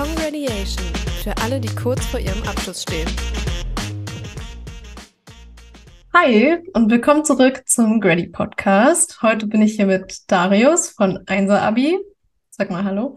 Congratulation 0.00 0.86
für 1.22 1.36
alle, 1.42 1.60
die 1.60 1.68
kurz 1.74 2.06
vor 2.06 2.18
ihrem 2.18 2.42
Abschluss 2.44 2.80
stehen. 2.84 3.06
Hi 6.14 6.56
und 6.72 6.90
willkommen 6.90 7.22
zurück 7.22 7.64
zum 7.66 8.00
Grady 8.00 8.26
Podcast. 8.26 9.20
Heute 9.20 9.46
bin 9.46 9.60
ich 9.60 9.74
hier 9.74 9.84
mit 9.84 10.20
Darius 10.26 10.88
von 10.88 11.18
Einser 11.26 11.60
Abi. 11.60 11.98
Sag 12.48 12.70
mal 12.70 12.82
Hallo. 12.82 13.14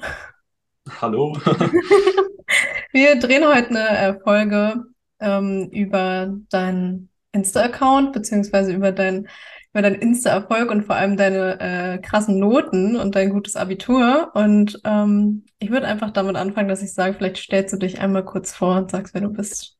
Hallo. 1.00 1.38
Wir 2.92 3.18
drehen 3.18 3.48
heute 3.48 3.70
eine 3.70 3.98
äh, 3.98 4.20
Folge 4.20 4.84
ähm, 5.22 5.70
über 5.72 6.34
deinen 6.50 7.08
Insta-Account 7.32 8.12
beziehungsweise 8.12 8.74
über 8.74 8.92
dein 8.92 9.30
über 9.74 9.82
deinen 9.82 9.96
Insta-Erfolg 9.96 10.70
und 10.70 10.84
vor 10.84 10.96
allem 10.96 11.18
deine 11.18 11.60
äh, 11.60 11.98
krassen 11.98 12.38
Noten 12.38 12.96
und 12.96 13.16
dein 13.16 13.32
gutes 13.32 13.56
Abitur. 13.56 14.32
Und 14.36 14.80
ähm, 14.84 15.46
ich 15.58 15.72
würde 15.72 15.88
einfach 15.88 16.12
damit 16.12 16.36
anfangen, 16.36 16.70
dass 16.70 16.84
ich 16.84 16.94
sage, 16.94 17.16
vielleicht 17.16 17.38
stellst 17.38 17.74
du 17.74 17.78
dich 17.78 18.00
einmal 18.00 18.24
kurz 18.24 18.54
vor 18.54 18.78
und 18.78 18.92
sagst, 18.92 19.16
wer 19.16 19.22
du 19.22 19.30
bist. 19.30 19.80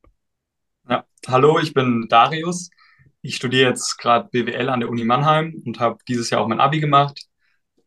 Ja, 0.88 1.04
hallo, 1.28 1.60
ich 1.60 1.74
bin 1.74 2.06
Darius. 2.08 2.70
Ich 3.22 3.36
studiere 3.36 3.70
jetzt 3.70 3.96
gerade 3.98 4.28
BWL 4.30 4.68
an 4.68 4.80
der 4.80 4.90
Uni 4.90 5.04
Mannheim 5.04 5.62
und 5.64 5.78
habe 5.78 5.98
dieses 6.08 6.28
Jahr 6.28 6.40
auch 6.40 6.48
mein 6.48 6.60
Abi 6.60 6.80
gemacht. 6.80 7.26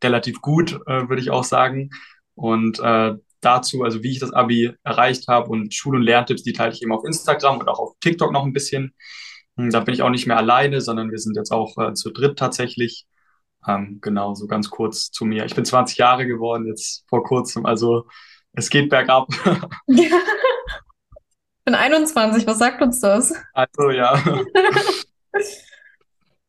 Relativ 0.02 0.40
gut, 0.40 0.80
äh, 0.88 1.10
würde 1.10 1.22
ich 1.22 1.30
auch 1.30 1.44
sagen. 1.44 1.90
Und 2.36 2.80
äh, 2.80 3.16
dazu, 3.42 3.84
also 3.84 4.02
wie 4.02 4.12
ich 4.12 4.20
das 4.20 4.32
Abi 4.32 4.72
erreicht 4.84 5.28
habe 5.28 5.50
und 5.50 5.74
Schul- 5.74 5.98
und 5.98 6.04
Lerntipps, 6.04 6.44
die 6.44 6.54
teile 6.54 6.72
ich 6.72 6.82
eben 6.82 6.94
auf 6.94 7.04
Instagram 7.04 7.60
und 7.60 7.68
auch 7.68 7.80
auf 7.80 7.96
TikTok 8.00 8.32
noch 8.32 8.46
ein 8.46 8.54
bisschen. 8.54 8.94
Hm, 9.58 9.72
da 9.72 9.82
bin 9.82 9.94
ich 9.94 10.02
auch 10.02 10.10
nicht 10.10 10.28
mehr 10.28 10.38
alleine, 10.38 10.82
sondern 10.82 11.12
wir 11.12 11.20
sind 11.20 11.36
jetzt 11.36 11.52
auch 11.52 11.78
äh, 11.78 11.94
zu 11.94 12.12
dritt 12.12 12.40
tatsächlich. 12.40 13.08
Ähm, 13.68 14.00
genau, 14.02 14.34
so 14.34 14.48
ganz 14.48 14.70
kurz 14.70 15.12
zu 15.12 15.26
mir. 15.26 15.46
Ich 15.46 15.56
bin 15.56 15.66
20 15.66 15.98
Jahre 15.98 16.26
geworden 16.26 16.68
jetzt 16.68 17.04
vor 17.10 17.24
kurzem, 17.24 17.66
also 17.66 18.08
es 18.54 18.70
geht 18.70 18.90
bergab. 18.90 19.28
Ja. 19.88 20.10
Ich 21.68 21.74
bin 21.74 21.76
21, 21.76 22.48
was 22.48 22.60
sagt 22.60 22.82
uns 22.82 23.02
das? 23.02 23.34
Also 23.52 23.90
ja. 23.90 24.18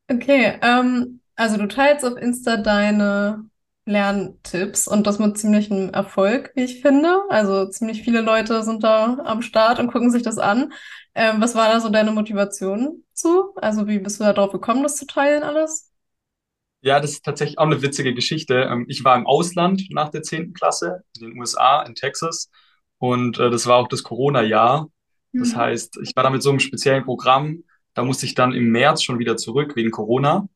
Okay, 0.09 0.59
ähm, 0.63 1.21
also 1.35 1.57
du 1.57 1.67
teilst 1.69 2.05
auf 2.05 2.17
Insta 2.17 2.57
deine 2.57 3.45
Lerntipps 3.89 4.87
und 4.89 5.07
das 5.07 5.19
mit 5.19 5.39
ziemlichem 5.39 5.91
Erfolg, 5.91 6.53
wie 6.55 6.65
ich 6.65 6.83
finde. 6.83 7.23
Also 7.31 7.67
ziemlich 7.69 8.03
viele 8.03 8.21
Leute 8.21 8.63
sind 8.63 8.85
da 8.85 9.19
am 9.25 9.43
Start 9.43 9.79
und 9.81 9.91
gucken 9.93 10.11
sich 10.11 10.23
das 10.23 10.39
an. 10.39 10.73
Ähm, 11.15 11.41
was 11.41 11.55
war 11.55 11.69
da 11.73 11.81
so 11.81 11.89
deine 11.89 12.13
Motivation 12.13 13.05
zu? 13.15 13.55
Also 13.57 13.87
wie 13.89 13.99
bist 13.99 14.21
du 14.21 14.25
da 14.25 14.33
drauf 14.33 14.53
gekommen, 14.53 14.83
das 14.83 14.97
zu 14.97 15.07
teilen 15.07 15.43
alles? 15.43 15.91
Ja, 16.81 17.01
das 17.01 17.13
ist 17.13 17.25
tatsächlich 17.25 17.59
auch 17.59 17.65
eine 17.67 17.83
witzige 17.83 18.15
Geschichte. 18.15 18.55
Ähm, 18.71 18.85
ich 18.89 19.05
war 19.05 19.17
im 19.17 19.27
Ausland 19.27 19.83
nach 19.91 20.11
der 20.11 20.23
10. 20.23 20.53
Klasse 20.55 21.03
in 21.19 21.29
den 21.31 21.39
USA, 21.39 21.83
in 21.83 21.95
Texas. 21.95 22.51
Und 22.99 23.39
äh, 23.39 23.51
das 23.51 23.67
war 23.67 23.77
auch 23.77 23.89
das 23.89 24.03
Corona-Jahr. 24.05 24.89
Das 25.37 25.55
Mhm. 25.55 25.57
heißt, 25.57 25.99
ich 26.03 26.15
war 26.17 26.23
da 26.25 26.31
mit 26.31 26.43
so 26.43 26.51
einem 26.51 26.61
speziellen 26.61 27.05
Programm. 27.05 27.65
Da 27.95 28.05
musste 28.05 28.27
ich 28.27 28.35
dann 28.35 28.53
im 28.53 28.71
März 28.71 29.03
schon 29.03 29.19
wieder 29.19 29.37
zurück 29.37 29.75
wegen 29.77 29.91
Corona. 29.91 30.49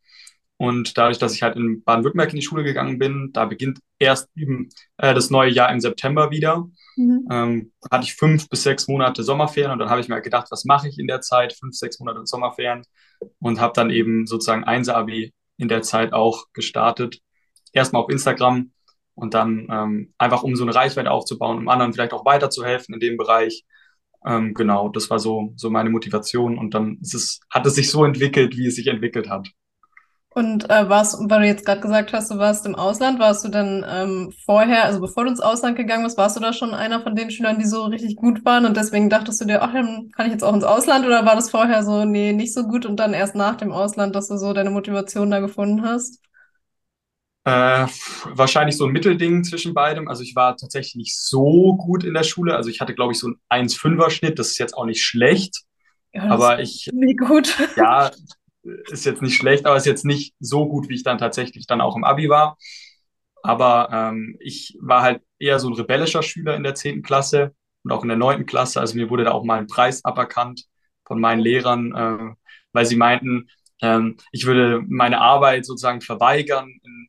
Und 0.62 0.96
dadurch, 0.96 1.18
dass 1.18 1.34
ich 1.34 1.42
halt 1.42 1.56
in 1.56 1.82
Baden-Württemberg 1.82 2.30
in 2.30 2.36
die 2.36 2.42
Schule 2.42 2.62
gegangen 2.62 2.96
bin, 2.96 3.30
da 3.32 3.46
beginnt 3.46 3.80
erst 3.98 4.28
eben, 4.36 4.68
äh, 4.96 5.12
das 5.12 5.28
neue 5.28 5.50
Jahr 5.50 5.72
im 5.72 5.80
September 5.80 6.30
wieder. 6.30 6.68
Mhm. 6.94 7.27
Ähm, 7.32 7.72
hatte 7.91 8.05
ich 8.05 8.14
fünf 8.14 8.48
bis 8.48 8.62
sechs 8.62 8.86
Monate 8.86 9.24
Sommerferien 9.24 9.72
und 9.72 9.80
dann 9.80 9.90
habe 9.90 10.00
ich 10.00 10.06
mir 10.06 10.14
halt 10.14 10.22
gedacht, 10.22 10.46
was 10.50 10.64
mache 10.64 10.88
ich 10.88 11.00
in 11.00 11.08
der 11.08 11.20
Zeit? 11.20 11.52
Fünf, 11.52 11.74
sechs 11.74 11.98
Monate 11.98 12.20
Sommerferien 12.27 12.84
und 13.40 13.58
habe 13.58 13.72
dann 13.74 13.90
eben 13.90 14.24
sozusagen 14.28 14.62
Einser-Abi 14.62 15.34
in 15.56 15.66
der 15.66 15.83
Zeit 15.83 16.12
auch 16.12 16.44
gestartet. 16.52 17.18
Erstmal 17.72 18.02
auf 18.02 18.08
Instagram 18.08 18.70
und 19.16 19.34
dann 19.34 19.66
ähm, 19.68 20.14
einfach, 20.16 20.44
um 20.44 20.55
so 20.55 20.62
eine 20.62 20.77
Reichweite 20.77 21.10
aufzubauen, 21.10 21.58
um 21.58 21.68
anderen 21.68 21.92
vielleicht 21.92 22.12
auch 22.12 22.24
weiterzuhelfen 22.24 22.95
in 22.95 23.01
dem 23.01 23.17
Bereich. 23.17 23.64
Ähm, 24.24 24.55
genau, 24.55 24.90
das 24.90 25.11
war 25.11 25.18
so, 25.18 25.55
so 25.56 25.70
meine 25.70 25.90
Motivation 25.90 26.56
und 26.56 26.72
dann 26.72 27.01
es, 27.02 27.40
hat 27.51 27.67
es 27.67 27.74
sich 27.74 27.90
so 27.90 28.05
entwickelt, 28.05 28.56
wie 28.56 28.68
es 28.68 28.77
sich 28.77 28.86
entwickelt 28.86 29.28
hat. 29.28 29.48
Und 30.35 30.70
äh, 30.70 30.89
warst, 30.89 31.15
weil 31.29 31.41
du 31.43 31.47
jetzt 31.47 31.67
gerade 31.67 31.83
gesagt 31.83 32.15
hast, 32.15 32.31
du 32.31 32.39
warst 32.39 32.65
im 32.65 32.75
Ausland, 32.75 33.19
warst 33.19 33.45
du 33.45 33.48
dann 33.51 33.85
ähm, 33.87 34.33
vorher, 34.47 34.85
also 34.85 34.98
bevor 35.01 35.25
du 35.25 35.31
ins 35.31 35.41
Ausland 35.41 35.77
gegangen 35.77 36.05
bist, 36.05 36.17
warst 36.17 36.37
du 36.37 36.41
da 36.41 36.55
schon 36.55 36.73
einer 36.73 37.03
von 37.03 37.15
den 37.15 37.31
Schülern, 37.31 37.59
die 37.59 37.67
so 37.67 37.85
richtig 37.85 38.17
gut 38.17 38.43
waren 38.45 38.65
und 38.65 38.75
deswegen 38.79 39.11
dachtest 39.11 39.43
du 39.43 39.45
dir, 39.45 39.63
ach, 39.63 39.75
dann 39.75 40.11
kann 40.17 40.25
ich 40.27 40.33
jetzt 40.33 40.43
auch 40.43 40.55
ins 40.55 40.65
Ausland 40.65 41.05
oder 41.05 41.27
war 41.27 41.35
das 41.37 41.51
vorher 41.51 41.85
so, 41.85 42.07
nee, 42.07 42.33
nicht 42.33 42.55
so 42.55 42.63
gut 42.67 42.87
und 42.87 42.97
dann 42.97 43.13
erst 43.13 43.35
nach 43.35 43.57
dem 43.57 43.73
Ausland, 43.73 44.15
dass 44.17 44.29
du 44.29 44.39
so 44.39 44.55
deine 44.55 44.70
Motivation 44.70 45.31
da 45.31 45.41
gefunden 45.41 45.83
hast? 45.83 46.19
Äh, 47.45 47.87
wahrscheinlich 48.27 48.77
so 48.77 48.87
ein 48.87 48.93
Mittelding 48.93 49.43
zwischen 49.45 49.75
beidem. 49.75 50.07
Also 50.09 50.23
ich 50.23 50.37
war 50.37 50.57
tatsächlich 50.57 50.95
nicht 50.95 51.19
so 51.19 51.75
gut 51.77 52.05
in 52.05 52.14
der 52.14 52.23
Schule. 52.23 52.55
Also 52.55 52.70
ich 52.70 52.81
hatte, 52.81 52.95
glaube 52.95 53.13
ich, 53.13 53.19
so 53.19 53.27
einen 53.29 53.41
1,5er 53.49 54.11
Schnitt. 54.11 54.39
Das 54.39 54.51
ist 54.51 54.59
jetzt 54.59 54.75
auch 54.77 54.85
nicht 54.87 55.03
schlecht. 55.05 55.63
Ja, 56.14 56.29
das 56.31 56.49
Aber 56.49 56.61
ist 56.61 56.61
ich, 56.61 56.91
ziemlich 56.91 57.17
gut. 57.19 57.57
ja, 57.77 58.11
ist 58.62 59.05
jetzt 59.05 59.23
nicht 59.23 59.36
schlecht, 59.36 59.67
aber 59.67 59.77
ist 59.77 59.86
jetzt 59.86 60.05
nicht 60.05 60.34
so 60.40 60.68
gut, 60.68 60.89
wie 60.89 60.95
ich 60.95 61.02
dann 61.02 61.18
tatsächlich 61.18 61.67
dann 61.67 61.80
auch 61.80 61.96
im 61.96 62.05
Abi 62.05 62.28
war. 62.28 62.56
Aber 63.42 63.89
ähm, 63.92 64.36
ich 64.40 64.78
war 64.80 65.02
halt 65.02 65.23
eher 65.39 65.58
so 65.58 65.68
ein 65.68 65.74
rebellischer 65.74 66.23
Schüler 66.23 66.55
in 66.56 66.62
der 66.62 66.74
zehnten 66.74 67.02
Klasse 67.02 67.55
und 67.83 67.90
auch 67.92 68.02
in 68.02 68.08
der 68.08 68.17
neunten 68.17 68.46
Klasse. 68.46 68.80
Also 68.80 68.96
mir 68.96 69.11
wurde 69.11 69.24
da 69.24 69.33
auch 69.33 69.45
mal 69.45 69.58
ein 69.58 69.67
Preis 69.67 70.05
aberkannt 70.05 70.64
von 71.05 71.20
meinen 71.20 71.40
Lehrern, 71.40 71.92
äh, 71.95 72.34
weil 72.72 72.86
sie 72.86 72.96
meinten, 72.96 73.48
ähm, 73.83 74.17
ich 74.30 74.46
würde 74.46 74.83
meine 74.86 75.20
Arbeit 75.20 75.67
sozusagen 75.67 76.01
verweigern 76.01 76.68
in, 76.83 77.08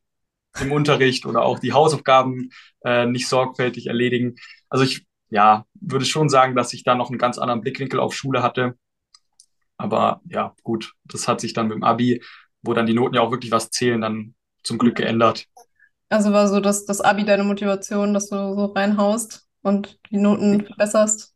im 0.60 0.72
Unterricht 0.72 1.26
oder 1.26 1.42
auch 1.42 1.58
die 1.60 1.72
Hausaufgaben 1.72 2.50
äh, 2.84 3.06
nicht 3.06 3.28
sorgfältig 3.28 3.86
erledigen. 3.86 4.34
Also 4.68 4.84
ich, 4.84 5.06
ja, 5.30 5.66
würde 5.74 6.04
schon 6.04 6.28
sagen, 6.28 6.56
dass 6.56 6.72
ich 6.72 6.84
da 6.84 6.94
noch 6.94 7.10
einen 7.10 7.18
ganz 7.18 7.38
anderen 7.38 7.60
Blickwinkel 7.60 8.00
auf 8.00 8.14
Schule 8.14 8.42
hatte. 8.42 8.76
Aber 9.76 10.20
ja, 10.28 10.54
gut, 10.62 10.94
das 11.04 11.28
hat 11.28 11.40
sich 11.40 11.52
dann 11.52 11.68
mit 11.68 11.76
dem 11.76 11.84
Abi, 11.84 12.22
wo 12.62 12.74
dann 12.74 12.86
die 12.86 12.94
Noten 12.94 13.14
ja 13.14 13.20
auch 13.22 13.30
wirklich 13.30 13.52
was 13.52 13.70
zählen, 13.70 14.00
dann 14.00 14.34
zum 14.62 14.78
Glück 14.78 14.96
geändert. 14.96 15.46
Also 16.08 16.32
war 16.32 16.48
so 16.48 16.60
das, 16.60 16.84
das 16.84 17.00
Abi 17.00 17.24
deine 17.24 17.44
Motivation, 17.44 18.14
dass 18.14 18.28
du 18.28 18.36
so 18.36 18.66
reinhaust 18.66 19.46
und 19.62 19.98
die 20.10 20.18
Noten 20.18 20.64
verbesserst? 20.64 21.34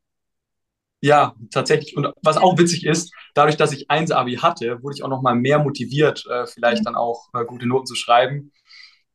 Ja, 1.01 1.35
tatsächlich. 1.51 1.97
Und 1.97 2.09
was 2.23 2.37
auch 2.37 2.59
witzig 2.59 2.85
ist, 2.85 3.13
dadurch, 3.35 3.57
dass 3.57 3.73
ich 3.73 3.89
1-Abi 3.89 4.37
hatte, 4.37 4.83
wurde 4.83 4.97
ich 4.97 5.05
auch 5.05 5.09
noch 5.09 5.23
mal 5.23 5.35
mehr 5.35 5.59
motiviert, 5.61 6.27
äh, 6.27 6.47
vielleicht 6.47 6.87
dann 6.87 6.97
auch 6.97 7.29
äh, 7.35 7.45
gute 7.45 7.67
Noten 7.67 7.87
zu 7.87 7.95
schreiben. 7.95 8.53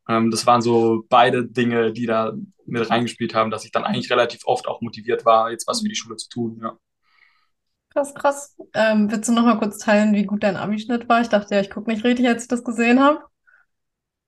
Ähm, 0.08 0.32
das 0.32 0.46
waren 0.48 0.62
so 0.62 1.04
beide 1.10 1.46
Dinge, 1.46 1.92
die 1.92 2.06
da 2.06 2.34
mit 2.66 2.90
reingespielt 2.90 3.36
haben, 3.36 3.52
dass 3.52 3.66
ich 3.66 3.72
dann 3.72 3.84
eigentlich 3.84 4.12
relativ 4.12 4.42
oft 4.46 4.68
auch 4.68 4.82
motiviert 4.82 5.26
war, 5.26 5.52
jetzt 5.52 5.68
was 5.68 5.82
für 5.82 5.90
die 5.90 5.96
Schule 5.96 6.16
zu 6.16 6.30
tun. 6.30 6.60
Ja. 6.62 6.78
Krass, 7.94 8.14
krass. 8.16 8.56
Ähm, 8.74 9.12
willst 9.12 9.30
du 9.30 9.34
noch 9.34 9.44
mal 9.44 9.60
kurz 9.60 9.78
teilen, 9.78 10.14
wie 10.16 10.26
gut 10.26 10.42
dein 10.42 10.58
Abischnitt 10.58 11.08
war? 11.08 11.22
Ich 11.22 11.30
dachte 11.30 11.54
ja, 11.54 11.62
ich 11.62 11.70
gucke 11.70 11.92
nicht 11.92 12.04
richtig, 12.04 12.28
als 12.28 12.44
ich 12.44 12.48
das 12.48 12.64
gesehen 12.64 13.00
habe. 13.00 13.20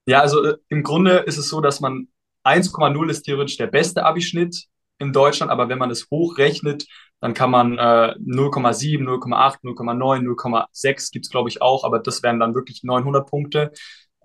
Ja, 0.06 0.22
also 0.22 0.44
äh, 0.46 0.58
im 0.70 0.84
Grunde 0.84 1.18
ist 1.20 1.38
es 1.38 1.50
so, 1.50 1.62
dass 1.62 1.80
man 1.80 2.08
1,0 2.44 3.10
ist 3.10 3.24
theoretisch 3.24 3.58
der 3.58 3.68
beste 3.68 4.06
Abischnitt 4.06 4.66
in 5.00 5.14
Deutschland, 5.14 5.52
aber 5.52 5.68
wenn 5.68 5.80
man 5.80 5.90
es 5.90 6.08
hochrechnet, 6.12 6.86
dann 7.22 7.34
kann 7.34 7.50
man 7.50 7.80
äh, 7.80 8.16
0,7, 8.20 9.04
0,8, 9.04 9.64
0,9, 9.64 10.22
0,6 10.22 11.12
gibt's 11.12 11.30
glaube 11.32 11.50
ich 11.50 11.64
auch, 11.64 11.84
aber 11.84 11.98
das 11.98 12.22
wären 12.22 12.40
dann 12.40 12.54
wirklich 12.54 12.84
900 12.84 13.28
Punkte 13.28 13.72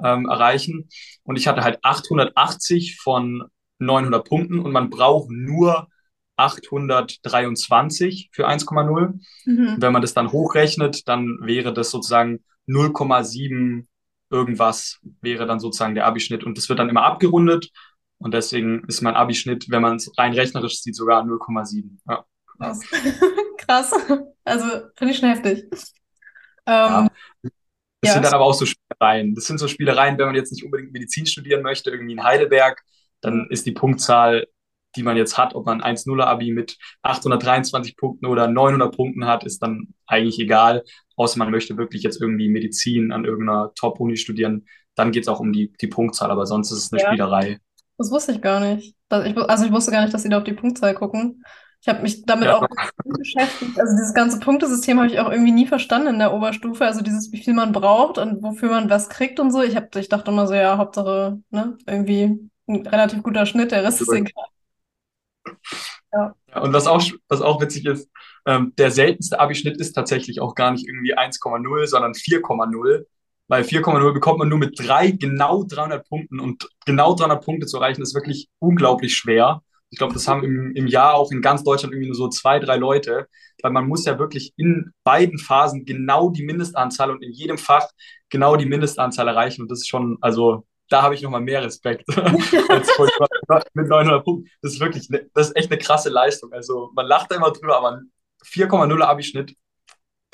ähm, 0.05 0.28
erreichen. 0.28 0.91
Und 1.22 1.37
ich 1.37 1.49
hatte 1.49 1.62
halt 1.62 1.78
880 1.83 2.99
von 3.01 3.45
900 3.78 4.28
Punkten 4.28 4.59
und 4.59 4.72
man 4.72 4.91
braucht 4.91 5.31
nur 5.31 5.89
823 6.41 8.31
für 8.33 8.49
1,0. 8.49 9.21
Mhm. 9.47 9.77
Wenn 9.78 9.93
man 9.93 10.03
das 10.03 10.15
dann 10.15 10.33
hochrechnet, 10.33 11.09
dann 11.09 11.39
wäre 11.43 11.73
das 11.73 11.91
sozusagen 11.91 12.45
0,7 12.67 13.87
irgendwas 14.31 15.01
wäre 15.21 15.47
dann 15.47 15.59
sozusagen 15.59 15.95
der 15.95 16.07
Abischnitt 16.07 16.45
und 16.45 16.57
das 16.57 16.69
wird 16.69 16.78
dann 16.78 16.89
immer 16.89 17.03
abgerundet 17.03 17.71
und 18.19 18.33
deswegen 18.33 18.84
ist 18.87 19.01
mein 19.03 19.16
Abischnitt, 19.16 19.66
wenn 19.71 19.83
man 19.83 19.97
es 19.97 20.10
rein 20.16 20.33
rechnerisch 20.33 20.81
sieht, 20.81 20.95
sogar 20.95 21.25
0,7. 21.25 21.98
Ja. 22.09 22.25
Krass. 22.57 22.81
Krass. 23.59 23.92
Also 24.45 24.66
finde 24.95 25.15
ich 25.15 25.19
schon 25.19 25.31
heftig. 25.31 25.65
ja. 26.66 27.03
Ähm, 27.03 27.10
Das 28.03 28.13
sind 28.15 28.22
ja. 28.22 28.31
dann 28.31 28.34
aber 28.34 28.45
auch 28.45 28.54
so 28.54 28.66
Spielereien. 28.66 29.34
Das 29.34 29.45
sind 29.45 29.59
so 29.59 29.69
Spielereien, 29.69 30.19
wenn 30.19 30.27
man 30.27 30.34
jetzt 30.34 30.53
nicht 30.53 30.65
unbedingt 30.65 30.92
Medizin 30.92 31.27
studieren 31.27 31.63
möchte, 31.63 31.91
irgendwie 31.91 32.13
in 32.13 32.22
Heidelberg, 32.22 32.83
dann 33.21 33.48
ist 33.51 33.66
die 33.66 33.72
Punktzahl, 33.72 34.47
die 34.97 35.03
man 35.03 35.16
jetzt 35.16 35.39
hat, 35.39 35.54
ob 35.54 35.66
man 35.66 35.81
1,0er 35.83 36.25
Abi 36.25 36.53
mit 36.53 36.77
823 37.03 37.97
Punkten 37.97 38.27
oder 38.27 38.48
900 38.48 38.95
Punkten 38.95 39.27
hat, 39.27 39.45
ist 39.45 39.63
dann 39.63 39.95
eigentlich 40.07 40.39
egal. 40.39 40.83
Außer 41.16 41.39
man 41.39 41.51
möchte 41.51 41.77
wirklich 41.77 42.03
jetzt 42.03 42.21
irgendwie 42.21 42.48
Medizin 42.48 43.13
an 43.13 43.25
irgendeiner 43.25 43.72
Top-Uni 43.75 44.16
studieren. 44.16 44.66
Dann 44.95 45.13
geht 45.13 45.25
es 45.25 45.28
auch 45.28 45.41
um 45.41 45.53
die, 45.53 45.72
die 45.81 45.87
Punktzahl, 45.87 46.31
aber 46.31 46.47
sonst 46.47 46.71
ist 46.72 46.84
es 46.84 46.92
eine 46.92 47.01
Ja. 47.03 47.09
Spielerei. 47.09 47.59
Das 47.98 48.10
wusste 48.10 48.33
ich 48.33 48.41
gar 48.41 48.60
nicht. 48.60 48.97
Also 49.09 49.65
ich 49.66 49.72
wusste 49.72 49.91
gar 49.91 50.03
nicht, 50.03 50.15
dass 50.15 50.22
sie 50.22 50.28
da 50.28 50.39
auf 50.39 50.45
die 50.45 50.54
Punktzahl 50.54 50.95
gucken. 50.95 51.42
Ich 51.83 51.89
habe 51.89 52.03
mich 52.03 52.25
damit 52.27 52.47
Ja, 52.47 52.59
auch 52.59 52.66
beschäftigt. 53.04 53.81
Also 53.81 53.97
dieses 53.97 54.13
ganze 54.13 54.39
Punktesystem 54.39 54.98
habe 54.98 55.09
ich 55.09 55.19
auch 55.19 55.31
irgendwie 55.31 55.53
nie 55.53 55.66
verstanden 55.66 56.09
in 56.09 56.19
der 56.19 56.33
Oberstufe. 56.34 56.84
Also 56.84 57.01
dieses, 57.01 57.33
wie 57.33 57.42
viel 57.42 57.54
man 57.54 57.72
braucht 57.72 58.19
und 58.19 58.42
wofür 58.42 58.71
man 58.71 58.91
was 58.91 59.09
kriegt 59.09 59.41
und 59.41 59.51
so. 59.51 59.63
Ich 59.63 59.77
hab, 59.77 59.95
ich 59.97 60.09
dachte 60.09 60.31
immer 60.31 60.47
so, 60.47 60.54
ja, 60.54 60.77
Hauptsache, 60.77 61.41
ne, 61.51 61.78
irgendwie 61.87 62.39
ein 62.69 62.87
relativ 62.87 63.22
guter 63.22 63.47
Schnitt, 63.47 63.72
der 63.72 63.84
Rest 63.84 64.01
ist 64.03 64.13
egal. 64.13 64.45
Ja. 66.13 66.34
und 66.60 66.72
was 66.72 66.87
auch, 66.87 67.03
was 67.28 67.41
auch 67.41 67.60
witzig 67.60 67.87
ist, 67.87 68.10
ähm, 68.47 68.72
der 68.78 68.91
seltenste 68.91 69.39
Abischnitt 69.39 69.77
ist 69.78 69.92
tatsächlich 69.92 70.41
auch 70.41 70.54
gar 70.54 70.72
nicht 70.72 70.87
irgendwie 70.87 71.16
1,0, 71.16 71.87
sondern 71.87 72.15
4,0. 72.15 73.04
Weil 73.48 73.65
4,0 73.65 74.13
bekommt 74.13 74.39
man 74.39 74.48
nur 74.48 74.59
mit 74.59 74.78
drei, 74.78 75.10
genau 75.10 75.65
300 75.65 76.09
Punkten. 76.09 76.39
Und 76.39 76.69
genau 76.87 77.15
300 77.15 77.45
Punkte 77.45 77.66
zu 77.66 77.78
erreichen, 77.78 78.03
ist 78.03 78.15
wirklich 78.15 78.48
unglaublich 78.60 79.16
schwer. 79.16 79.63
Ich 79.91 79.98
glaube, 79.98 80.15
das 80.15 80.28
haben 80.28 80.45
im, 80.45 80.72
im 80.77 80.87
Jahr 80.87 81.15
auch 81.15 81.33
in 81.33 81.42
ganz 81.42 81.65
Deutschland 81.65 81.92
irgendwie 81.92 82.09
nur 82.09 82.16
so 82.16 82.28
zwei, 82.28 82.60
drei 82.60 82.77
Leute, 82.77 83.27
weil 83.60 83.72
man 83.72 83.89
muss 83.89 84.04
ja 84.04 84.21
wirklich 84.21 84.53
in 84.57 84.92
beiden 85.03 85.39
Phasen 85.39 85.84
genau 85.84 86.31
die 86.31 86.45
Mindestanzahl 86.45 87.10
und 87.10 87.25
in 87.25 87.33
jedem 87.33 87.59
Fach 87.59 87.89
genau 88.28 88.54
die 88.54 88.66
Mindestanzahl 88.66 89.27
erreichen. 89.27 89.63
Und 89.63 89.71
das 89.71 89.81
ist 89.81 89.89
schon, 89.89 90.19
also 90.21 90.65
da 90.91 91.03
habe 91.03 91.15
ich 91.15 91.22
nochmal 91.22 91.41
mehr 91.41 91.63
Respekt 91.63 92.07
mit 93.75 93.89
900 93.89 94.25
Punkten. 94.25 94.51
Das 94.60 94.72
ist 94.72 94.81
wirklich, 94.81 95.09
ne, 95.09 95.31
das 95.34 95.48
ist 95.48 95.57
echt 95.57 95.71
eine 95.71 95.78
krasse 95.78 96.10
Leistung. 96.10 96.53
Also 96.53 96.91
man 96.95 97.07
lacht 97.07 97.31
da 97.31 97.37
immer 97.37 97.53
drüber, 97.53 97.78
aber 97.78 98.03
4,0 98.45 99.03
Abischnitt, 99.03 99.57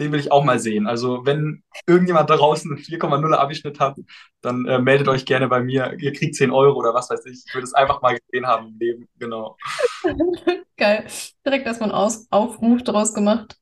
den 0.01 0.13
will 0.13 0.21
ich 0.21 0.33
auch 0.33 0.45
mal 0.45 0.59
sehen. 0.59 0.87
Also 0.87 1.27
wenn 1.27 1.63
irgendjemand 1.87 2.31
da 2.31 2.37
draußen 2.37 2.71
einen 2.71 2.83
4,0 2.83 3.35
Abischnitt 3.35 3.81
hat, 3.81 3.99
dann 4.41 4.67
äh, 4.67 4.79
meldet 4.79 5.09
euch 5.09 5.27
gerne 5.27 5.47
bei 5.49 5.61
mir. 5.61 5.95
Ihr 5.99 6.13
kriegt 6.15 6.35
10 6.35 6.51
Euro 6.51 6.79
oder 6.79 6.95
was 6.95 7.11
weiß 7.11 7.27
ich. 7.27 7.45
Ich 7.47 7.55
würde 7.55 7.65
es 7.65 7.75
einfach 7.75 8.01
mal 8.01 8.19
gesehen 8.19 8.47
haben 8.47 8.69
im 8.69 8.79
Leben. 8.79 9.09
Genau. 9.19 9.57
Geil. 10.79 11.07
Direkt 11.45 11.67
erstmal 11.67 11.91
einen 11.91 11.99
Aus 11.99 12.27
Aufruf 12.31 12.83
daraus 12.83 13.13
gemacht. 13.13 13.59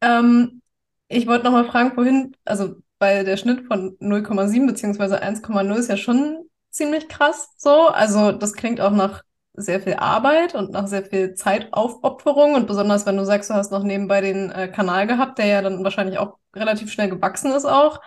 Ähm, 0.00 0.62
ich 1.06 1.26
wollte 1.28 1.44
noch 1.44 1.52
mal 1.52 1.64
fragen, 1.64 1.96
wohin, 1.96 2.36
also 2.44 2.76
weil 2.98 3.24
der 3.24 3.36
Schnitt 3.36 3.66
von 3.66 3.96
0,7 4.00 4.66
beziehungsweise 4.66 5.22
1,0 5.22 5.76
ist 5.76 5.88
ja 5.88 5.96
schon 5.96 6.48
ziemlich 6.70 7.08
krass 7.08 7.50
so. 7.56 7.88
Also 7.88 8.32
das 8.32 8.54
klingt 8.54 8.80
auch 8.80 8.90
nach 8.92 9.22
sehr 9.54 9.80
viel 9.80 9.94
Arbeit 9.94 10.54
und 10.54 10.70
nach 10.70 10.86
sehr 10.86 11.04
viel 11.04 11.34
Zeitaufopferung 11.34 12.54
und 12.54 12.66
besonders 12.66 13.06
wenn 13.06 13.16
du 13.16 13.24
sagst, 13.24 13.50
du 13.50 13.54
hast 13.54 13.72
noch 13.72 13.82
nebenbei 13.82 14.20
den 14.20 14.50
äh, 14.50 14.68
Kanal 14.68 15.06
gehabt, 15.06 15.38
der 15.38 15.46
ja 15.46 15.62
dann 15.62 15.82
wahrscheinlich 15.82 16.18
auch 16.18 16.38
relativ 16.54 16.92
schnell 16.92 17.08
gewachsen 17.10 17.52
ist 17.52 17.64
auch. 17.64 18.00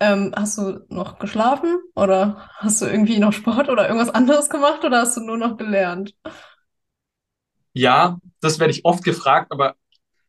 Ähm, 0.00 0.32
hast 0.36 0.58
du 0.58 0.80
noch 0.88 1.18
geschlafen 1.18 1.76
oder 1.94 2.48
hast 2.56 2.82
du 2.82 2.86
irgendwie 2.86 3.18
noch 3.18 3.32
Sport 3.32 3.68
oder 3.68 3.86
irgendwas 3.86 4.10
anderes 4.14 4.48
gemacht 4.50 4.84
oder 4.84 5.00
hast 5.02 5.16
du 5.16 5.20
nur 5.20 5.36
noch 5.36 5.56
gelernt? 5.56 6.14
Ja, 7.72 8.18
das 8.40 8.58
werde 8.58 8.72
ich 8.72 8.84
oft 8.84 9.04
gefragt, 9.04 9.50
aber 9.50 9.74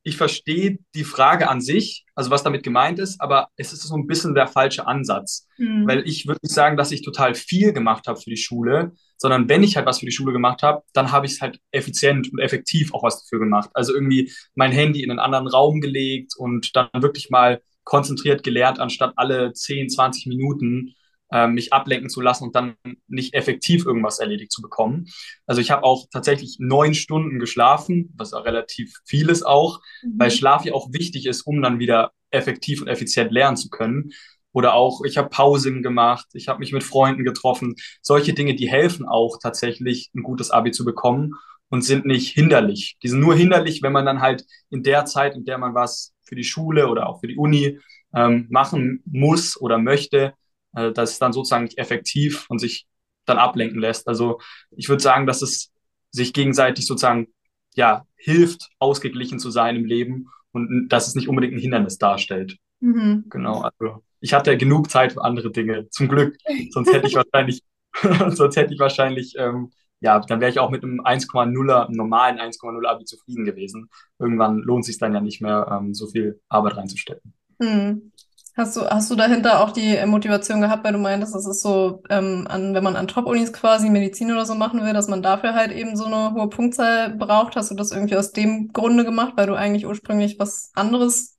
ich 0.06 0.18
verstehe 0.18 0.78
die 0.94 1.04
Frage 1.04 1.50
an 1.50 1.62
sich, 1.62 2.06
also 2.14 2.30
was 2.30 2.44
damit 2.44 2.62
gemeint 2.62 3.00
ist, 3.00 3.20
aber 3.20 3.48
es 3.58 3.74
ist 3.74 3.82
so 3.82 3.96
ein 3.96 4.06
bisschen 4.06 4.36
der 4.36 4.46
falsche 4.46 4.86
Ansatz. 4.86 5.48
Mhm. 5.58 5.88
Weil 5.88 6.08
ich 6.08 6.28
würde 6.28 6.40
nicht 6.44 6.54
sagen, 6.54 6.78
dass 6.78 6.92
ich 6.92 7.02
total 7.02 7.34
viel 7.34 7.74
gemacht 7.74 8.06
habe 8.08 8.22
für 8.22 8.30
die 8.30 8.38
Schule, 8.38 8.92
sondern 9.18 9.50
wenn 9.50 9.64
ich 9.64 9.76
halt 9.76 9.88
was 9.88 10.00
für 10.00 10.06
die 10.06 10.12
Schule 10.12 10.32
gemacht 10.32 10.62
habe, 10.62 10.84
dann 10.94 11.12
habe 11.12 11.26
ich 11.26 11.34
es 11.34 11.42
halt 11.42 11.60
effizient 11.72 12.32
und 12.32 12.40
effektiv 12.40 12.94
auch 12.94 13.02
was 13.02 13.24
dafür 13.24 13.40
gemacht. 13.40 13.72
Also 13.74 13.96
irgendwie 13.96 14.32
mein 14.54 14.72
Handy 14.72 15.02
in 15.02 15.10
einen 15.10 15.20
anderen 15.20 15.48
Raum 15.48 15.82
gelegt 15.82 16.34
und 16.38 16.76
dann 16.76 16.90
wirklich 17.00 17.32
mal 17.32 17.62
konzentriert 17.84 18.44
gelernt, 18.44 18.80
anstatt 18.80 19.14
alle 19.16 19.54
10, 19.54 19.90
20 19.90 20.28
Minuten 20.28 20.94
äh, 21.36 21.48
mich 21.48 21.74
ablenken 21.74 22.10
zu 22.10 22.22
lassen 22.22 22.46
und 22.46 22.56
dann 22.56 22.76
nicht 23.08 23.34
effektiv 23.34 23.86
irgendwas 23.86 24.20
erledigt 24.20 24.54
zu 24.54 24.62
bekommen. 24.62 25.08
Also 25.46 25.60
ich 25.60 25.70
habe 25.70 25.84
auch 25.84 26.06
tatsächlich 26.10 26.58
neun 26.60 26.94
Stunden 26.94 27.40
geschlafen, 27.40 28.14
was 28.16 28.32
ja 28.32 28.40
relativ 28.40 28.94
viel 29.04 29.30
ist 29.30 29.46
auch, 29.46 29.82
mhm. 30.02 30.14
weil 30.18 30.32
Schlaf 30.32 30.64
ja 30.64 30.74
auch 30.74 30.94
wichtig 30.94 31.26
ist, 31.26 31.42
um 31.42 31.62
dann 31.62 31.78
wieder 31.78 32.14
effektiv 32.32 32.82
und 32.82 32.88
effizient 32.88 33.34
lernen 33.34 33.58
zu 33.58 33.70
können. 33.70 34.12
Oder 34.54 34.76
auch, 34.76 35.02
ich 35.04 35.18
habe 35.18 35.28
Pausen 35.28 35.84
gemacht, 35.84 36.28
ich 36.32 36.48
habe 36.48 36.60
mich 36.60 36.72
mit 36.72 36.84
Freunden 36.84 37.26
getroffen. 37.26 37.76
Solche 38.02 38.34
Dinge, 38.34 38.56
die 38.56 38.70
helfen 38.70 39.06
auch 39.06 39.38
tatsächlich, 39.42 40.12
ein 40.16 40.24
gutes 40.24 40.52
Abi 40.52 40.72
zu 40.72 40.86
bekommen 40.86 41.34
und 41.68 41.82
sind 41.82 42.06
nicht 42.06 42.34
hinderlich. 42.34 42.96
Die 43.04 43.10
sind 43.10 43.20
nur 43.20 43.36
hinderlich, 43.36 43.82
wenn 43.82 43.92
man 43.92 44.06
dann 44.06 44.22
halt 44.22 44.46
in 44.70 44.84
der 44.84 45.04
Zeit, 45.04 45.36
in 45.36 45.44
der 45.44 45.58
man 45.58 45.76
was 45.76 46.14
für 46.24 46.36
die 46.36 46.46
Schule 46.46 46.88
oder 46.88 47.10
auch 47.10 47.20
für 47.20 47.28
die 47.28 47.36
Uni 47.36 47.80
ähm, 48.16 48.48
machen 48.50 49.04
muss 49.06 49.60
oder 49.60 49.78
möchte, 49.78 50.34
äh, 50.76 50.92
dass 50.92 51.12
es 51.12 51.20
dann 51.20 51.34
sozusagen 51.34 51.66
nicht 51.66 51.78
effektiv 51.78 52.46
und 52.50 52.60
sich 52.60 52.88
dann 53.26 53.38
ablenken 53.38 53.80
lässt. 53.80 54.08
Also 54.08 54.40
ich 54.72 54.90
würde 54.90 55.02
sagen, 55.02 55.26
dass 55.26 55.42
es 55.42 55.72
sich 56.12 56.34
gegenseitig 56.34 56.86
sozusagen 56.86 57.28
ja 57.76 58.06
hilft, 58.16 58.70
ausgeglichen 58.80 59.40
zu 59.40 59.52
sein 59.52 59.76
im 59.76 59.86
Leben 59.86 60.28
und 60.52 60.88
dass 60.90 61.08
es 61.08 61.16
nicht 61.16 61.28
unbedingt 61.28 61.54
ein 61.54 61.60
Hindernis 61.60 61.98
darstellt. 61.98 62.58
Mhm. 62.80 63.26
Genau, 63.30 63.62
also 63.62 64.04
ich 64.20 64.34
hatte 64.34 64.58
genug 64.58 64.90
Zeit 64.90 65.14
für 65.14 65.24
andere 65.24 65.52
Dinge, 65.52 65.90
zum 65.90 66.08
Glück. 66.08 66.38
Sonst 66.72 66.94
hätte 66.94 67.08
ich 67.08 67.16
wahrscheinlich, 67.16 67.62
sonst 68.36 68.58
hätte 68.58 68.74
ich 68.74 68.80
wahrscheinlich, 68.80 69.36
ähm, 69.38 69.72
ja, 70.02 70.20
dann 70.20 70.42
wäre 70.42 70.52
ich 70.52 70.60
auch 70.60 70.70
mit 70.70 70.84
einem 70.84 71.00
1,0er, 71.00 71.88
normalen 71.96 72.40
1,0 72.40 72.86
Abi 72.86 73.06
zufrieden 73.06 73.46
gewesen. 73.46 73.90
Irgendwann 74.20 74.60
lohnt 74.60 74.82
es 74.82 74.88
sich 74.88 74.98
dann 74.98 75.14
ja 75.14 75.22
nicht 75.22 75.42
mehr, 75.42 75.68
ähm, 75.72 75.94
so 75.94 76.08
viel 76.08 76.42
Arbeit 76.50 76.76
reinzustecken. 76.76 77.34
Mhm. 77.60 78.12
Hast 78.58 78.78
du, 78.78 78.82
hast 78.90 79.12
du 79.12 79.16
dahinter 79.16 79.60
auch 79.62 79.72
die 79.72 79.98
Motivation 80.06 80.62
gehabt, 80.62 80.86
weil 80.86 80.94
du 80.94 80.98
meintest, 81.00 81.36
das 81.36 81.46
ist 81.46 81.62
so, 81.62 82.02
ähm, 82.10 82.48
an, 82.50 82.74
wenn 82.74 82.84
man 82.86 82.96
an 82.96 83.08
Top-Unis 83.08 83.52
quasi 83.52 83.90
Medizin 83.90 84.32
oder 84.32 84.46
so 84.46 84.56
machen 84.56 84.82
will, 84.86 84.94
dass 84.94 85.10
man 85.10 85.22
dafür 85.22 85.54
halt 85.56 85.74
eben 85.74 85.98
so 85.98 86.06
eine 86.06 86.34
hohe 86.34 86.48
Punktzahl 86.48 87.10
braucht? 87.16 87.58
Hast 87.58 87.72
du 87.72 87.76
das 87.76 87.92
irgendwie 87.92 88.16
aus 88.16 88.32
dem 88.32 88.72
Grunde 88.72 89.04
gemacht, 89.04 89.34
weil 89.36 89.48
du 89.48 89.56
eigentlich 89.56 89.86
ursprünglich 89.86 90.40
was 90.40 90.72
anderes 90.74 91.38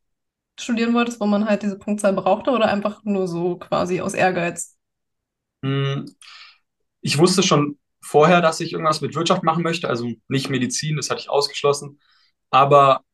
studieren 0.60 0.94
wolltest, 0.94 1.20
wo 1.20 1.26
man 1.26 1.48
halt 1.48 1.62
diese 1.62 1.78
Punktzahl 1.78 2.12
brauchte 2.14 2.50
oder 2.50 2.68
einfach 2.68 3.02
nur 3.04 3.28
so 3.28 3.56
quasi 3.58 4.00
aus 4.02 4.14
Ehrgeiz? 4.14 4.76
Hm, 5.62 6.06
ich 7.00 7.18
wusste 7.18 7.42
schon 7.42 7.78
vorher, 8.02 8.40
dass 8.40 8.60
ich 8.60 8.72
irgendwas 8.72 9.00
mit 9.00 9.14
Wirtschaft 9.14 9.42
machen 9.42 9.62
möchte, 9.62 9.88
also 9.88 10.10
nicht 10.28 10.50
Medizin, 10.50 10.96
das 10.96 11.10
hatte 11.10 11.20
ich 11.20 11.30
ausgeschlossen. 11.30 12.00
Aber 12.50 13.04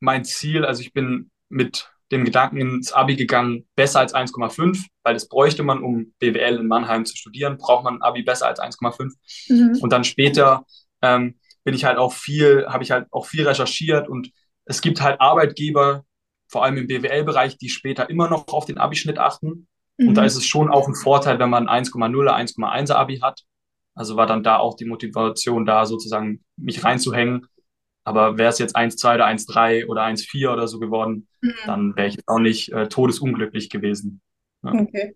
mein 0.00 0.24
Ziel, 0.24 0.64
also 0.64 0.82
ich 0.82 0.92
bin 0.94 1.30
mit 1.48 1.90
dem 2.10 2.24
Gedanken 2.24 2.60
ins 2.60 2.92
Abi 2.92 3.16
gegangen, 3.16 3.66
besser 3.76 4.00
als 4.00 4.14
1,5, 4.14 4.86
weil 5.02 5.14
das 5.14 5.28
bräuchte 5.28 5.62
man, 5.62 5.82
um 5.82 6.14
BWL 6.18 6.60
in 6.60 6.66
Mannheim 6.66 7.04
zu 7.04 7.16
studieren, 7.16 7.58
braucht 7.58 7.84
man 7.84 7.96
ein 7.96 8.02
Abi 8.02 8.22
besser 8.22 8.46
als 8.46 8.60
1,5. 8.60 9.12
Mhm. 9.48 9.78
Und 9.80 9.92
dann 9.92 10.04
später 10.04 10.64
ähm, 11.02 11.38
bin 11.64 11.74
ich 11.74 11.84
halt 11.84 11.98
auch 11.98 12.12
viel, 12.12 12.66
habe 12.68 12.82
ich 12.82 12.90
halt 12.90 13.06
auch 13.10 13.26
viel 13.26 13.46
recherchiert 13.46 14.08
und 14.08 14.30
es 14.64 14.80
gibt 14.80 15.00
halt 15.00 15.20
Arbeitgeber, 15.20 16.04
vor 16.46 16.64
allem 16.64 16.78
im 16.78 16.86
BWL-Bereich, 16.86 17.58
die 17.58 17.68
später 17.68 18.08
immer 18.08 18.28
noch 18.28 18.48
auf 18.48 18.64
den 18.64 18.78
Abischnitt 18.78 19.18
achten. 19.18 19.68
Mhm. 19.98 20.08
Und 20.08 20.14
da 20.14 20.22
mhm. 20.22 20.26
ist 20.26 20.36
es 20.36 20.46
schon 20.46 20.70
auch 20.70 20.88
ein 20.88 20.94
Vorteil, 20.94 21.38
wenn 21.38 21.50
man 21.50 21.68
1,0, 21.68 21.92
1,1 21.94 22.92
Abi 22.92 23.18
hat. 23.18 23.42
Also 23.94 24.16
war 24.16 24.26
dann 24.26 24.42
da 24.42 24.58
auch 24.58 24.76
die 24.76 24.86
Motivation 24.86 25.66
da, 25.66 25.84
sozusagen 25.84 26.44
mich 26.56 26.84
reinzuhängen 26.84 27.48
aber 28.08 28.38
wäre 28.38 28.50
es 28.50 28.58
jetzt 28.58 28.76
1-2 28.76 29.14
oder 29.14 29.26
1-3 29.26 29.86
oder 29.86 30.02
1-4 30.02 30.52
oder 30.52 30.66
so 30.66 30.78
geworden, 30.78 31.28
mhm. 31.40 31.54
dann 31.66 31.96
wäre 31.96 32.08
ich 32.08 32.14
jetzt 32.14 32.28
auch 32.28 32.38
nicht 32.38 32.72
äh, 32.72 32.88
todesunglücklich 32.88 33.70
gewesen. 33.70 34.20
Ja. 34.62 34.72
Okay. 34.72 35.14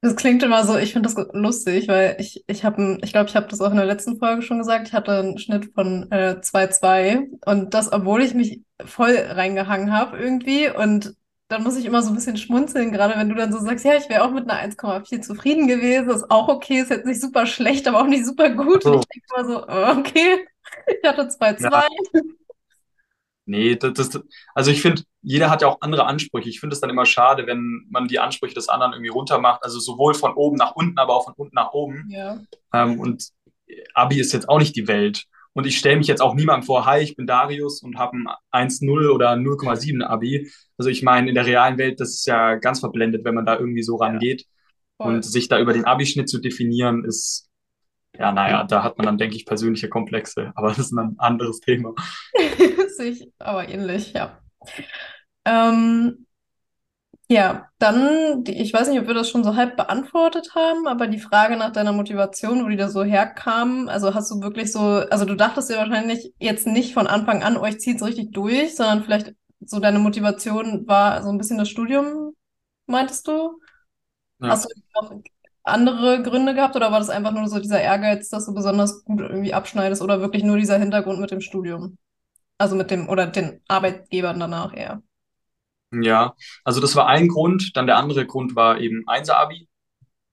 Das 0.00 0.14
klingt 0.14 0.44
immer 0.44 0.64
so, 0.64 0.76
ich 0.76 0.92
finde 0.92 1.08
das 1.08 1.28
lustig, 1.32 1.88
weil 1.88 2.16
ich, 2.20 2.44
ich 2.46 2.64
habe, 2.64 2.98
ich 3.02 3.12
glaube, 3.12 3.28
ich 3.28 3.34
habe 3.34 3.48
das 3.48 3.60
auch 3.60 3.70
in 3.70 3.76
der 3.76 3.86
letzten 3.86 4.18
Folge 4.18 4.42
schon 4.42 4.58
gesagt, 4.58 4.88
ich 4.88 4.94
hatte 4.94 5.18
einen 5.18 5.38
Schnitt 5.38 5.72
von 5.74 6.08
2-2 6.08 7.00
äh, 7.00 7.26
und 7.46 7.74
das, 7.74 7.92
obwohl 7.92 8.22
ich 8.22 8.32
mich 8.32 8.62
voll 8.84 9.16
reingehangen 9.16 9.92
habe 9.92 10.16
irgendwie 10.16 10.70
und 10.70 11.16
dann 11.48 11.62
muss 11.62 11.76
ich 11.76 11.86
immer 11.86 12.02
so 12.02 12.10
ein 12.10 12.14
bisschen 12.14 12.36
schmunzeln, 12.36 12.92
gerade 12.92 13.18
wenn 13.18 13.30
du 13.30 13.34
dann 13.34 13.52
so 13.52 13.58
sagst, 13.58 13.84
ja, 13.84 13.96
ich 13.96 14.08
wäre 14.08 14.22
auch 14.22 14.30
mit 14.30 14.48
einer 14.48 14.60
1,4 14.60 15.22
zufrieden 15.22 15.66
gewesen, 15.66 16.10
ist 16.10 16.30
auch 16.30 16.48
okay, 16.48 16.80
ist 16.80 16.90
jetzt 16.90 17.06
nicht 17.06 17.20
super 17.20 17.46
schlecht, 17.46 17.88
aber 17.88 18.00
auch 18.00 18.06
nicht 18.06 18.26
super 18.26 18.50
gut. 18.50 18.84
Oh. 18.84 18.92
Und 18.92 19.00
ich 19.00 19.08
denke 19.08 19.26
immer 19.34 19.46
so, 19.46 19.66
oh, 19.66 19.98
okay, 19.98 20.46
ich 20.86 21.08
hatte 21.08 21.28
zwei, 21.28 21.54
zwei. 21.54 21.86
Ja. 22.12 22.20
Nee, 23.46 23.76
das, 23.76 23.94
das, 23.94 24.20
also 24.54 24.70
ich 24.70 24.82
finde, 24.82 25.04
jeder 25.22 25.48
hat 25.48 25.62
ja 25.62 25.68
auch 25.68 25.80
andere 25.80 26.04
Ansprüche. 26.04 26.50
Ich 26.50 26.60
finde 26.60 26.74
es 26.74 26.80
dann 26.80 26.90
immer 26.90 27.06
schade, 27.06 27.46
wenn 27.46 27.86
man 27.88 28.06
die 28.06 28.18
Ansprüche 28.18 28.54
des 28.54 28.68
anderen 28.68 28.92
irgendwie 28.92 29.08
runtermacht. 29.08 29.64
Also 29.64 29.80
sowohl 29.80 30.12
von 30.12 30.34
oben 30.34 30.56
nach 30.56 30.72
unten, 30.72 30.98
aber 30.98 31.14
auch 31.14 31.24
von 31.24 31.32
unten 31.34 31.54
nach 31.54 31.72
oben. 31.72 32.08
Ja. 32.10 32.38
Ähm, 32.74 33.00
und 33.00 33.30
Abi 33.94 34.20
ist 34.20 34.34
jetzt 34.34 34.50
auch 34.50 34.58
nicht 34.58 34.76
die 34.76 34.86
Welt. 34.86 35.24
Und 35.58 35.66
ich 35.66 35.76
stelle 35.76 35.96
mich 35.96 36.06
jetzt 36.06 36.22
auch 36.22 36.36
niemandem 36.36 36.64
vor, 36.64 36.86
hi, 36.86 37.00
ich 37.00 37.16
bin 37.16 37.26
Darius 37.26 37.82
und 37.82 37.98
habe 37.98 38.16
ein 38.52 38.68
1,0 38.68 39.10
oder 39.10 39.32
0,7 39.32 40.04
Abi. 40.04 40.48
Also 40.76 40.88
ich 40.88 41.02
meine, 41.02 41.30
in 41.30 41.34
der 41.34 41.46
realen 41.46 41.78
Welt, 41.78 41.98
das 41.98 42.10
ist 42.10 42.26
ja 42.28 42.54
ganz 42.54 42.78
verblendet, 42.78 43.24
wenn 43.24 43.34
man 43.34 43.44
da 43.44 43.58
irgendwie 43.58 43.82
so 43.82 43.96
rangeht. 43.96 44.44
Ja. 45.00 45.06
Und 45.06 45.24
sich 45.24 45.48
da 45.48 45.58
über 45.58 45.72
den 45.72 45.84
Abischnitt 45.84 46.28
zu 46.28 46.38
definieren, 46.38 47.04
ist 47.04 47.50
ja, 48.16 48.30
naja, 48.30 48.62
da 48.62 48.84
hat 48.84 48.98
man 48.98 49.06
dann, 49.06 49.18
denke 49.18 49.34
ich, 49.34 49.46
persönliche 49.46 49.88
Komplexe, 49.88 50.52
aber 50.54 50.68
das 50.68 50.78
ist 50.78 50.92
ein 50.92 51.16
anderes 51.18 51.58
Thema. 51.58 51.92
Sehe 52.96 53.10
ich 53.10 53.28
aber 53.40 53.68
ähnlich, 53.68 54.12
ja. 54.12 54.38
Ähm, 55.44 56.24
ja, 57.30 57.68
dann, 57.78 58.42
die, 58.44 58.60
ich 58.60 58.72
weiß 58.72 58.88
nicht, 58.88 59.00
ob 59.00 59.06
wir 59.06 59.14
das 59.14 59.28
schon 59.28 59.44
so 59.44 59.54
halb 59.54 59.76
beantwortet 59.76 60.54
haben, 60.54 60.86
aber 60.86 61.06
die 61.08 61.18
Frage 61.18 61.56
nach 61.56 61.72
deiner 61.72 61.92
Motivation, 61.92 62.64
wo 62.64 62.68
die 62.68 62.76
da 62.76 62.88
so 62.88 63.04
herkam, 63.04 63.88
also 63.88 64.14
hast 64.14 64.30
du 64.30 64.40
wirklich 64.40 64.72
so, 64.72 64.80
also 64.80 65.26
du 65.26 65.34
dachtest 65.34 65.68
dir 65.68 65.76
wahrscheinlich 65.76 66.32
jetzt 66.38 66.66
nicht 66.66 66.94
von 66.94 67.06
Anfang 67.06 67.42
an, 67.42 67.58
euch 67.58 67.78
zieht 67.80 67.96
es 67.96 68.06
richtig 68.06 68.32
durch, 68.32 68.74
sondern 68.76 69.04
vielleicht 69.04 69.34
so 69.60 69.78
deine 69.78 69.98
Motivation 69.98 70.86
war 70.88 71.22
so 71.22 71.28
ein 71.28 71.36
bisschen 71.38 71.58
das 71.58 71.68
Studium, 71.68 72.32
meintest 72.86 73.28
du? 73.28 73.60
Ja. 74.40 74.48
Hast 74.48 74.64
du 74.64 74.80
noch 74.94 75.20
andere 75.64 76.22
Gründe 76.22 76.54
gehabt 76.54 76.76
oder 76.76 76.92
war 76.92 76.98
das 76.98 77.10
einfach 77.10 77.32
nur 77.32 77.46
so 77.48 77.58
dieser 77.58 77.80
Ehrgeiz, 77.80 78.30
dass 78.30 78.46
du 78.46 78.54
besonders 78.54 79.04
gut 79.04 79.20
irgendwie 79.20 79.52
abschneidest 79.52 80.00
oder 80.00 80.20
wirklich 80.20 80.44
nur 80.44 80.56
dieser 80.56 80.78
Hintergrund 80.78 81.20
mit 81.20 81.30
dem 81.30 81.42
Studium? 81.42 81.98
Also 82.56 82.74
mit 82.74 82.90
dem 82.90 83.08
oder 83.08 83.26
den 83.26 83.60
Arbeitgebern 83.68 84.40
danach 84.40 84.74
eher. 84.74 85.02
Ja, 85.92 86.34
also 86.64 86.80
das 86.80 86.96
war 86.96 87.06
ein 87.06 87.28
Grund. 87.28 87.76
Dann 87.76 87.86
der 87.86 87.96
andere 87.96 88.26
Grund 88.26 88.54
war 88.56 88.80
eben 88.80 89.04
Einser-Abi. 89.06 89.68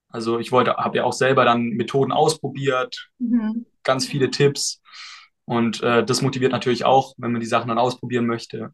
Also 0.08 0.38
ich 0.38 0.52
wollte, 0.52 0.76
habe 0.76 0.98
ja 0.98 1.04
auch 1.04 1.12
selber 1.12 1.44
dann 1.44 1.70
Methoden 1.70 2.12
ausprobiert, 2.12 3.10
Mhm. 3.18 3.66
ganz 3.82 4.06
viele 4.06 4.30
Tipps. 4.30 4.82
Und 5.44 5.82
äh, 5.82 6.04
das 6.04 6.22
motiviert 6.22 6.52
natürlich 6.52 6.84
auch, 6.84 7.14
wenn 7.18 7.32
man 7.32 7.40
die 7.40 7.46
Sachen 7.46 7.68
dann 7.68 7.78
ausprobieren 7.78 8.26
möchte. 8.26 8.72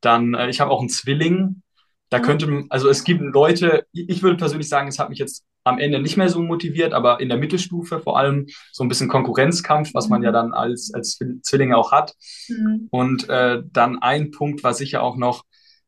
Dann, 0.00 0.34
äh, 0.34 0.48
ich 0.50 0.60
habe 0.60 0.70
auch 0.70 0.80
einen 0.80 0.88
Zwilling. 0.90 1.62
Da 2.10 2.18
Mhm. 2.18 2.22
könnte, 2.22 2.64
also 2.70 2.88
es 2.88 3.04
gibt 3.04 3.20
Leute, 3.22 3.86
ich 3.92 4.22
würde 4.22 4.36
persönlich 4.36 4.68
sagen, 4.68 4.88
es 4.88 4.98
hat 4.98 5.10
mich 5.10 5.18
jetzt 5.18 5.44
am 5.64 5.78
Ende 5.78 6.00
nicht 6.00 6.16
mehr 6.16 6.28
so 6.28 6.42
motiviert, 6.42 6.92
aber 6.92 7.20
in 7.20 7.28
der 7.30 7.38
Mittelstufe 7.38 8.00
vor 8.00 8.18
allem 8.18 8.46
so 8.72 8.84
ein 8.84 8.88
bisschen 8.88 9.08
Konkurrenzkampf, 9.08 9.92
was 9.94 10.08
man 10.08 10.22
ja 10.22 10.30
Mhm. 10.30 10.34
dann 10.34 10.52
als, 10.54 10.92
als 10.94 11.18
Zwillinge 11.42 11.76
auch 11.76 11.92
hat. 11.92 12.14
Mhm. 12.48 12.88
Und 12.90 13.28
äh, 13.30 13.62
dann 13.72 13.98
ein 14.00 14.30
Punkt 14.30 14.62
war 14.62 14.74
sicher 14.74 15.02
auch 15.02 15.16
noch, 15.16 15.44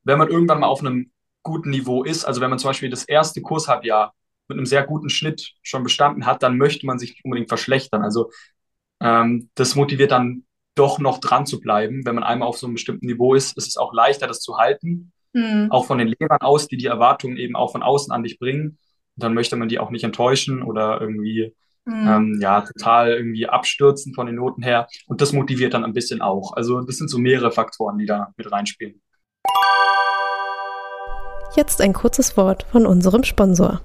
wenn 0.07 0.19
man 0.19 0.29
irgendwann 0.29 0.61
mal 0.61 0.67
auf 0.69 0.81
einem 0.81 1.11
guten 1.43 1.71
Niveau 1.71 2.03
ist, 2.05 2.25
also 2.25 2.41
wenn 2.41 2.51
man 2.51 2.59
zum 2.59 2.71
Beispiel 2.71 2.91
das 2.91 3.05
erste 3.05 3.43
Kurshalbjahr 3.43 4.15
mit 4.49 4.57
einem 4.59 4.67
sehr 4.67 4.85
guten 4.85 5.11
Schnitt 5.11 5.53
schon 5.63 5.83
bestanden 5.83 6.27
hat, 6.27 6.43
dann 6.43 6.57
möchte 6.57 6.87
man 6.87 6.99
sich 6.99 7.11
nicht 7.11 7.25
unbedingt 7.25 7.49
verschlechtern. 7.49 8.03
Also 8.03 8.31
ähm, 9.01 9.51
das 9.55 9.75
motiviert 9.75 10.13
dann 10.13 10.45
doch 10.75 10.99
noch 10.99 11.19
dran 11.19 11.47
zu 11.47 11.61
bleiben. 11.61 12.05
Wenn 12.05 12.15
man 12.15 12.25
einmal 12.25 12.49
auf 12.49 12.59
so 12.59 12.67
einem 12.67 12.75
bestimmten 12.75 13.07
Niveau 13.07 13.35
ist, 13.35 13.57
ist 13.57 13.69
es 13.69 13.77
auch 13.77 13.93
leichter, 13.93 14.27
das 14.27 14.41
zu 14.41 14.59
halten. 14.59 15.13
Mhm. 15.33 15.69
Auch 15.71 15.87
von 15.87 15.99
den 15.99 16.09
Lehrern 16.09 16.41
aus, 16.41 16.69
die 16.69 16.77
die 16.77 16.87
Erwartungen 16.87 17.37
eben 17.37 17.57
auch 17.57 17.73
von 17.73 17.83
außen 17.83 18.13
an 18.13 18.23
dich 18.23 18.39
bringen. 18.39 18.79
Und 19.17 19.23
dann 19.23 19.35
möchte 19.35 19.57
man 19.57 19.69
die 19.69 19.79
auch 19.79 19.91
nicht 19.91 20.05
enttäuschen 20.05 20.63
oder 20.63 21.01
irgendwie 21.01 21.55
Mhm. 21.87 22.09
ähm, 22.09 22.39
ja 22.41 22.63
total 22.63 23.13
irgendwie 23.13 23.49
abstürzen 23.49 24.13
von 24.13 24.27
den 24.27 24.35
Noten 24.35 24.63
her. 24.63 24.89
Und 25.07 25.21
das 25.21 25.33
motiviert 25.33 25.73
dann 25.73 25.85
ein 25.85 25.93
bisschen 25.93 26.21
auch. 26.21 26.53
Also 26.55 26.81
das 26.81 26.97
sind 26.97 27.09
so 27.09 27.19
mehrere 27.19 27.53
Faktoren, 27.53 27.97
die 27.99 28.07
da 28.07 28.33
mit 28.37 28.51
reinspielen. 28.51 29.01
Jetzt 31.57 31.81
ein 31.81 31.95
kurzes 31.95 32.37
Wort 32.37 32.67
von 32.71 32.85
unserem 32.85 33.25
Sponsor. 33.25 33.81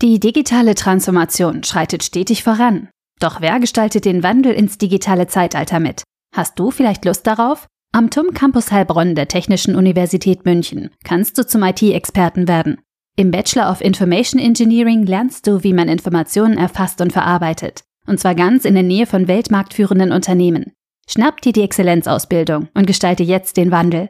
Die 0.00 0.18
digitale 0.18 0.74
Transformation 0.74 1.62
schreitet 1.62 2.02
stetig 2.02 2.42
voran. 2.42 2.88
Doch 3.20 3.40
wer 3.40 3.60
gestaltet 3.60 4.06
den 4.06 4.22
Wandel 4.22 4.52
ins 4.52 4.78
digitale 4.78 5.26
Zeitalter 5.26 5.78
mit? 5.78 6.02
Hast 6.34 6.58
du 6.58 6.70
vielleicht 6.70 7.04
Lust 7.04 7.26
darauf? 7.26 7.66
Am 7.92 8.10
TUM 8.10 8.34
Campus 8.34 8.72
Heilbronn 8.72 9.14
der 9.14 9.28
Technischen 9.28 9.76
Universität 9.76 10.44
München 10.44 10.90
kannst 11.04 11.38
du 11.38 11.46
zum 11.46 11.62
IT-Experten 11.62 12.48
werden. 12.48 12.80
Im 13.16 13.30
Bachelor 13.30 13.70
of 13.70 13.80
Information 13.80 14.40
Engineering 14.40 15.06
lernst 15.06 15.46
du, 15.46 15.62
wie 15.62 15.72
man 15.72 15.88
Informationen 15.88 16.58
erfasst 16.58 17.00
und 17.00 17.12
verarbeitet. 17.12 17.84
Und 18.06 18.18
zwar 18.18 18.34
ganz 18.34 18.64
in 18.64 18.74
der 18.74 18.82
Nähe 18.82 19.06
von 19.06 19.28
weltmarktführenden 19.28 20.10
Unternehmen. 20.10 20.72
Schnapp 21.08 21.40
dir 21.40 21.52
die 21.52 21.62
Exzellenzausbildung 21.62 22.68
und 22.74 22.86
gestalte 22.86 23.22
jetzt 23.22 23.56
den 23.56 23.70
Wandel. 23.70 24.08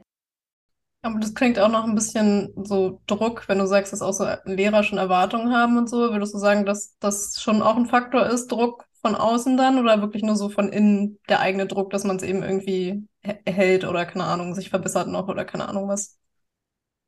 Aber 1.04 1.20
das 1.20 1.34
klingt 1.34 1.58
auch 1.58 1.68
noch 1.68 1.84
ein 1.84 1.94
bisschen 1.94 2.54
so 2.64 3.02
Druck, 3.06 3.46
wenn 3.46 3.58
du 3.58 3.66
sagst, 3.66 3.92
dass 3.92 4.00
auch 4.00 4.14
so 4.14 4.26
Lehrer 4.46 4.82
schon 4.82 4.96
Erwartungen 4.96 5.52
haben 5.52 5.76
und 5.76 5.86
so. 5.86 5.98
Würdest 6.10 6.32
du 6.32 6.38
sagen, 6.38 6.64
dass 6.64 6.96
das 6.98 7.42
schon 7.42 7.60
auch 7.60 7.76
ein 7.76 7.84
Faktor 7.84 8.24
ist, 8.24 8.50
Druck 8.50 8.86
von 9.02 9.14
außen 9.14 9.58
dann 9.58 9.78
oder 9.78 10.00
wirklich 10.00 10.22
nur 10.22 10.34
so 10.34 10.48
von 10.48 10.70
innen 10.70 11.18
der 11.28 11.40
eigene 11.40 11.66
Druck, 11.66 11.90
dass 11.90 12.04
man 12.04 12.16
es 12.16 12.22
eben 12.22 12.42
irgendwie 12.42 13.06
hält 13.20 13.84
oder 13.84 14.06
keine 14.06 14.24
Ahnung, 14.24 14.54
sich 14.54 14.70
verbessert 14.70 15.08
noch 15.08 15.28
oder 15.28 15.44
keine 15.44 15.68
Ahnung 15.68 15.88
was? 15.88 16.16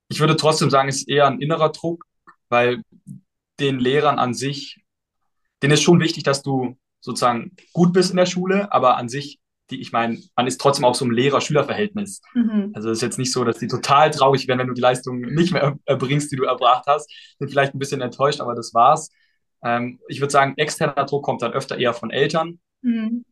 Ich 0.08 0.20
würde 0.20 0.36
trotzdem 0.36 0.68
sagen, 0.68 0.90
es 0.90 0.96
ist 0.96 1.08
eher 1.08 1.26
ein 1.26 1.40
innerer 1.40 1.70
Druck, 1.72 2.04
weil 2.50 2.82
den 3.60 3.78
Lehrern 3.78 4.18
an 4.18 4.34
sich, 4.34 4.84
denen 5.62 5.72
ist 5.72 5.82
schon 5.82 6.00
wichtig, 6.00 6.22
dass 6.22 6.42
du 6.42 6.76
sozusagen 7.00 7.56
gut 7.72 7.94
bist 7.94 8.10
in 8.10 8.18
der 8.18 8.26
Schule, 8.26 8.70
aber 8.74 8.98
an 8.98 9.08
sich, 9.08 9.38
die, 9.70 9.80
ich 9.80 9.92
meine, 9.92 10.18
man 10.36 10.46
ist 10.46 10.60
trotzdem 10.60 10.84
auf 10.84 10.96
so 10.96 11.04
einem 11.04 11.14
Lehrer-Schüler-Verhältnis. 11.14 12.20
Mhm. 12.34 12.70
Also 12.74 12.90
es 12.90 12.98
ist 12.98 13.02
jetzt 13.02 13.18
nicht 13.18 13.32
so, 13.32 13.44
dass 13.44 13.58
die 13.58 13.66
total 13.66 14.10
traurig 14.10 14.46
werden, 14.48 14.60
wenn 14.60 14.68
du 14.68 14.74
die 14.74 14.80
Leistung 14.80 15.20
nicht 15.20 15.52
mehr 15.52 15.76
erbringst, 15.86 16.30
die 16.30 16.36
du 16.36 16.44
erbracht 16.44 16.84
hast. 16.86 17.10
Sind 17.38 17.48
vielleicht 17.50 17.74
ein 17.74 17.78
bisschen 17.78 18.00
enttäuscht, 18.00 18.40
aber 18.40 18.54
das 18.54 18.72
war's. 18.74 19.10
Ähm, 19.64 19.98
ich 20.08 20.20
würde 20.20 20.30
sagen, 20.32 20.54
externer 20.56 21.04
Druck 21.06 21.24
kommt 21.24 21.42
dann 21.42 21.52
öfter 21.52 21.78
eher 21.78 21.94
von 21.94 22.10
Eltern, 22.10 22.60
Mhm. 22.82 23.24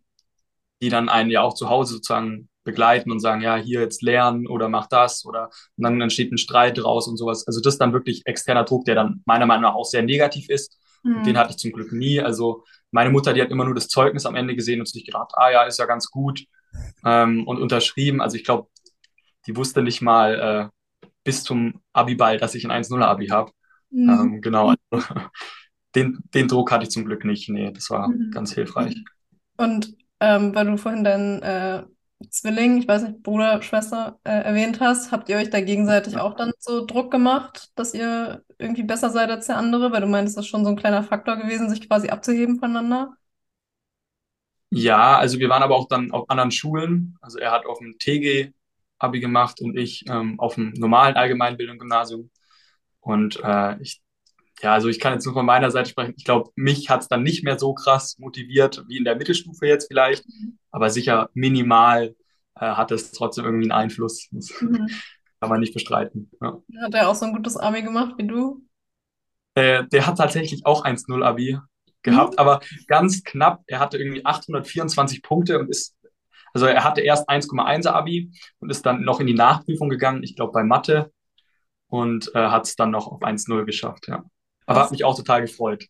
die 0.83 0.89
dann 0.89 1.09
einen 1.09 1.31
ja 1.31 1.43
auch 1.43 1.55
zu 1.55 1.69
Hause 1.69 1.95
sozusagen 1.95 2.49
begleiten 2.65 3.11
und 3.11 3.21
sagen, 3.21 3.43
ja, 3.43 3.57
hier 3.57 3.81
jetzt 3.81 4.03
lernen 4.03 4.47
oder 4.47 4.69
mach 4.71 4.87
das 4.89 5.25
oder 5.27 5.51
und 5.77 5.85
dann 5.85 6.01
entsteht 6.01 6.33
ein 6.33 6.39
Streit 6.39 6.79
draus 6.79 7.07
und 7.07 7.19
sowas. 7.19 7.47
Also 7.47 7.61
das 7.61 7.75
ist 7.75 7.79
dann 7.79 7.93
wirklich 7.93 8.23
externer 8.25 8.65
Druck, 8.65 8.87
der 8.87 8.95
dann 8.95 9.23
meiner 9.27 9.45
Meinung 9.47 9.65
nach 9.65 9.75
auch 9.75 9.85
sehr 9.85 10.03
negativ 10.03 10.49
ist. 10.49 10.79
Und 11.05 11.27
den 11.27 11.35
Mhm. 11.35 11.39
hatte 11.39 11.51
ich 11.51 11.59
zum 11.59 11.73
Glück 11.73 11.93
nie. 11.93 12.21
Also 12.23 12.65
meine 12.95 13.11
Mutter, 13.11 13.35
die 13.35 13.43
hat 13.43 13.51
immer 13.51 13.65
nur 13.67 13.75
das 13.75 13.89
Zeugnis 13.89 14.27
am 14.27 14.37
Ende 14.37 14.57
gesehen 14.57 14.81
und 14.81 14.89
sich 14.89 15.05
gedacht, 15.05 15.33
ah 15.35 15.51
ja, 15.51 15.65
ist 15.65 15.79
ja 15.79 15.87
ganz 15.87 16.11
gut 16.11 16.45
ähm, 17.05 17.47
und 17.47 17.59
unterschrieben. 17.61 18.21
Also 18.23 18.37
ich 18.37 18.45
glaube, 18.45 18.69
die 19.47 19.57
wusste 19.57 19.83
nicht 19.83 20.01
mal 20.03 20.71
äh, 21.05 21.09
bis 21.25 21.45
zum 21.45 21.81
Abi-Ball, 21.93 22.39
dass 22.39 22.55
ich 22.55 22.65
ein 22.65 22.71
1-0-Abi 22.71 23.29
habe. 23.29 23.53
Mhm. 23.91 24.09
Ähm, 24.11 24.41
genau, 24.41 24.75
also, 24.91 25.07
den, 25.95 26.21
den 26.35 26.49
Druck 26.49 26.73
hatte 26.73 26.85
ich 26.85 26.91
zum 26.91 27.05
Glück 27.05 27.25
nicht. 27.25 27.49
Nee, 27.49 27.71
das 27.73 27.91
war 27.91 28.09
Mhm. 28.09 28.31
ganz 28.33 28.53
hilfreich. 28.55 28.97
Und 29.57 29.95
ähm, 30.21 30.55
weil 30.55 30.67
du 30.67 30.79
vorhin 30.79 31.05
deinen 31.05 31.43
äh, 31.43 31.85
Zwilling, 32.31 32.79
ich 32.79 32.89
weiß 32.89 33.03
nicht, 33.03 33.23
Bruder, 33.23 33.61
Schwester 33.63 34.19
äh, 34.25 34.31
erwähnt 34.31 34.81
hast, 34.81 35.13
habt 35.13 35.29
ihr 35.29 35.37
euch 35.37 35.51
da 35.51 35.61
gegenseitig 35.61 36.17
auch 36.17 36.35
dann 36.35 36.53
so 36.59 36.85
Druck 36.87 37.11
gemacht, 37.11 37.71
dass 37.75 37.93
ihr 37.95 38.43
irgendwie 38.59 38.83
besser 38.83 39.11
seid 39.11 39.31
als 39.31 39.47
der 39.47 39.57
andere? 39.57 39.93
Weil 39.93 40.01
du 40.01 40.07
meinst, 40.07 40.37
das 40.37 40.45
ist 40.45 40.51
schon 40.51 40.65
so 40.65 40.71
ein 40.71 40.77
kleiner 40.77 41.03
Faktor 41.03 41.37
gewesen, 41.37 41.69
sich 41.69 41.87
quasi 41.89 42.09
abzuheben 42.09 42.59
voneinander? 42.59 43.15
Ja, 44.71 45.19
also 45.19 45.39
wir 45.39 45.49
waren 45.49 45.63
aber 45.63 45.77
auch 45.77 45.89
dann 45.89 46.11
auf 46.13 46.29
anderen 46.31 46.51
Schulen. 46.51 47.17
Also 47.21 47.39
er 47.39 47.53
hat 47.53 47.67
auf 47.67 47.79
dem 47.79 47.97
TG 47.99 48.53
Abi 48.99 49.21
gemacht 49.21 49.61
und 49.61 49.77
ich 49.77 50.05
ähm, 50.09 50.41
auf 50.41 50.55
dem 50.55 50.73
normalen 50.73 51.17
Allgemeinbildung-Gymnasium. 51.17 52.31
Und 53.01 53.39
äh, 53.43 53.81
ich, 53.81 54.03
ja, 54.63 54.73
also 54.75 54.89
ich 54.89 54.99
kann 54.99 55.13
jetzt 55.13 55.27
nur 55.27 55.35
von 55.35 55.47
meiner 55.47 55.71
Seite 55.71 55.91
sprechen. 55.91 56.15
Ich 56.17 56.25
glaube, 56.25 56.51
mich 56.57 56.91
hat 56.91 57.03
es 57.03 57.09
dann 57.09 57.23
nicht 57.23 57.45
mehr 57.45 57.59
so 57.59 57.75
krass 57.75 58.19
motiviert 58.19 58.83
wie 58.89 58.97
in 58.97 59.05
der 59.05 59.17
Mittelstufe 59.17 59.67
jetzt 59.67 59.89
vielleicht, 59.89 60.25
aber 60.75 60.91
sicher 60.91 61.31
minimal 61.35 62.17
äh, 62.57 62.67
hat 62.67 62.91
es 62.91 63.13
trotzdem 63.13 63.45
irgendwie 63.45 63.71
einen 63.71 63.83
Einfluss. 63.85 64.29
Das 64.33 64.51
Mhm. 64.61 64.89
kann 65.41 65.51
man 65.51 65.61
nicht 65.61 65.75
bestreiten. 65.75 66.31
Ja. 66.43 66.59
Hat 66.83 66.95
er 66.95 67.09
auch 67.09 67.15
so 67.15 67.27
ein 67.27 67.33
gutes 67.35 67.57
Abi 67.57 67.83
gemacht 67.83 68.15
wie 68.19 68.27
du? 68.27 68.63
Äh, 69.55 69.85
der 69.87 70.07
hat 70.07 70.19
tatsächlich 70.19 70.67
auch 70.67 70.85
1-0 70.85 71.23
Abi 71.23 71.59
gehabt, 72.03 72.39
aber 72.39 72.61
ganz 72.89 73.23
knapp. 73.23 73.63
Er 73.67 73.79
hatte 73.79 73.99
irgendwie 73.99 74.25
824 74.27 75.23
Punkte 75.23 75.59
und 75.59 75.71
ist, 75.71 75.97
also 76.53 76.67
er 76.67 76.85
hatte 76.85 77.01
erst 77.03 77.29
1,1er 77.29 77.93
Abi 77.93 78.31
und 78.59 78.71
ist 78.71 78.85
dann 78.85 79.03
noch 79.05 79.21
in 79.21 79.27
die 79.27 79.35
Nachprüfung 79.35 79.89
gegangen, 79.89 80.23
ich 80.23 80.37
glaube 80.37 80.53
bei 80.53 80.65
Mathe 80.65 81.13
und 81.89 82.35
äh, 82.35 82.39
hat 82.49 82.67
es 82.67 82.77
dann 82.77 82.91
noch 82.91 83.09
auf 83.09 83.23
1-0 83.23 83.65
geschafft, 83.65 84.09
ja. 84.09 84.25
Aber 84.67 84.81
Krass. 84.81 84.87
hat 84.87 84.93
mich 84.93 85.05
auch 85.05 85.17
total 85.17 85.43
gefreut. 85.43 85.87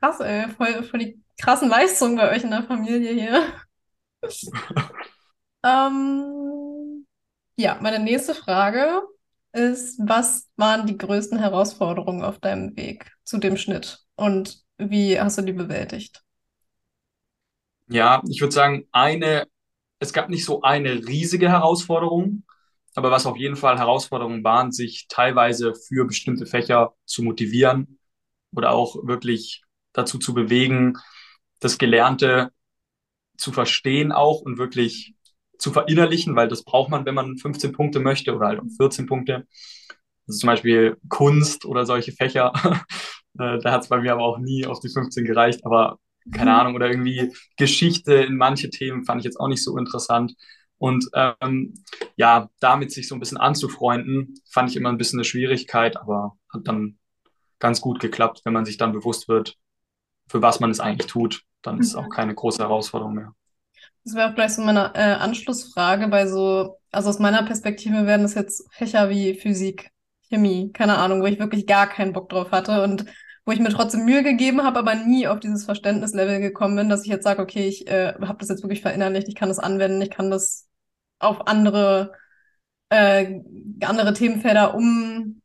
Krass, 0.00 0.20
ey, 0.20 0.48
voll, 0.50 0.82
voll 0.84 1.00
die 1.00 1.22
krassen 1.40 1.68
Leistungen 1.68 2.16
bei 2.16 2.30
euch 2.34 2.44
in 2.44 2.50
der 2.50 2.62
Familie 2.64 3.12
hier. 3.12 3.42
Ähm, 5.64 7.06
ja, 7.56 7.78
meine 7.80 7.98
nächste 7.98 8.34
Frage 8.34 9.02
ist, 9.52 9.98
was 10.00 10.48
waren 10.56 10.86
die 10.86 10.98
größten 10.98 11.38
Herausforderungen 11.38 12.22
auf 12.24 12.38
deinem 12.38 12.76
Weg 12.76 13.12
zu 13.24 13.38
dem 13.38 13.56
Schnitt 13.56 14.00
und 14.16 14.62
wie 14.78 15.18
hast 15.20 15.38
du 15.38 15.42
die 15.42 15.52
bewältigt? 15.52 16.22
Ja, 17.88 18.22
ich 18.28 18.40
würde 18.40 18.52
sagen, 18.54 18.86
eine, 18.92 19.46
es 20.00 20.12
gab 20.12 20.28
nicht 20.28 20.44
so 20.44 20.62
eine 20.62 21.06
riesige 21.06 21.48
Herausforderung, 21.48 22.44
aber 22.94 23.10
was 23.10 23.26
auf 23.26 23.36
jeden 23.36 23.56
Fall 23.56 23.78
Herausforderungen 23.78 24.42
waren, 24.44 24.72
sich 24.72 25.06
teilweise 25.08 25.74
für 25.74 26.06
bestimmte 26.06 26.46
Fächer 26.46 26.94
zu 27.04 27.22
motivieren 27.22 27.98
oder 28.52 28.72
auch 28.72 28.96
wirklich 29.06 29.62
dazu 29.92 30.18
zu 30.18 30.34
bewegen, 30.34 30.94
das 31.60 31.78
Gelernte 31.78 32.50
zu 33.38 33.52
verstehen 33.52 34.12
auch 34.12 34.40
und 34.42 34.58
wirklich 34.58 35.14
zu 35.58 35.72
verinnerlichen, 35.72 36.36
weil 36.36 36.48
das 36.48 36.64
braucht 36.64 36.90
man, 36.90 37.06
wenn 37.06 37.14
man 37.14 37.38
15 37.38 37.72
Punkte 37.72 38.00
möchte 38.00 38.34
oder 38.34 38.48
halt 38.48 38.60
auch 38.60 38.66
14 38.76 39.06
Punkte. 39.06 39.46
Also 40.26 40.40
zum 40.40 40.48
Beispiel 40.48 40.96
Kunst 41.08 41.64
oder 41.64 41.86
solche 41.86 42.12
Fächer. 42.12 42.52
Äh, 43.38 43.58
Da 43.60 43.70
hat 43.72 43.82
es 43.82 43.88
bei 43.88 44.00
mir 44.00 44.12
aber 44.14 44.24
auch 44.24 44.38
nie 44.38 44.64
auf 44.64 44.80
die 44.80 44.88
15 44.88 45.26
gereicht, 45.26 45.60
aber 45.66 45.98
keine 46.32 46.54
Ahnung, 46.58 46.74
oder 46.74 46.88
irgendwie 46.88 47.34
Geschichte 47.58 48.14
in 48.14 48.36
manche 48.38 48.70
Themen 48.70 49.04
fand 49.04 49.20
ich 49.20 49.26
jetzt 49.26 49.38
auch 49.38 49.48
nicht 49.48 49.62
so 49.62 49.76
interessant. 49.76 50.32
Und 50.78 51.06
ähm, 51.14 51.74
ja, 52.16 52.48
damit 52.60 52.92
sich 52.92 53.08
so 53.08 53.14
ein 53.14 53.20
bisschen 53.20 53.36
anzufreunden, 53.36 54.34
fand 54.50 54.70
ich 54.70 54.76
immer 54.76 54.88
ein 54.88 54.96
bisschen 54.96 55.18
eine 55.18 55.24
Schwierigkeit, 55.24 55.98
aber 55.98 56.38
hat 56.50 56.66
dann 56.66 56.98
ganz 57.58 57.80
gut 57.80 58.00
geklappt, 58.00 58.42
wenn 58.44 58.54
man 58.54 58.66
sich 58.66 58.78
dann 58.78 58.92
bewusst 58.92 59.28
wird, 59.28 59.56
für 60.28 60.42
was 60.42 60.60
man 60.60 60.70
es 60.70 60.80
eigentlich 60.80 61.08
tut. 61.08 61.42
Dann 61.62 61.78
ist 61.80 61.88
es 61.88 61.94
auch 61.96 62.08
Mhm. 62.08 62.10
keine 62.10 62.34
große 62.34 62.62
Herausforderung 62.62 63.14
mehr. 63.14 63.34
Das 64.04 64.14
wäre 64.14 64.30
auch 64.30 64.34
gleich 64.34 64.52
so 64.54 64.62
meine 64.62 64.92
äh, 64.94 64.98
Anschlussfrage 65.14 66.08
bei 66.08 66.26
so, 66.26 66.78
also 66.92 67.10
aus 67.10 67.18
meiner 67.18 67.42
Perspektive 67.44 68.06
wären 68.06 68.22
das 68.22 68.34
jetzt 68.34 68.64
Fächer 68.72 69.10
wie 69.10 69.34
Physik, 69.34 69.90
Chemie, 70.28 70.72
keine 70.72 70.96
Ahnung, 70.98 71.22
wo 71.22 71.26
ich 71.26 71.38
wirklich 71.38 71.66
gar 71.66 71.88
keinen 71.88 72.12
Bock 72.12 72.28
drauf 72.28 72.50
hatte 72.52 72.82
und 72.82 73.04
wo 73.44 73.52
ich 73.52 73.60
mir 73.60 73.68
trotzdem 73.70 74.04
Mühe 74.04 74.22
gegeben 74.22 74.62
habe, 74.64 74.78
aber 74.78 74.94
nie 74.94 75.28
auf 75.28 75.40
dieses 75.40 75.64
Verständnislevel 75.64 76.40
gekommen 76.40 76.76
bin, 76.76 76.88
dass 76.88 77.02
ich 77.04 77.08
jetzt 77.10 77.24
sage, 77.24 77.42
okay, 77.42 77.66
ich 77.68 77.86
äh, 77.88 78.14
habe 78.20 78.38
das 78.38 78.48
jetzt 78.48 78.62
wirklich 78.62 78.82
verinnerlicht, 78.82 79.28
ich 79.28 79.34
kann 79.36 79.48
das 79.48 79.58
anwenden, 79.60 80.02
ich 80.02 80.10
kann 80.10 80.30
das 80.30 80.68
auf 81.18 81.46
andere, 81.46 82.12
äh, 82.90 83.40
andere 83.82 84.14
Themenfelder 84.14 84.74
um 84.74 85.42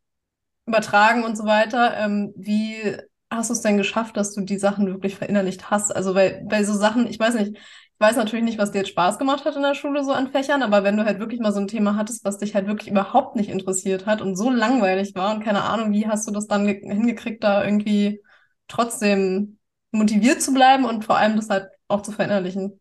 übertragen 0.68 1.24
und 1.24 1.38
so 1.38 1.46
weiter. 1.46 1.98
Ähm, 1.98 2.34
wie 2.38 2.98
hast 3.32 3.50
du 3.50 3.54
es 3.54 3.62
denn 3.62 3.78
geschafft, 3.78 4.18
dass 4.18 4.34
du 4.34 4.42
die 4.42 4.60
Sachen 4.60 4.88
wirklich 4.88 5.16
verinnerlicht 5.16 5.72
hast? 5.72 5.96
Also 5.96 6.14
bei, 6.14 6.44
bei 6.48 6.64
so 6.64 6.74
Sachen, 6.74 7.08
ich 7.08 7.20
weiß 7.20 7.36
nicht, 7.36 7.56
ich 7.56 8.00
weiß 8.00 8.16
natürlich 8.18 8.46
nicht, 8.46 8.58
was 8.58 8.72
dir 8.72 8.80
jetzt 8.80 8.90
Spaß 8.90 9.18
gemacht 9.20 9.46
hat 9.46 9.56
in 9.56 9.62
der 9.62 9.76
Schule 9.76 10.04
so 10.04 10.12
an 10.12 10.32
Fächern, 10.32 10.64
aber 10.64 10.84
wenn 10.84 10.98
du 10.98 11.06
halt 11.06 11.20
wirklich 11.20 11.40
mal 11.40 11.54
so 11.54 11.60
ein 11.60 11.68
Thema 11.68 11.96
hattest, 11.96 12.26
was 12.26 12.40
dich 12.40 12.56
halt 12.56 12.68
wirklich 12.68 12.90
überhaupt 12.90 13.36
nicht 13.36 13.50
interessiert 13.50 14.06
hat 14.06 14.22
und 14.22 14.36
so 14.36 14.50
langweilig 14.50 15.16
war 15.16 15.34
und 15.34 15.44
keine 15.44 15.64
Ahnung, 15.64 15.92
wie 15.94 16.08
hast 16.08 16.28
du 16.28 16.32
das 16.32 16.48
dann 16.48 16.68
hingekriegt, 16.68 17.44
da 17.44 17.64
irgendwie 17.64 18.22
trotzdem 18.68 19.60
motiviert 19.92 20.42
zu 20.42 20.54
bleiben 20.54 20.86
und 20.86 21.06
vor 21.06 21.18
allem 21.18 21.36
das 21.36 21.50
halt 21.50 21.70
auch 21.88 22.02
zu 22.02 22.12
verinnerlichen? 22.12 22.80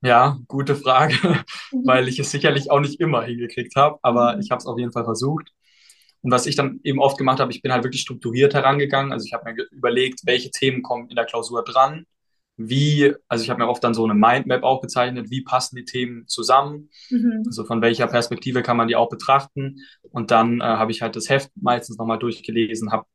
Ja, 0.00 0.38
gute 0.46 0.76
Frage, 0.76 1.14
mhm. 1.72 1.82
weil 1.84 2.08
ich 2.08 2.18
es 2.18 2.30
sicherlich 2.30 2.70
auch 2.70 2.80
nicht 2.80 3.00
immer 3.00 3.22
hingekriegt 3.24 3.74
habe, 3.76 3.98
aber 4.02 4.34
mhm. 4.34 4.40
ich 4.40 4.50
habe 4.50 4.58
es 4.58 4.66
auf 4.66 4.78
jeden 4.78 4.92
Fall 4.92 5.04
versucht. 5.04 5.52
Und 6.22 6.30
was 6.30 6.46
ich 6.46 6.56
dann 6.56 6.80
eben 6.82 6.98
oft 6.98 7.18
gemacht 7.18 7.40
habe, 7.40 7.52
ich 7.52 7.62
bin 7.62 7.72
halt 7.72 7.84
wirklich 7.84 8.02
strukturiert 8.02 8.54
herangegangen. 8.54 9.12
Also 9.12 9.24
ich 9.26 9.32
habe 9.32 9.52
mir 9.52 9.64
überlegt, 9.70 10.20
welche 10.24 10.50
Themen 10.50 10.82
kommen 10.82 11.08
in 11.08 11.16
der 11.16 11.26
Klausur 11.26 11.64
dran. 11.64 12.04
Wie, 12.56 13.14
also 13.28 13.44
ich 13.44 13.50
habe 13.50 13.62
mir 13.62 13.68
oft 13.68 13.84
dann 13.84 13.94
so 13.94 14.02
eine 14.02 14.14
Mindmap 14.14 14.64
auch 14.64 14.80
gezeichnet, 14.80 15.30
wie 15.30 15.42
passen 15.42 15.76
die 15.76 15.84
Themen 15.84 16.26
zusammen. 16.26 16.90
Mhm. 17.08 17.44
Also 17.46 17.64
von 17.64 17.82
welcher 17.82 18.08
Perspektive 18.08 18.62
kann 18.62 18.76
man 18.76 18.88
die 18.88 18.96
auch 18.96 19.08
betrachten. 19.08 19.76
Und 20.10 20.32
dann 20.32 20.60
äh, 20.60 20.64
habe 20.64 20.90
ich 20.90 21.02
halt 21.02 21.14
das 21.14 21.28
Heft 21.28 21.50
meistens 21.54 21.98
nochmal 21.98 22.18
durchgelesen, 22.18 22.90
habe 22.90 23.06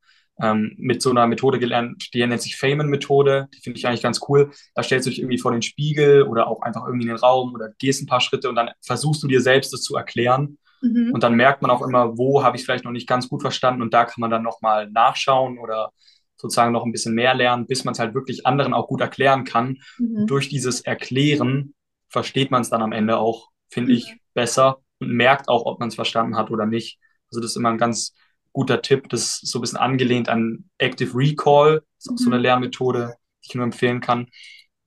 ähm, 0.41 0.73
mit 0.77 1.01
so 1.01 1.11
einer 1.11 1.27
Methode 1.27 1.59
gelernt, 1.59 2.13
die 2.13 2.25
nennt 2.25 2.41
sich 2.41 2.55
Feynman-Methode. 2.55 3.49
Die 3.53 3.61
finde 3.61 3.79
ich 3.79 3.87
eigentlich 3.87 4.01
ganz 4.01 4.21
cool. 4.27 4.51
Da 4.75 4.83
stellst 4.83 5.05
du 5.05 5.09
dich 5.09 5.19
irgendwie 5.19 5.37
vor 5.37 5.51
den 5.51 5.61
Spiegel 5.61 6.23
oder 6.23 6.47
auch 6.47 6.61
einfach 6.61 6.85
irgendwie 6.85 7.03
in 7.03 7.13
den 7.13 7.17
Raum 7.17 7.53
oder 7.53 7.69
gehst 7.77 8.01
ein 8.01 8.07
paar 8.07 8.21
Schritte 8.21 8.49
und 8.49 8.55
dann 8.55 8.71
versuchst 8.81 9.21
du 9.23 9.27
dir 9.27 9.41
selbst 9.41 9.73
das 9.73 9.81
zu 9.81 9.95
erklären. 9.95 10.57
Mhm. 10.83 11.11
Und 11.13 11.23
dann 11.23 11.35
merkt 11.35 11.61
man 11.61 11.71
auch 11.71 11.81
immer, 11.81 12.17
wo 12.17 12.43
habe 12.43 12.57
ich 12.57 12.63
vielleicht 12.63 12.83
noch 12.83 12.91
nicht 12.91 13.07
ganz 13.07 13.29
gut 13.29 13.41
verstanden 13.41 13.81
und 13.81 13.93
da 13.93 14.05
kann 14.05 14.19
man 14.19 14.29
dann 14.29 14.43
nochmal 14.43 14.89
nachschauen 14.89 15.57
oder 15.57 15.91
sozusagen 16.35 16.73
noch 16.73 16.85
ein 16.85 16.91
bisschen 16.91 17.15
mehr 17.15 17.33
lernen, 17.33 17.65
bis 17.65 17.85
man 17.85 17.93
es 17.93 17.99
halt 17.99 18.13
wirklich 18.13 18.45
anderen 18.45 18.73
auch 18.73 18.87
gut 18.87 19.01
erklären 19.01 19.45
kann. 19.45 19.77
Mhm. 19.97 20.27
Durch 20.27 20.49
dieses 20.49 20.81
Erklären 20.81 21.73
versteht 22.09 22.51
man 22.51 22.61
es 22.61 22.69
dann 22.69 22.81
am 22.81 22.91
Ende 22.91 23.17
auch, 23.17 23.49
finde 23.69 23.91
mhm. 23.91 23.97
ich, 23.97 24.17
besser 24.33 24.79
und 24.99 25.11
merkt 25.11 25.47
auch, 25.47 25.65
ob 25.65 25.79
man 25.79 25.89
es 25.89 25.95
verstanden 25.95 26.35
hat 26.35 26.51
oder 26.51 26.65
nicht. 26.65 26.99
Also 27.31 27.41
das 27.41 27.51
ist 27.51 27.57
immer 27.57 27.69
ein 27.69 27.77
ganz 27.77 28.13
guter 28.51 28.81
Tipp. 28.81 29.09
Das 29.09 29.41
ist 29.41 29.47
so 29.47 29.59
ein 29.59 29.61
bisschen 29.61 29.79
angelehnt 29.79 30.27
an 30.27 30.65
Active 30.77 31.17
Recall. 31.17 31.81
Das 31.97 32.05
ist 32.05 32.11
auch 32.11 32.17
so 32.17 32.29
eine 32.29 32.37
mhm. 32.37 32.43
Lernmethode, 32.43 33.15
die 33.43 33.47
ich 33.49 33.55
nur 33.55 33.63
empfehlen 33.63 34.01
kann. 34.01 34.27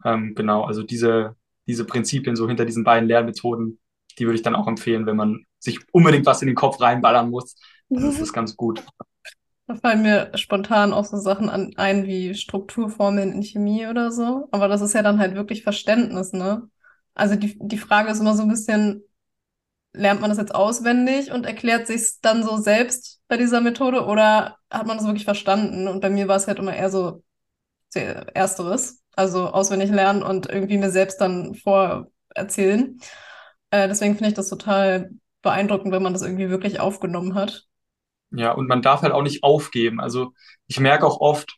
Ähm, 0.05 0.35
genau, 0.35 0.65
also 0.65 0.83
diese, 0.83 1.37
diese 1.67 1.85
Prinzipien 1.85 2.37
so 2.37 2.47
hinter 2.47 2.65
diesen 2.65 2.85
beiden 2.85 3.09
Lernmethoden, 3.09 3.79
die 4.19 4.27
würde 4.27 4.37
ich 4.37 4.43
dann 4.43 4.57
auch 4.57 4.67
empfehlen, 4.67 5.07
wenn 5.07 5.17
man 5.17 5.45
sich 5.59 5.81
unbedingt 5.93 6.27
was 6.27 6.43
in 6.43 6.49
den 6.49 6.55
Kopf 6.55 6.81
reinballern 6.81 7.31
muss. 7.31 7.57
Das 7.89 8.19
ist 8.19 8.33
ganz 8.33 8.57
gut. 8.57 8.83
Da 9.67 9.75
fallen 9.75 10.03
mir 10.03 10.31
spontan 10.37 10.93
auch 10.93 11.05
so 11.05 11.17
Sachen 11.17 11.49
an, 11.49 11.73
ein 11.77 12.07
wie 12.07 12.35
Strukturformeln 12.35 13.33
in 13.33 13.43
Chemie 13.43 13.87
oder 13.87 14.13
so. 14.13 14.49
Aber 14.53 14.69
das 14.69 14.81
ist 14.81 14.95
ja 14.95 15.03
dann 15.03 15.19
halt 15.19 15.35
wirklich 15.35 15.65
Verständnis, 15.65 16.33
ne? 16.33 16.69
Also 17.15 17.35
die, 17.35 17.59
die 17.61 17.79
Frage 17.79 18.11
ist 18.11 18.21
immer 18.21 18.35
so 18.35 18.43
ein 18.43 18.49
bisschen, 18.49 19.03
lernt 19.93 20.21
man 20.21 20.31
das 20.31 20.39
jetzt 20.39 20.55
auswendig 20.55 21.33
und 21.33 21.47
erklärt 21.47 21.87
sich 21.87 22.21
dann 22.21 22.45
so 22.45 22.59
selbst 22.59 23.23
bei 23.29 23.37
dieser 23.37 23.61
Methode 23.61 24.05
oder 24.05 24.59
hat 24.71 24.87
man 24.87 24.99
das 24.99 25.07
wirklich 25.07 25.25
verstanden? 25.25 25.89
Und 25.89 26.01
bei 26.01 26.11
mir 26.11 26.29
war 26.29 26.37
es 26.37 26.47
halt 26.47 26.59
immer 26.59 26.75
eher 26.75 26.91
so 26.91 27.23
ersteres, 28.35 29.03
also 29.17 29.49
auswendig 29.49 29.91
lernen 29.91 30.23
und 30.23 30.47
irgendwie 30.49 30.79
mir 30.79 30.91
selbst 30.91 31.21
dann 31.21 31.55
vorerzählen. 31.55 33.01
Äh, 33.71 33.89
deswegen 33.89 34.15
finde 34.15 34.29
ich 34.29 34.35
das 34.35 34.49
total 34.49 35.11
beeindruckend, 35.43 35.93
wenn 35.93 36.03
man 36.03 36.13
das 36.13 36.23
irgendwie 36.23 36.51
wirklich 36.51 36.81
aufgenommen 36.81 37.35
hat. 37.35 37.67
Ja, 38.31 38.53
und 38.53 38.67
man 38.67 38.83
darf 38.83 39.03
halt 39.03 39.13
auch 39.13 39.23
nicht 39.23 39.43
aufgeben. 39.43 40.01
Also 40.01 40.33
ich 40.67 40.81
merke 40.81 41.07
auch 41.07 41.21
oft, 41.21 41.57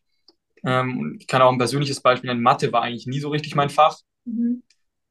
ähm, 0.64 1.16
ich 1.18 1.26
kann 1.26 1.42
auch 1.42 1.50
ein 1.50 1.58
persönliches 1.58 2.00
Beispiel 2.00 2.28
nennen, 2.28 2.42
Mathe 2.42 2.72
war 2.72 2.82
eigentlich 2.82 3.06
nie 3.06 3.20
so 3.20 3.30
richtig 3.30 3.54
mein 3.54 3.70
Fach. 3.70 3.98
Mhm. 4.24 4.62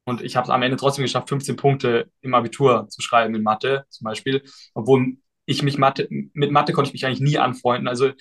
Und 0.04 0.22
ich 0.22 0.36
habe 0.36 0.44
es 0.44 0.50
am 0.50 0.62
Ende 0.62 0.78
trotzdem 0.78 1.02
geschafft, 1.02 1.28
15 1.28 1.56
Punkte 1.56 2.10
im 2.22 2.34
Abitur 2.34 2.88
zu 2.88 3.02
schreiben 3.02 3.34
in 3.34 3.42
Mathe 3.42 3.84
zum 3.90 4.06
Beispiel. 4.06 4.42
Obwohl 4.72 5.18
ich 5.44 5.62
mich 5.62 5.76
Mathe, 5.76 6.08
mit 6.10 6.50
Mathe 6.50 6.72
konnte 6.72 6.88
ich 6.88 6.94
mich 6.94 7.04
eigentlich 7.04 7.20
nie 7.20 7.38
anfreunden. 7.38 7.88
Also 7.88 8.12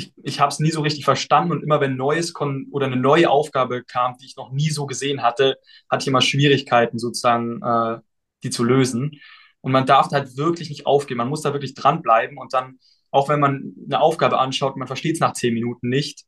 ich, 0.00 0.14
ich 0.22 0.40
habe 0.40 0.50
es 0.50 0.58
nie 0.58 0.70
so 0.70 0.80
richtig 0.80 1.04
verstanden 1.04 1.52
und 1.52 1.62
immer 1.62 1.80
wenn 1.80 1.96
Neues 1.96 2.32
kon 2.32 2.66
oder 2.70 2.86
eine 2.86 2.96
neue 2.96 3.28
Aufgabe 3.30 3.84
kam, 3.84 4.16
die 4.18 4.26
ich 4.26 4.36
noch 4.36 4.50
nie 4.50 4.70
so 4.70 4.86
gesehen 4.86 5.22
hatte, 5.22 5.56
hatte 5.90 6.02
ich 6.02 6.08
immer 6.08 6.20
Schwierigkeiten 6.20 6.98
sozusagen, 6.98 7.60
äh, 7.62 7.98
die 8.42 8.50
zu 8.50 8.64
lösen. 8.64 9.20
Und 9.60 9.72
man 9.72 9.86
darf 9.86 10.10
halt 10.10 10.36
wirklich 10.36 10.70
nicht 10.70 10.86
aufgeben. 10.86 11.18
Man 11.18 11.28
muss 11.28 11.42
da 11.42 11.52
wirklich 11.52 11.74
dranbleiben 11.74 12.38
und 12.38 12.54
dann, 12.54 12.78
auch 13.10 13.28
wenn 13.28 13.40
man 13.40 13.74
eine 13.86 14.00
Aufgabe 14.00 14.38
anschaut, 14.38 14.76
man 14.76 14.86
versteht 14.86 15.14
es 15.14 15.20
nach 15.20 15.34
zehn 15.34 15.52
Minuten 15.52 15.88
nicht, 15.88 16.24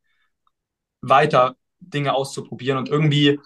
weiter 1.01 1.57
Dinge 1.81 2.15
auszuprobieren 2.15 2.79
und 2.79 2.89
irgendwie 2.89 3.41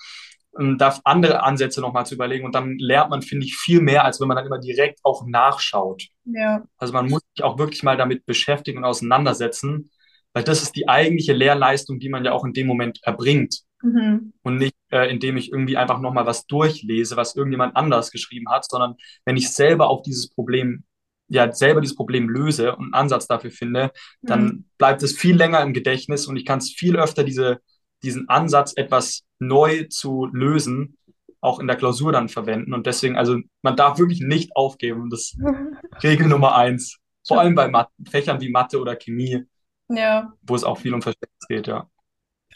ähm, 0.58 0.78
darf 0.78 1.00
andere 1.04 1.42
Ansätze 1.42 1.80
nochmal 1.80 2.06
zu 2.06 2.14
überlegen 2.14 2.44
und 2.44 2.54
dann 2.54 2.78
lernt 2.78 3.10
man, 3.10 3.22
finde 3.22 3.46
ich, 3.46 3.56
viel 3.56 3.80
mehr, 3.80 4.04
als 4.04 4.20
wenn 4.20 4.28
man 4.28 4.36
dann 4.36 4.46
immer 4.46 4.58
direkt 4.58 5.00
auch 5.04 5.24
nachschaut. 5.26 6.08
Ja. 6.24 6.64
Also 6.76 6.92
man 6.92 7.08
muss 7.08 7.22
sich 7.34 7.44
auch 7.44 7.58
wirklich 7.58 7.82
mal 7.82 7.96
damit 7.96 8.26
beschäftigen 8.26 8.78
und 8.78 8.84
auseinandersetzen, 8.84 9.90
weil 10.36 10.44
das 10.44 10.62
ist 10.62 10.76
die 10.76 10.86
eigentliche 10.86 11.32
Lehrleistung, 11.32 11.98
die 11.98 12.10
man 12.10 12.22
ja 12.22 12.32
auch 12.32 12.44
in 12.44 12.52
dem 12.52 12.66
Moment 12.66 12.98
erbringt. 13.02 13.62
Mhm. 13.82 14.34
Und 14.42 14.58
nicht, 14.58 14.76
äh, 14.90 15.10
indem 15.10 15.38
ich 15.38 15.50
irgendwie 15.50 15.78
einfach 15.78 15.98
nochmal 15.98 16.26
was 16.26 16.46
durchlese, 16.46 17.16
was 17.16 17.36
irgendjemand 17.36 17.74
anders 17.74 18.10
geschrieben 18.10 18.50
hat, 18.50 18.68
sondern 18.68 18.96
wenn 19.24 19.38
ich 19.38 19.48
selber 19.50 19.88
auf 19.88 20.02
dieses 20.02 20.28
Problem, 20.28 20.84
ja, 21.28 21.50
selber 21.50 21.80
dieses 21.80 21.96
Problem 21.96 22.28
löse 22.28 22.76
und 22.76 22.84
einen 22.84 22.92
Ansatz 22.92 23.26
dafür 23.26 23.50
finde, 23.50 23.92
mhm. 24.20 24.26
dann 24.26 24.64
bleibt 24.76 25.02
es 25.02 25.16
viel 25.16 25.34
länger 25.34 25.62
im 25.62 25.72
Gedächtnis 25.72 26.26
und 26.26 26.36
ich 26.36 26.44
kann 26.44 26.58
es 26.58 26.70
viel 26.70 26.98
öfter 26.98 27.24
diese, 27.24 27.60
diesen 28.02 28.28
Ansatz, 28.28 28.74
etwas 28.76 29.22
neu 29.38 29.84
zu 29.84 30.26
lösen, 30.34 30.98
auch 31.40 31.60
in 31.60 31.66
der 31.66 31.76
Klausur 31.76 32.12
dann 32.12 32.28
verwenden. 32.28 32.74
Und 32.74 32.86
deswegen, 32.86 33.16
also 33.16 33.38
man 33.62 33.76
darf 33.76 33.98
wirklich 33.98 34.20
nicht 34.20 34.54
aufgeben. 34.54 35.08
Das 35.08 35.32
ist 35.32 35.38
Regel 36.02 36.26
Nummer 36.28 36.56
eins. 36.56 36.98
Vor 37.26 37.40
allem 37.40 37.54
bei 37.54 37.68
Mat 37.68 37.88
Fächern 38.06 38.38
wie 38.42 38.50
Mathe 38.50 38.78
oder 38.78 38.96
Chemie, 38.96 39.46
ja. 39.88 40.32
wo 40.42 40.54
es 40.54 40.64
auch 40.64 40.78
viel 40.78 40.94
um 40.94 41.02
Verständnis 41.02 41.46
geht, 41.48 41.66
ja. 41.66 41.88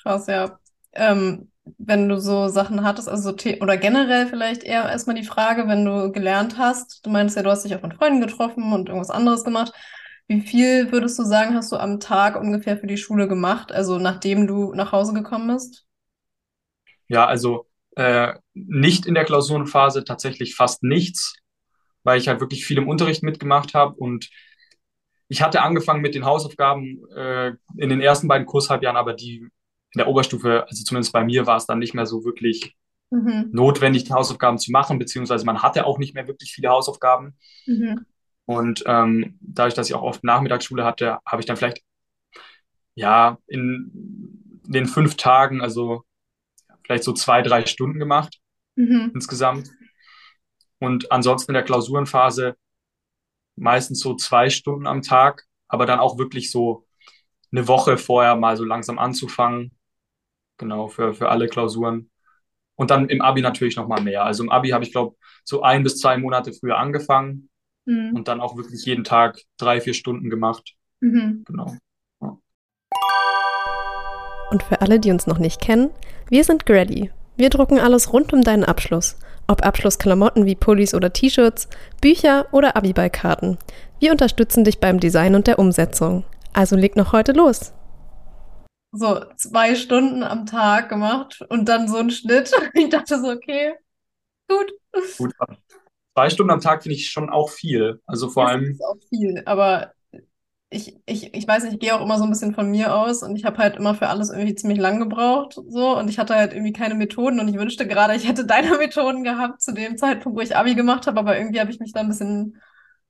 Krass, 0.02 0.26
ja 0.26 0.58
ähm, 0.92 1.50
wenn 1.78 2.08
du 2.08 2.20
so 2.20 2.48
Sachen 2.48 2.84
hattest, 2.84 3.08
also 3.08 3.30
so 3.30 3.50
oder 3.60 3.76
generell 3.76 4.26
vielleicht 4.26 4.64
eher 4.64 4.88
erstmal 4.88 5.16
die 5.16 5.26
Frage, 5.26 5.68
wenn 5.68 5.84
du 5.84 6.10
gelernt 6.10 6.58
hast, 6.58 7.04
du 7.04 7.10
meinst 7.10 7.36
ja, 7.36 7.42
du 7.42 7.50
hast 7.50 7.64
dich 7.64 7.74
auch 7.74 7.82
mit 7.82 7.94
Freunden 7.94 8.20
getroffen 8.20 8.72
und 8.72 8.88
irgendwas 8.88 9.10
anderes 9.10 9.44
gemacht. 9.44 9.72
Wie 10.26 10.40
viel 10.40 10.90
würdest 10.92 11.18
du 11.18 11.24
sagen, 11.24 11.54
hast 11.54 11.72
du 11.72 11.76
am 11.76 12.00
Tag 12.00 12.40
ungefähr 12.40 12.76
für 12.76 12.86
die 12.86 12.96
Schule 12.96 13.28
gemacht, 13.28 13.72
also 13.72 13.98
nachdem 13.98 14.46
du 14.46 14.72
nach 14.74 14.92
Hause 14.92 15.12
gekommen 15.12 15.52
bist? 15.52 15.86
Ja, 17.08 17.26
also 17.26 17.68
äh, 17.96 18.34
nicht 18.54 19.06
in 19.06 19.14
der 19.14 19.24
Klausurenphase 19.24 20.04
tatsächlich 20.04 20.54
fast 20.54 20.82
nichts, 20.82 21.34
weil 22.04 22.18
ich 22.18 22.28
halt 22.28 22.40
wirklich 22.40 22.64
viel 22.64 22.78
im 22.78 22.88
Unterricht 22.88 23.22
mitgemacht 23.22 23.74
habe 23.74 23.94
und 23.96 24.30
ich 25.30 25.42
hatte 25.42 25.62
angefangen 25.62 26.02
mit 26.02 26.16
den 26.16 26.24
Hausaufgaben 26.24 27.08
äh, 27.14 27.52
in 27.76 27.88
den 27.88 28.00
ersten 28.00 28.26
beiden 28.26 28.46
Kurshalbjahren, 28.46 28.96
aber 28.96 29.14
die 29.14 29.36
in 29.92 29.98
der 29.98 30.08
Oberstufe, 30.08 30.66
also 30.68 30.84
zumindest 30.84 31.12
bei 31.12 31.24
mir, 31.24 31.46
war 31.46 31.56
es 31.56 31.66
dann 31.66 31.78
nicht 31.78 31.94
mehr 31.94 32.04
so 32.04 32.24
wirklich 32.24 32.76
mhm. 33.10 33.48
notwendig, 33.52 34.04
die 34.04 34.12
Hausaufgaben 34.12 34.58
zu 34.58 34.72
machen, 34.72 34.98
beziehungsweise 34.98 35.46
man 35.46 35.62
hatte 35.62 35.86
auch 35.86 35.98
nicht 35.98 36.14
mehr 36.14 36.26
wirklich 36.26 36.52
viele 36.52 36.68
Hausaufgaben. 36.68 37.36
Mhm. 37.66 38.06
Und 38.44 38.82
ähm, 38.86 39.38
dadurch, 39.40 39.74
dass 39.74 39.88
ich 39.88 39.94
auch 39.94 40.02
oft 40.02 40.24
Nachmittagsschule 40.24 40.84
hatte, 40.84 41.18
habe 41.24 41.40
ich 41.40 41.46
dann 41.46 41.56
vielleicht 41.56 41.82
ja 42.96 43.38
in 43.46 43.92
den 44.66 44.86
fünf 44.86 45.16
Tagen, 45.16 45.60
also 45.60 46.02
vielleicht 46.84 47.04
so 47.04 47.12
zwei, 47.12 47.42
drei 47.42 47.66
Stunden 47.66 48.00
gemacht 48.00 48.40
mhm. 48.74 49.12
insgesamt. 49.14 49.70
Und 50.80 51.12
ansonsten 51.12 51.52
in 51.52 51.54
der 51.54 51.62
Klausurenphase 51.62 52.56
meistens 53.60 54.00
so 54.00 54.14
zwei 54.14 54.50
Stunden 54.50 54.86
am 54.86 55.02
Tag, 55.02 55.44
aber 55.68 55.86
dann 55.86 56.00
auch 56.00 56.18
wirklich 56.18 56.50
so 56.50 56.86
eine 57.52 57.68
Woche 57.68 57.98
vorher 57.98 58.36
mal 58.36 58.56
so 58.56 58.64
langsam 58.64 58.98
anzufangen, 58.98 59.72
genau, 60.56 60.88
für, 60.88 61.14
für 61.14 61.28
alle 61.28 61.48
Klausuren. 61.48 62.10
Und 62.76 62.90
dann 62.90 63.08
im 63.08 63.20
Abi 63.20 63.42
natürlich 63.42 63.76
nochmal 63.76 64.02
mehr. 64.02 64.24
Also 64.24 64.42
im 64.42 64.50
Abi 64.50 64.70
habe 64.70 64.84
ich, 64.84 64.92
glaube 64.92 65.16
so 65.44 65.62
ein 65.62 65.82
bis 65.82 65.98
zwei 65.98 66.16
Monate 66.16 66.52
früher 66.52 66.78
angefangen 66.78 67.50
mhm. 67.84 68.14
und 68.14 68.28
dann 68.28 68.40
auch 68.40 68.56
wirklich 68.56 68.84
jeden 68.86 69.04
Tag 69.04 69.38
drei, 69.58 69.80
vier 69.80 69.94
Stunden 69.94 70.30
gemacht. 70.30 70.74
Mhm. 71.00 71.44
Genau. 71.46 71.76
Ja. 72.22 72.38
Und 74.50 74.62
für 74.62 74.80
alle, 74.80 74.98
die 74.98 75.10
uns 75.10 75.26
noch 75.26 75.38
nicht 75.38 75.60
kennen, 75.60 75.90
wir 76.28 76.44
sind 76.44 76.64
Grady. 76.64 77.10
Wir 77.36 77.50
drucken 77.50 77.78
alles 77.78 78.12
rund 78.12 78.32
um 78.32 78.42
deinen 78.42 78.64
Abschluss. 78.64 79.18
Ob 79.46 79.64
Abschlussklamotten 79.64 80.46
wie 80.46 80.54
Pullis 80.54 80.94
oder 80.94 81.12
T-Shirts, 81.12 81.68
Bücher 82.00 82.46
oder 82.52 82.76
Abiballkarten. 82.76 83.58
Wir 83.98 84.12
unterstützen 84.12 84.64
dich 84.64 84.78
beim 84.80 85.00
Design 85.00 85.34
und 85.34 85.46
der 85.46 85.58
Umsetzung. 85.58 86.24
Also 86.52 86.76
leg 86.76 86.96
noch 86.96 87.12
heute 87.12 87.32
los. 87.32 87.72
So 88.92 89.24
zwei 89.36 89.74
Stunden 89.76 90.22
am 90.22 90.46
Tag 90.46 90.88
gemacht 90.88 91.40
und 91.48 91.68
dann 91.68 91.88
so 91.88 91.98
ein 91.98 92.10
Schnitt. 92.10 92.50
Ich 92.74 92.88
dachte 92.88 93.20
so, 93.20 93.28
okay, 93.30 93.74
gut. 94.48 94.72
Gut. 95.18 95.32
Zwei 96.14 96.28
Stunden 96.30 96.50
am 96.50 96.60
Tag 96.60 96.82
finde 96.82 96.96
ich 96.96 97.10
schon 97.10 97.30
auch 97.30 97.50
viel. 97.50 98.00
Also 98.06 98.28
vor 98.28 98.44
Das 98.44 98.52
allem, 98.52 98.70
ist 98.72 98.82
auch 98.82 98.96
viel, 99.08 99.42
aber 99.46 99.92
ich, 100.72 100.96
ich, 101.06 101.34
ich 101.34 101.48
weiß 101.48 101.64
nicht, 101.64 101.74
ich 101.74 101.80
gehe 101.80 101.94
auch 101.94 102.00
immer 102.02 102.16
so 102.16 102.24
ein 102.24 102.30
bisschen 102.30 102.54
von 102.54 102.70
mir 102.70 102.94
aus 102.94 103.22
und 103.24 103.34
ich 103.36 103.44
habe 103.44 103.58
halt 103.58 103.76
immer 103.76 103.94
für 103.94 104.08
alles 104.08 104.30
irgendwie 104.30 104.54
ziemlich 104.54 104.78
lang 104.78 105.00
gebraucht, 105.00 105.54
so 105.68 105.98
und 105.98 106.08
ich 106.08 106.18
hatte 106.18 106.36
halt 106.36 106.52
irgendwie 106.52 106.72
keine 106.72 106.94
Methoden 106.94 107.40
und 107.40 107.48
ich 107.48 107.56
wünschte 107.56 107.88
gerade, 107.88 108.14
ich 108.14 108.28
hätte 108.28 108.46
deine 108.46 108.78
Methoden 108.78 109.24
gehabt 109.24 109.60
zu 109.62 109.72
dem 109.72 109.98
Zeitpunkt, 109.98 110.38
wo 110.38 110.42
ich 110.42 110.56
Abi 110.56 110.74
gemacht 110.76 111.06
habe, 111.08 111.18
aber 111.18 111.36
irgendwie 111.36 111.60
habe 111.60 111.72
ich 111.72 111.80
mich 111.80 111.92
da 111.92 112.00
ein 112.00 112.08
bisschen, 112.08 112.60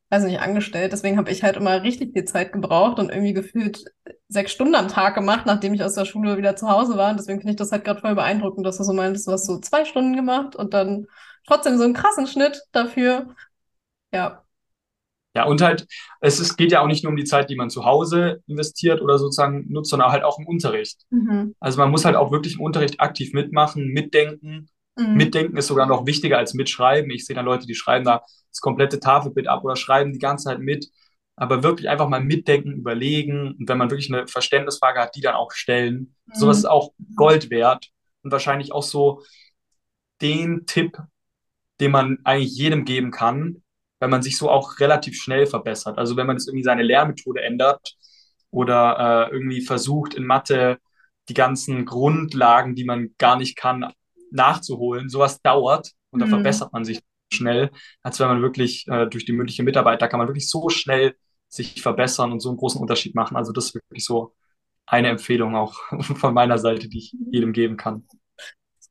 weiß 0.08 0.24
nicht, 0.24 0.40
angestellt. 0.40 0.92
Deswegen 0.92 1.18
habe 1.18 1.30
ich 1.30 1.42
halt 1.42 1.56
immer 1.56 1.82
richtig 1.82 2.12
viel 2.14 2.24
Zeit 2.24 2.52
gebraucht 2.52 2.98
und 2.98 3.10
irgendwie 3.10 3.34
gefühlt 3.34 3.84
sechs 4.28 4.52
Stunden 4.52 4.74
am 4.74 4.88
Tag 4.88 5.14
gemacht, 5.14 5.46
nachdem 5.46 5.74
ich 5.74 5.84
aus 5.84 5.94
der 5.94 6.04
Schule 6.06 6.38
wieder 6.38 6.56
zu 6.56 6.68
Hause 6.70 6.96
war. 6.96 7.10
Und 7.10 7.18
deswegen 7.20 7.40
finde 7.40 7.52
ich 7.52 7.58
das 7.58 7.72
halt 7.72 7.84
gerade 7.84 8.00
voll 8.00 8.14
beeindruckend, 8.14 8.66
dass 8.66 8.78
du 8.78 8.84
so 8.84 8.92
meintest, 8.94 9.26
du 9.28 9.32
hast 9.32 9.46
so 9.46 9.58
zwei 9.60 9.84
Stunden 9.84 10.16
gemacht 10.16 10.56
und 10.56 10.72
dann 10.74 11.06
trotzdem 11.46 11.76
so 11.78 11.84
einen 11.84 11.94
krassen 11.94 12.26
Schnitt 12.26 12.62
dafür. 12.72 13.34
Ja. 14.12 14.44
Ja, 15.34 15.44
und 15.44 15.62
halt, 15.62 15.86
es 16.20 16.40
ist, 16.40 16.56
geht 16.56 16.72
ja 16.72 16.80
auch 16.80 16.86
nicht 16.88 17.04
nur 17.04 17.10
um 17.10 17.16
die 17.16 17.24
Zeit, 17.24 17.50
die 17.50 17.56
man 17.56 17.70
zu 17.70 17.84
Hause 17.84 18.42
investiert 18.48 19.00
oder 19.00 19.18
sozusagen 19.18 19.66
nutzt, 19.70 19.90
sondern 19.90 20.10
halt 20.10 20.24
auch 20.24 20.38
im 20.38 20.46
Unterricht. 20.46 21.02
Mhm. 21.10 21.54
Also 21.60 21.78
man 21.78 21.90
muss 21.90 22.04
halt 22.04 22.16
auch 22.16 22.32
wirklich 22.32 22.54
im 22.54 22.62
Unterricht 22.62 23.00
aktiv 23.00 23.32
mitmachen, 23.32 23.86
mitdenken. 23.88 24.68
Mhm. 24.96 25.14
Mitdenken 25.14 25.56
ist 25.56 25.68
sogar 25.68 25.86
noch 25.86 26.04
wichtiger 26.06 26.38
als 26.38 26.54
mitschreiben. 26.54 27.10
Ich 27.12 27.26
sehe 27.26 27.36
dann 27.36 27.44
Leute, 27.44 27.66
die 27.66 27.76
schreiben 27.76 28.04
da 28.04 28.22
das 28.50 28.60
komplette 28.60 28.98
Tafelbild 28.98 29.46
ab 29.46 29.62
oder 29.64 29.76
schreiben 29.76 30.12
die 30.12 30.18
ganze 30.18 30.46
Zeit 30.46 30.58
mit. 30.58 30.88
Aber 31.36 31.62
wirklich 31.62 31.88
einfach 31.88 32.08
mal 32.08 32.20
mitdenken, 32.20 32.72
überlegen. 32.72 33.54
Und 33.58 33.68
wenn 33.68 33.78
man 33.78 33.90
wirklich 33.90 34.12
eine 34.12 34.26
Verständnisfrage 34.26 35.00
hat, 35.00 35.14
die 35.14 35.20
dann 35.20 35.36
auch 35.36 35.52
stellen. 35.52 36.16
Sowas 36.32 36.58
ist 36.58 36.64
Mhm. 36.64 36.70
auch 36.70 36.92
Gold 37.14 37.50
wert. 37.50 37.88
Und 38.22 38.32
wahrscheinlich 38.32 38.72
auch 38.72 38.82
so 38.82 39.22
den 40.20 40.66
Tipp, 40.66 40.98
den 41.80 41.92
man 41.92 42.18
eigentlich 42.24 42.54
jedem 42.56 42.84
geben 42.84 43.10
kann, 43.10 43.62
weil 44.00 44.10
man 44.10 44.22
sich 44.22 44.38
so 44.38 44.50
auch 44.50 44.80
relativ 44.80 45.16
schnell 45.22 45.46
verbessert. 45.46 45.98
Also 45.98 46.16
wenn 46.16 46.26
man 46.28 46.36
jetzt 46.38 46.48
irgendwie 46.48 46.64
seine 46.64 46.84
Lehrmethode 46.84 47.42
ändert 47.42 47.96
oder 48.50 49.28
äh, 49.30 49.34
irgendwie 49.34 49.62
versucht 49.62 50.14
in 50.14 50.24
Mathe 50.26 50.78
die 51.28 51.34
ganzen 51.34 51.84
Grundlagen, 51.86 52.74
die 52.74 52.84
man 52.84 53.14
gar 53.18 53.36
nicht 53.36 53.56
kann, 53.56 53.92
nachzuholen, 54.32 55.08
sowas 55.08 55.40
dauert 55.42 55.92
und 56.10 56.20
da 56.20 56.26
Mhm. 56.26 56.26
verbessert 56.26 56.72
man 56.72 56.84
sich 56.84 57.00
schnell, 57.32 57.70
als 58.02 58.18
wenn 58.20 58.28
man 58.28 58.42
wirklich 58.42 58.86
äh, 58.88 59.06
durch 59.06 59.24
die 59.24 59.32
mündliche 59.32 59.62
Mitarbeit, 59.62 60.02
da 60.02 60.08
kann 60.08 60.18
man 60.18 60.28
wirklich 60.28 60.48
so 60.50 60.68
schnell 60.68 61.14
sich 61.48 61.82
verbessern 61.82 62.32
und 62.32 62.40
so 62.40 62.48
einen 62.48 62.58
großen 62.58 62.80
Unterschied 62.80 63.14
machen. 63.14 63.36
Also 63.36 63.52
das 63.52 63.66
ist 63.66 63.74
wirklich 63.74 64.04
so 64.04 64.34
eine 64.86 65.08
Empfehlung 65.08 65.56
auch 65.56 65.74
von 66.02 66.34
meiner 66.34 66.58
Seite, 66.58 66.88
die 66.88 66.98
ich 66.98 67.16
jedem 67.30 67.52
geben 67.52 67.76
kann. 67.76 68.06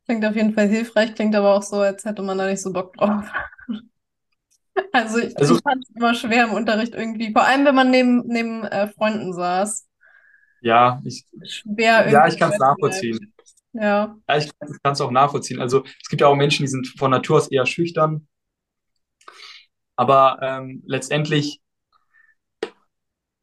Klingt 0.05 0.25
auf 0.25 0.35
jeden 0.35 0.53
Fall 0.53 0.67
hilfreich, 0.67 1.15
klingt 1.15 1.35
aber 1.35 1.55
auch 1.55 1.63
so, 1.63 1.77
als 1.77 2.03
hätte 2.03 2.21
man 2.21 2.37
da 2.37 2.47
nicht 2.47 2.61
so 2.61 2.73
Bock 2.73 2.97
drauf. 2.97 3.33
Also 4.91 5.19
ich, 5.19 5.37
Also 5.37 5.59
fand 5.59 5.83
es 5.83 5.95
immer 5.95 6.13
schwer 6.13 6.45
im 6.45 6.53
Unterricht 6.53 6.93
irgendwie, 6.95 7.31
vor 7.31 7.43
allem 7.43 7.65
wenn 7.65 7.75
man 7.75 7.91
neben, 7.91 8.23
neben 8.27 8.63
äh, 8.63 8.87
Freunden 8.87 9.33
saß. 9.33 9.87
ja, 10.61 11.01
ich, 11.05 11.25
Schwer 11.43 12.09
ja, 12.11 12.27
ich 12.27 12.37
kann 12.37 12.51
es 12.51 12.59
nachvollziehen. 12.59 13.33
Ja. 13.73 14.17
Ja, 14.27 14.37
ich 14.37 14.49
kann 14.83 14.93
es 14.93 15.01
auch 15.01 15.11
nachvollziehen. 15.11 15.61
Also 15.61 15.83
es 16.01 16.09
gibt 16.09 16.21
ja 16.21 16.27
auch 16.27 16.35
Menschen, 16.35 16.63
die 16.63 16.67
sind 16.69 16.87
von 16.97 17.11
Natur 17.11 17.37
aus 17.37 17.51
eher 17.51 17.65
schüchtern, 17.65 18.27
aber 19.95 20.39
ähm, 20.41 20.83
letztendlich, 20.87 21.61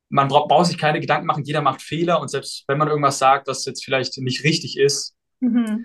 man 0.09 0.29
braucht, 0.29 0.49
braucht 0.49 0.67
sich 0.67 0.79
keine 0.79 1.01
Gedanken 1.01 1.27
machen, 1.27 1.45
jeder 1.45 1.63
macht 1.63 1.83
Fehler 1.83 2.21
und 2.21 2.29
selbst 2.29 2.65
wenn 2.69 2.79
man 2.79 2.89
irgendwas 2.89 3.19
sagt, 3.19 3.49
das 3.49 3.65
jetzt 3.65 3.85
vielleicht 3.85 4.17
nicht 4.19 4.45
richtig 4.45 4.79
ist, 4.79 5.15
Mhm. 5.41 5.85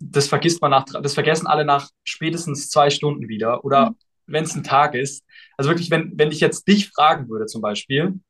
Das 0.00 0.28
vergisst 0.28 0.60
man 0.62 0.70
nach, 0.72 0.84
das 1.02 1.14
vergessen 1.14 1.46
alle 1.46 1.64
nach 1.64 1.88
spätestens 2.04 2.70
zwei 2.70 2.90
Stunden 2.90 3.28
wieder 3.28 3.64
oder 3.64 3.90
Mhm. 3.90 3.96
wenn 4.26 4.44
es 4.44 4.54
ein 4.54 4.64
Tag 4.64 4.94
ist. 4.94 5.24
Also 5.56 5.70
wirklich, 5.70 5.90
wenn, 5.90 6.12
wenn 6.16 6.30
ich 6.32 6.40
jetzt 6.40 6.66
dich 6.68 6.88
fragen 6.90 7.28
würde 7.28 7.46
zum 7.46 7.60
Beispiel, 7.62 8.20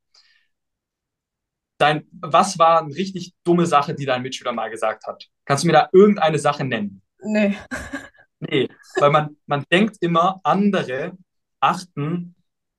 dein, 1.78 2.06
was 2.20 2.58
war 2.58 2.80
eine 2.82 2.94
richtig 2.94 3.32
dumme 3.44 3.66
Sache, 3.66 3.94
die 3.94 4.04
dein 4.06 4.22
Mitschüler 4.22 4.52
mal 4.52 4.70
gesagt 4.70 5.06
hat? 5.06 5.26
Kannst 5.44 5.64
du 5.64 5.68
mir 5.68 5.72
da 5.72 5.88
irgendeine 5.92 6.38
Sache 6.38 6.64
nennen? 6.64 7.02
Nee. 7.22 7.56
Nee, 8.42 8.70
weil 8.98 9.10
man, 9.10 9.36
man 9.44 9.64
denkt 9.70 9.98
immer, 10.00 10.40
andere 10.44 11.12
achten 11.60 12.34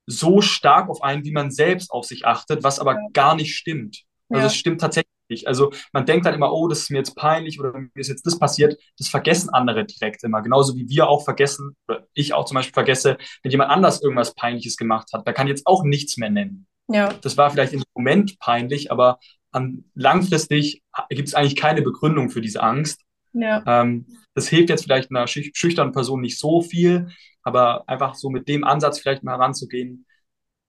so 0.08 0.42
stark 0.42 0.90
auf 0.90 1.04
einen, 1.04 1.24
wie 1.24 1.32
man 1.32 1.52
selbst 1.52 1.92
auf 1.92 2.06
sich 2.06 2.26
achtet, 2.26 2.64
was 2.64 2.80
aber 2.80 2.94
Ja. 2.94 3.08
gar 3.14 3.36
nicht 3.36 3.56
stimmt. 3.56 4.02
Also 4.30 4.42
Ja. 4.42 4.48
es 4.48 4.56
stimmt 4.56 4.82
tatsächlich 4.82 5.11
nicht. 5.32 5.48
Also 5.48 5.72
man 5.94 6.06
denkt 6.06 6.28
dann 6.28 6.36
immer, 6.36 6.54
oh, 6.54 6.68
das 6.68 6.82
ist 6.82 6.92
mir 6.92 6.98
jetzt 7.00 7.16
peinlich 7.16 7.60
oder 7.60 7.74
mir 7.74 7.90
ist 7.96 8.10
jetzt 8.10 8.26
das 8.28 8.38
passiert. 8.38 8.80
Das 9.00 9.08
vergessen 9.08 9.50
andere 9.50 9.86
direkt 9.86 10.24
immer. 10.24 10.42
Genauso 10.44 10.76
wie 10.76 10.88
wir 10.88 11.10
auch 11.10 11.24
vergessen, 11.26 11.76
oder 11.88 12.06
ich 12.14 12.34
auch 12.34 12.46
zum 12.46 12.56
Beispiel 12.56 12.74
vergesse, 12.76 13.18
wenn 13.42 13.52
jemand 13.52 13.72
anders 13.72 14.04
irgendwas 14.04 14.36
Peinliches 14.36 14.78
gemacht 14.78 15.10
hat. 15.14 15.28
Da 15.28 15.34
kann 15.34 15.48
jetzt 15.48 15.66
auch 15.66 15.84
nichts 15.84 16.18
mehr 16.18 16.30
nennen. 16.30 16.68
Ja. 16.88 17.14
Das 17.22 17.38
war 17.38 17.50
vielleicht 17.50 17.74
im 17.74 17.84
Moment 17.96 18.38
peinlich, 18.40 18.92
aber 18.92 19.20
an, 19.52 19.86
langfristig 19.96 20.84
gibt 21.10 21.28
es 21.30 21.34
eigentlich 21.34 21.56
keine 21.56 21.82
Begründung 21.82 22.30
für 22.30 22.42
diese 22.42 22.62
Angst. 22.62 23.02
Ja. 23.34 23.64
Ähm, 23.66 24.06
das 24.34 24.48
hilft 24.48 24.70
jetzt 24.70 24.84
vielleicht 24.84 25.10
einer 25.10 25.28
schüch 25.28 25.52
schüchternen 25.54 25.94
Person 25.94 26.22
nicht 26.22 26.40
so 26.40 26.62
viel, 26.62 27.10
aber 27.44 27.88
einfach 27.88 28.16
so 28.16 28.30
mit 28.30 28.48
dem 28.48 28.64
Ansatz 28.64 29.00
vielleicht 29.00 29.24
mal 29.24 29.34
heranzugehen, 29.38 30.06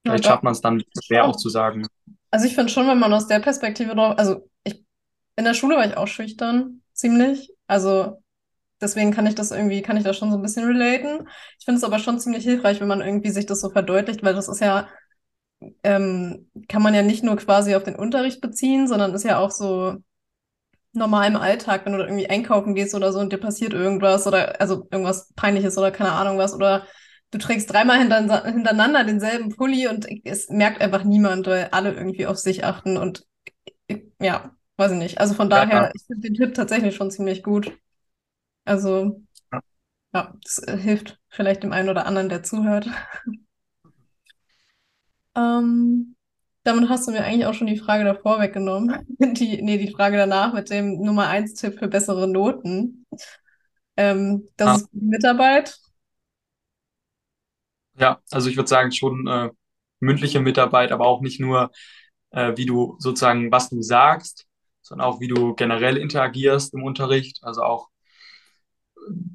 Ja, 0.07 0.13
vielleicht 0.13 0.25
doch. 0.25 0.31
schafft 0.31 0.45
man 0.45 0.53
es 0.53 0.61
dann 0.61 0.83
schwer 1.05 1.25
auch 1.27 1.37
zu 1.37 1.49
sagen. 1.49 1.87
Also 2.33 2.47
ich 2.47 2.57
finde 2.57 2.73
schon, 2.73 2.89
wenn 2.89 2.99
man 3.01 3.15
aus 3.15 3.29
der 3.29 3.41
Perspektive 3.41 3.95
drauf, 3.95 4.17
also 4.19 4.51
ich, 4.65 4.85
in 5.37 5.45
der 5.45 5.55
Schule 5.55 5.77
war 5.77 5.87
ich 5.87 5.97
auch 5.99 6.09
schüchtern, 6.09 6.83
ziemlich. 6.95 7.53
Also 7.69 8.23
deswegen 8.81 9.13
kann 9.13 9.27
ich 9.27 9.37
das 9.37 9.53
irgendwie, 9.53 9.83
kann 9.83 9.97
ich 9.99 10.05
das 10.05 10.19
schon 10.19 10.31
so 10.33 10.39
ein 10.39 10.43
bisschen 10.43 10.67
relaten. 10.67 11.29
Ich 11.61 11.67
finde 11.67 11.79
es 11.79 11.85
aber 11.85 12.01
schon 12.01 12.21
ziemlich 12.21 12.45
hilfreich, 12.45 12.81
wenn 12.81 12.89
man 12.89 13.03
irgendwie 13.03 13.31
sich 13.31 13.47
das 13.47 13.61
so 13.61 13.71
verdeutlicht, 13.71 14.25
weil 14.25 14.35
das 14.35 14.49
ist 14.49 14.61
ja, 14.61 14.89
ähm, 15.85 16.51
kann 16.69 16.83
man 16.83 16.95
ja 16.95 17.03
nicht 17.03 17.25
nur 17.25 17.37
quasi 17.37 17.75
auf 17.75 17.85
den 17.85 17.97
Unterricht 17.97 18.41
beziehen, 18.41 18.89
sondern 18.89 19.15
ist 19.15 19.25
ja 19.25 19.39
auch 19.39 19.51
so 19.51 19.97
normal 20.93 21.29
im 21.29 21.37
Alltag, 21.37 21.85
wenn 21.87 21.93
du 21.93 21.99
da 21.99 22.05
irgendwie 22.07 22.29
einkaufen 22.31 22.75
gehst 22.75 22.95
oder 22.95 23.13
so 23.13 23.21
und 23.21 23.33
dir 23.33 23.39
passiert 23.39 23.73
irgendwas 23.73 24.27
oder 24.27 24.61
also 24.61 24.87
irgendwas 24.91 25.33
Peinliches 25.35 25.79
oder 25.79 25.91
keine 25.91 26.13
Ahnung 26.13 26.39
was 26.39 26.55
oder 26.55 26.87
du 27.33 27.39
trägst 27.39 27.73
dreimal 27.73 28.01
hinter, 28.01 28.45
hintereinander 28.47 29.05
denselben 29.05 29.51
Pulli 29.57 29.89
und 29.89 30.07
es 30.25 30.51
merkt 30.51 30.83
einfach 30.83 31.05
niemand, 31.05 31.49
weil 31.49 31.71
alle 31.73 31.93
irgendwie 31.95 32.27
auf 32.29 32.39
sich 32.39 32.65
achten 32.65 32.99
und 32.99 33.27
ja, 34.21 34.57
weiß 34.77 34.93
ich 34.93 34.99
nicht. 34.99 35.21
Also 35.21 35.35
von 35.35 35.51
Ja, 35.51 35.67
daher, 35.69 35.91
ich 35.95 36.05
finde 36.07 36.29
den 36.29 36.35
Tipp 36.35 36.55
tatsächlich 36.55 36.97
schon 36.97 37.11
ziemlich 37.11 37.43
gut. 37.43 37.73
Also 38.65 39.23
ja. 39.53 39.61
ja, 40.15 40.35
das 40.45 40.59
äh, 40.61 40.77
hilft 40.79 41.21
vielleicht 41.29 41.63
dem 41.63 41.73
einen 41.73 41.91
oder 41.91 42.07
anderen, 42.07 42.29
der 42.29 42.43
zuhört. 42.43 42.89
Ähm, 45.37 46.17
damit 46.65 46.89
hast 46.89 47.07
du 47.09 47.13
mir 47.13 47.25
eigentlich 47.25 47.47
auch 47.47 47.55
schon 47.55 47.67
die 47.67 47.79
Frage 47.79 48.05
davor 48.05 48.41
weggenommen. 48.41 49.05
Die, 49.19 49.63
nee, 49.63 49.79
die 49.79 49.91
Frage 49.93 50.17
danach 50.17 50.53
mit 50.55 50.71
dem 50.71 51.01
Nummer 51.01 51.29
eins 51.29 51.55
Tipp 51.55 51.79
für 51.79 51.89
bessere 51.89 52.29
Noten. 52.29 53.07
Ähm, 53.97 54.49
das 54.57 54.73
Ah. 54.73 54.83
ist 54.83 54.91
die 54.93 55.07
Mitarbeit. 55.07 55.79
Ja, 57.99 58.21
also 58.31 58.49
ich 58.49 58.57
würde 58.57 58.69
sagen, 58.69 58.93
schon 58.93 59.27
äh, 59.27 59.51
mündliche 60.01 60.41
Mitarbeit, 60.41 60.93
aber 60.93 61.07
auch 61.07 61.21
nicht 61.21 61.41
nur, 61.41 61.71
äh, 62.31 62.57
wie 62.57 62.67
du 62.67 62.97
sozusagen, 62.99 63.53
was 63.53 63.71
du 63.71 63.83
sagst, 63.83 64.47
sondern 64.81 65.07
auch, 65.07 65.21
wie 65.21 65.29
du 65.29 65.55
generell 65.55 65.97
interagierst 65.97 66.75
im 66.75 66.83
Unterricht. 66.83 67.39
Also 67.43 67.63
auch, 67.63 67.89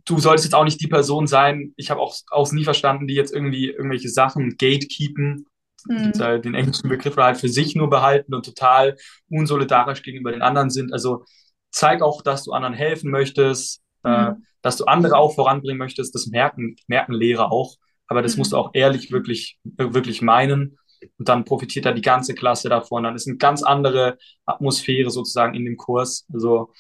du 0.06 0.20
solltest 0.20 0.46
jetzt 0.46 0.54
auch 0.56 0.64
nicht 0.64 0.82
die 0.82 0.88
Person 0.88 1.28
sein, 1.28 1.74
ich 1.76 1.90
habe 1.92 2.02
auch, 2.02 2.16
auch 2.32 2.52
nie 2.52 2.64
verstanden, 2.64 3.08
die 3.08 3.16
jetzt 3.16 3.34
irgendwie 3.34 3.70
irgendwelche 3.70 4.10
Sachen 4.10 4.56
gatekeepen, 4.58 5.46
Hm. 5.88 6.12
äh, 6.20 6.42
den 6.42 6.56
englischen 6.56 6.90
Begriff 6.90 7.14
oder 7.14 7.26
halt 7.26 7.38
für 7.38 7.50
sich 7.50 7.76
nur 7.76 7.90
behalten 7.90 8.34
und 8.34 8.44
total 8.44 8.98
unsolidarisch 9.30 10.02
gegenüber 10.02 10.32
den 10.32 10.42
anderen 10.42 10.70
sind. 10.72 10.92
Also 10.92 11.24
zeig 11.70 12.02
auch, 12.02 12.24
dass 12.24 12.44
du 12.44 12.52
anderen 12.52 12.74
helfen 12.74 13.12
möchtest, 13.12 13.82
äh, 14.04 14.28
Hm. 14.28 14.44
dass 14.64 14.78
du 14.78 14.86
andere 14.86 15.16
auch 15.18 15.36
voranbringen 15.36 15.78
möchtest. 15.78 16.16
Das 16.16 16.28
merken, 16.28 16.76
merken 16.88 17.14
Lehrer 17.14 17.52
auch. 17.52 17.76
Aber 18.08 18.22
das 18.22 18.38
musst 18.38 18.54
du 18.54 18.58
Hm. 18.58 18.64
auch 18.64 18.72
ehrlich 18.74 19.12
wirklich, 19.12 19.60
wirklich 19.64 20.22
meinen. 20.22 20.78
Und 21.18 21.30
dann 21.30 21.46
profitiert 21.46 21.86
da 21.86 21.92
die 21.92 22.02
ganze 22.02 22.34
Klasse 22.36 22.70
davon. 22.70 23.04
Dann 23.04 23.16
ist 23.16 23.28
eine 23.28 23.38
ganz 23.38 23.64
andere 23.64 24.18
Atmosphäre 24.46 25.10
sozusagen 25.12 25.54
in 25.56 25.66
dem 25.66 25.78
Kurs. 25.78 26.26
Also 26.34 26.72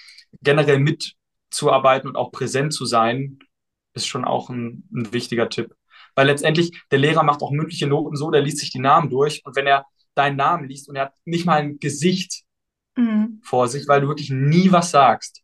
generell 0.41 0.79
mitzuarbeiten 0.79 2.09
und 2.09 2.15
auch 2.15 2.31
präsent 2.31 2.73
zu 2.73 2.85
sein, 2.85 3.39
ist 3.93 4.07
schon 4.07 4.25
auch 4.25 4.49
ein, 4.49 4.87
ein 4.93 5.13
wichtiger 5.13 5.49
Tipp. 5.49 5.75
Weil 6.15 6.27
letztendlich, 6.27 6.81
der 6.91 6.99
Lehrer 6.99 7.23
macht 7.23 7.41
auch 7.41 7.51
mündliche 7.51 7.87
Noten 7.87 8.15
so, 8.15 8.31
der 8.31 8.41
liest 8.41 8.59
sich 8.59 8.71
die 8.71 8.79
Namen 8.79 9.09
durch. 9.09 9.41
Und 9.45 9.55
wenn 9.55 9.67
er 9.67 9.85
deinen 10.15 10.37
Namen 10.37 10.67
liest 10.67 10.89
und 10.89 10.95
er 10.95 11.05
hat 11.05 11.13
nicht 11.25 11.45
mal 11.45 11.59
ein 11.59 11.79
Gesicht 11.79 12.43
Hm. 12.97 13.41
vor 13.43 13.67
sich, 13.67 13.87
weil 13.87 14.01
du 14.01 14.07
wirklich 14.07 14.29
nie 14.31 14.71
was 14.71 14.91
sagst, 14.91 15.41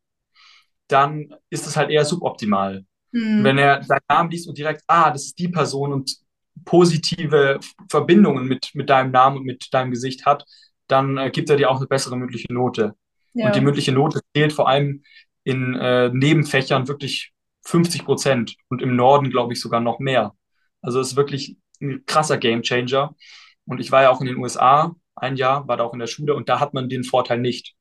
dann 0.88 1.34
ist 1.50 1.68
es 1.68 1.78
halt 1.78 1.90
eher 1.90 2.06
suboptimal. 2.06 2.86
Und 3.14 3.22
Hm. 3.22 3.44
wenn 3.44 3.58
er 3.58 3.80
deinen 3.82 4.02
Namen 4.10 4.32
liest 4.32 4.48
und 4.48 4.58
direkt, 4.58 4.84
ah, 4.88 5.12
das 5.12 5.26
ist 5.26 5.40
die 5.40 5.48
Person 5.48 5.94
und 5.94 6.18
positive 6.66 7.60
Verbindungen 7.90 8.48
mit, 8.48 8.72
mit 8.74 8.90
deinem 8.90 9.12
Namen 9.12 9.38
und 9.38 9.46
mit 9.46 9.68
deinem 9.72 9.92
Gesicht 9.92 10.26
hat, 10.26 10.46
dann 10.88 11.18
äh, 11.18 11.30
gibt 11.30 11.50
er 11.50 11.58
dir 11.58 11.70
auch 11.70 11.78
eine 11.78 11.88
bessere 11.88 12.18
mündliche 12.18 12.52
Note. 12.52 12.96
Ja. 13.34 13.48
Und 13.48 13.56
die 13.56 13.62
mündliche 13.62 13.92
Note 13.92 14.22
zählt 14.36 14.54
vor 14.54 14.68
allem 14.68 15.04
in 15.44 15.76
äh, 15.76 16.10
Nebenfächern 16.10 16.88
wirklich 16.88 17.34
50 17.66 18.06
Prozent 18.06 18.56
und 18.70 18.82
im 18.82 18.96
Norden, 18.96 19.30
glaube 19.30 19.54
ich, 19.54 19.62
sogar 19.62 19.80
noch 19.80 20.00
mehr. 20.00 20.34
Also 20.82 21.00
es 21.00 21.10
ist 21.10 21.16
wirklich 21.16 21.58
ein 21.82 22.04
krasser 22.06 22.38
Gamechanger. 22.38 23.16
Und 23.66 23.80
ich 23.80 23.92
war 23.92 24.04
ja 24.04 24.10
auch 24.10 24.22
in 24.22 24.28
den 24.28 24.38
USA 24.38 24.96
ein 25.16 25.36
Jahr, 25.36 25.68
war 25.68 25.78
da 25.78 25.84
auch 25.84 25.94
in 25.94 26.00
der 26.00 26.08
Schule 26.08 26.36
und 26.36 26.50
da 26.50 26.60
hat 26.60 26.74
man 26.74 26.90
den 26.90 27.04
Vorteil 27.04 27.40
nicht. 27.40 27.76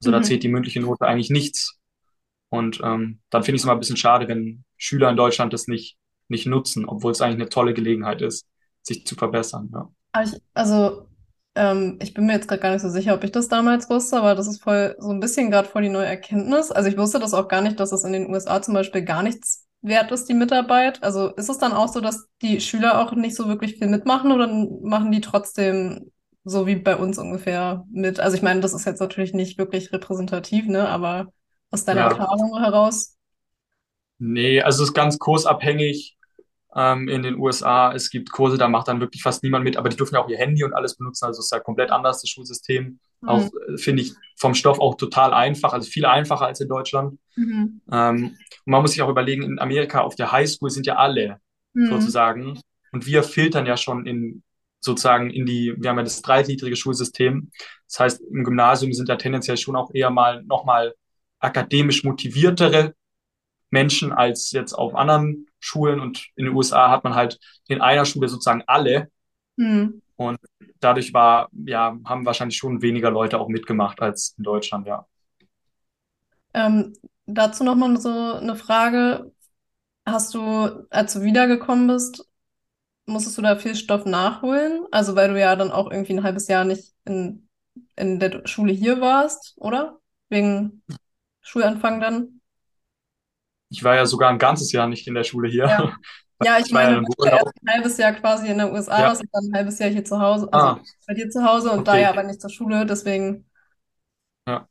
Also 0.00 0.10
mhm. 0.10 0.12
da 0.12 0.22
zählt 0.22 0.42
die 0.42 0.48
mündliche 0.48 0.80
Note 0.80 1.06
eigentlich 1.06 1.30
nichts. 1.30 1.77
Und 2.50 2.80
ähm, 2.82 3.20
dann 3.30 3.42
finde 3.42 3.56
ich 3.56 3.62
es 3.62 3.64
immer 3.64 3.74
ein 3.74 3.80
bisschen 3.80 3.96
schade, 3.96 4.28
wenn 4.28 4.64
Schüler 4.76 5.10
in 5.10 5.16
Deutschland 5.16 5.52
das 5.52 5.68
nicht, 5.68 5.98
nicht 6.28 6.46
nutzen, 6.46 6.86
obwohl 6.86 7.12
es 7.12 7.20
eigentlich 7.20 7.40
eine 7.40 7.48
tolle 7.48 7.74
Gelegenheit 7.74 8.22
ist, 8.22 8.46
sich 8.82 9.06
zu 9.06 9.14
verbessern. 9.14 9.70
Ja. 9.72 9.90
Also 10.54 11.08
ähm, 11.54 11.98
ich 12.00 12.14
bin 12.14 12.26
mir 12.26 12.32
jetzt 12.32 12.48
gerade 12.48 12.62
gar 12.62 12.72
nicht 12.72 12.82
so 12.82 12.88
sicher, 12.88 13.14
ob 13.14 13.24
ich 13.24 13.32
das 13.32 13.48
damals 13.48 13.90
wusste, 13.90 14.16
aber 14.16 14.34
das 14.34 14.46
ist 14.46 14.62
voll 14.62 14.96
so 14.98 15.10
ein 15.10 15.20
bisschen 15.20 15.50
gerade 15.50 15.68
voll 15.68 15.82
die 15.82 15.88
neue 15.88 16.06
Erkenntnis. 16.06 16.70
Also 16.70 16.88
ich 16.88 16.96
wusste 16.96 17.18
das 17.18 17.34
auch 17.34 17.48
gar 17.48 17.60
nicht, 17.60 17.78
dass 17.80 17.92
es 17.92 18.04
in 18.04 18.12
den 18.12 18.30
USA 18.30 18.62
zum 18.62 18.74
Beispiel 18.74 19.02
gar 19.02 19.22
nichts 19.22 19.66
wert 19.82 20.10
ist, 20.12 20.28
die 20.28 20.34
Mitarbeit. 20.34 21.02
Also 21.02 21.28
ist 21.34 21.48
es 21.48 21.58
dann 21.58 21.72
auch 21.72 21.88
so, 21.88 22.00
dass 22.00 22.28
die 22.42 22.60
Schüler 22.60 23.00
auch 23.00 23.12
nicht 23.12 23.36
so 23.36 23.48
wirklich 23.48 23.76
viel 23.76 23.88
mitmachen 23.88 24.32
oder 24.32 24.48
machen 24.82 25.12
die 25.12 25.20
trotzdem 25.20 26.10
so 26.44 26.66
wie 26.66 26.76
bei 26.76 26.96
uns 26.96 27.18
ungefähr 27.18 27.84
mit? 27.90 28.20
Also 28.20 28.36
ich 28.36 28.42
meine, 28.42 28.60
das 28.60 28.72
ist 28.72 28.86
jetzt 28.86 29.00
natürlich 29.00 29.34
nicht 29.34 29.58
wirklich 29.58 29.92
repräsentativ, 29.92 30.66
ne? 30.66 30.88
Aber 30.88 31.32
aus 31.70 31.84
deiner 31.84 32.02
ja. 32.02 32.08
Erfahrung 32.08 32.58
heraus? 32.58 33.16
Nee, 34.18 34.60
also 34.60 34.82
es 34.82 34.90
ist 34.90 34.94
ganz 34.94 35.18
kursabhängig 35.18 36.18
ähm, 36.74 37.08
in 37.08 37.22
den 37.22 37.38
USA. 37.38 37.92
Es 37.92 38.10
gibt 38.10 38.30
Kurse, 38.30 38.58
da 38.58 38.68
macht 38.68 38.88
dann 38.88 39.00
wirklich 39.00 39.22
fast 39.22 39.42
niemand 39.42 39.64
mit, 39.64 39.76
aber 39.76 39.88
die 39.88 39.96
dürfen 39.96 40.14
ja 40.14 40.22
auch 40.22 40.28
ihr 40.28 40.38
Handy 40.38 40.64
und 40.64 40.74
alles 40.74 40.96
benutzen. 40.96 41.26
Also 41.26 41.40
es 41.40 41.46
ist 41.46 41.52
ja 41.52 41.60
komplett 41.60 41.90
anders, 41.90 42.20
das 42.20 42.30
Schulsystem. 42.30 42.98
Mhm. 43.20 43.28
Auch 43.28 43.48
äh, 43.68 43.78
finde 43.78 44.02
ich 44.02 44.12
vom 44.36 44.54
Stoff 44.54 44.80
auch 44.80 44.96
total 44.96 45.32
einfach, 45.32 45.72
also 45.72 45.88
viel 45.88 46.04
einfacher 46.04 46.46
als 46.46 46.60
in 46.60 46.68
Deutschland. 46.68 47.18
Mhm. 47.36 47.80
Ähm, 47.90 48.36
und 48.64 48.70
man 48.70 48.82
muss 48.82 48.92
sich 48.92 49.02
auch 49.02 49.08
überlegen, 49.08 49.42
in 49.42 49.58
Amerika 49.58 50.00
auf 50.00 50.14
der 50.14 50.32
Highschool 50.32 50.70
sind 50.70 50.86
ja 50.86 50.96
alle 50.96 51.40
mhm. 51.74 51.86
sozusagen. 51.86 52.60
Und 52.92 53.06
wir 53.06 53.22
filtern 53.22 53.66
ja 53.66 53.76
schon 53.76 54.06
in 54.06 54.42
sozusagen 54.80 55.30
in 55.30 55.44
die, 55.44 55.74
wir 55.76 55.90
haben 55.90 55.96
ja 55.96 56.04
das 56.04 56.22
dreigliedrige 56.22 56.76
Schulsystem. 56.76 57.50
Das 57.88 58.00
heißt, 58.00 58.20
im 58.20 58.44
Gymnasium 58.44 58.92
sind 58.92 59.08
ja 59.08 59.16
tendenziell 59.16 59.56
schon 59.56 59.76
auch 59.76 59.90
eher 59.92 60.10
mal 60.10 60.44
nochmal 60.44 60.94
akademisch 61.40 62.04
motiviertere 62.04 62.94
Menschen 63.70 64.12
als 64.12 64.50
jetzt 64.52 64.72
auf 64.72 64.94
anderen 64.94 65.46
Schulen. 65.60 66.00
Und 66.00 66.28
in 66.36 66.46
den 66.46 66.54
USA 66.54 66.90
hat 66.90 67.04
man 67.04 67.14
halt 67.14 67.38
in 67.68 67.80
einer 67.80 68.04
Schule 68.04 68.28
sozusagen 68.28 68.62
alle. 68.66 69.10
Mhm. 69.56 70.02
Und 70.16 70.38
dadurch 70.80 71.12
war, 71.12 71.48
ja, 71.66 71.96
haben 72.04 72.26
wahrscheinlich 72.26 72.56
schon 72.56 72.82
weniger 72.82 73.10
Leute 73.10 73.38
auch 73.38 73.48
mitgemacht 73.48 74.00
als 74.00 74.34
in 74.36 74.44
Deutschland, 74.44 74.86
ja. 74.86 75.06
Ähm, 76.54 76.94
dazu 77.26 77.62
nochmal 77.62 78.00
so 78.00 78.10
eine 78.10 78.56
Frage. 78.56 79.32
Hast 80.06 80.34
du, 80.34 80.86
als 80.90 81.12
du 81.12 81.22
wiedergekommen 81.22 81.86
bist, 81.86 82.26
musstest 83.06 83.36
du 83.38 83.42
da 83.42 83.56
viel 83.56 83.74
Stoff 83.74 84.06
nachholen? 84.06 84.86
Also, 84.90 85.14
weil 85.14 85.28
du 85.28 85.38
ja 85.38 85.54
dann 85.54 85.70
auch 85.70 85.90
irgendwie 85.90 86.14
ein 86.14 86.22
halbes 86.22 86.48
Jahr 86.48 86.64
nicht 86.64 86.94
in, 87.04 87.48
in 87.96 88.18
der 88.18 88.46
Schule 88.46 88.72
hier 88.72 89.00
warst, 89.00 89.54
oder? 89.58 90.00
Wegen 90.30 90.82
Schulanfang 91.48 92.00
dann? 92.00 92.40
Ich 93.70 93.82
war 93.82 93.96
ja 93.96 94.04
sogar 94.04 94.28
ein 94.28 94.38
ganzes 94.38 94.70
Jahr 94.70 94.86
nicht 94.86 95.06
in 95.06 95.14
der 95.14 95.24
Schule 95.24 95.48
hier. 95.48 95.64
Ja, 95.64 95.92
ja 96.44 96.58
ich 96.58 96.70
meine, 96.70 96.96
du 96.96 97.06
warst 97.16 97.32
ja 97.32 97.38
erst 97.38 97.62
ein 97.62 97.74
halbes 97.74 97.96
Jahr 97.96 98.12
quasi 98.12 98.48
in 98.48 98.58
den 98.58 98.70
USA 98.70 99.00
ja. 99.00 99.10
und 99.12 99.28
dann 99.32 99.44
ein 99.46 99.54
halbes 99.54 99.78
Jahr 99.78 99.88
hier 99.88 100.04
zu 100.04 100.20
Hause, 100.20 100.52
also 100.52 100.66
ah. 100.66 100.80
bei 101.06 101.14
dir 101.14 101.30
zu 101.30 101.42
Hause 101.42 101.70
und 101.70 101.80
okay. 101.80 101.84
da 101.86 101.98
ja 101.98 102.10
aber 102.10 102.22
nicht 102.22 102.40
zur 102.40 102.50
Schule, 102.50 102.84
deswegen. 102.84 103.46
Ja. 104.46 104.68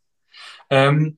Ähm, 0.69 1.17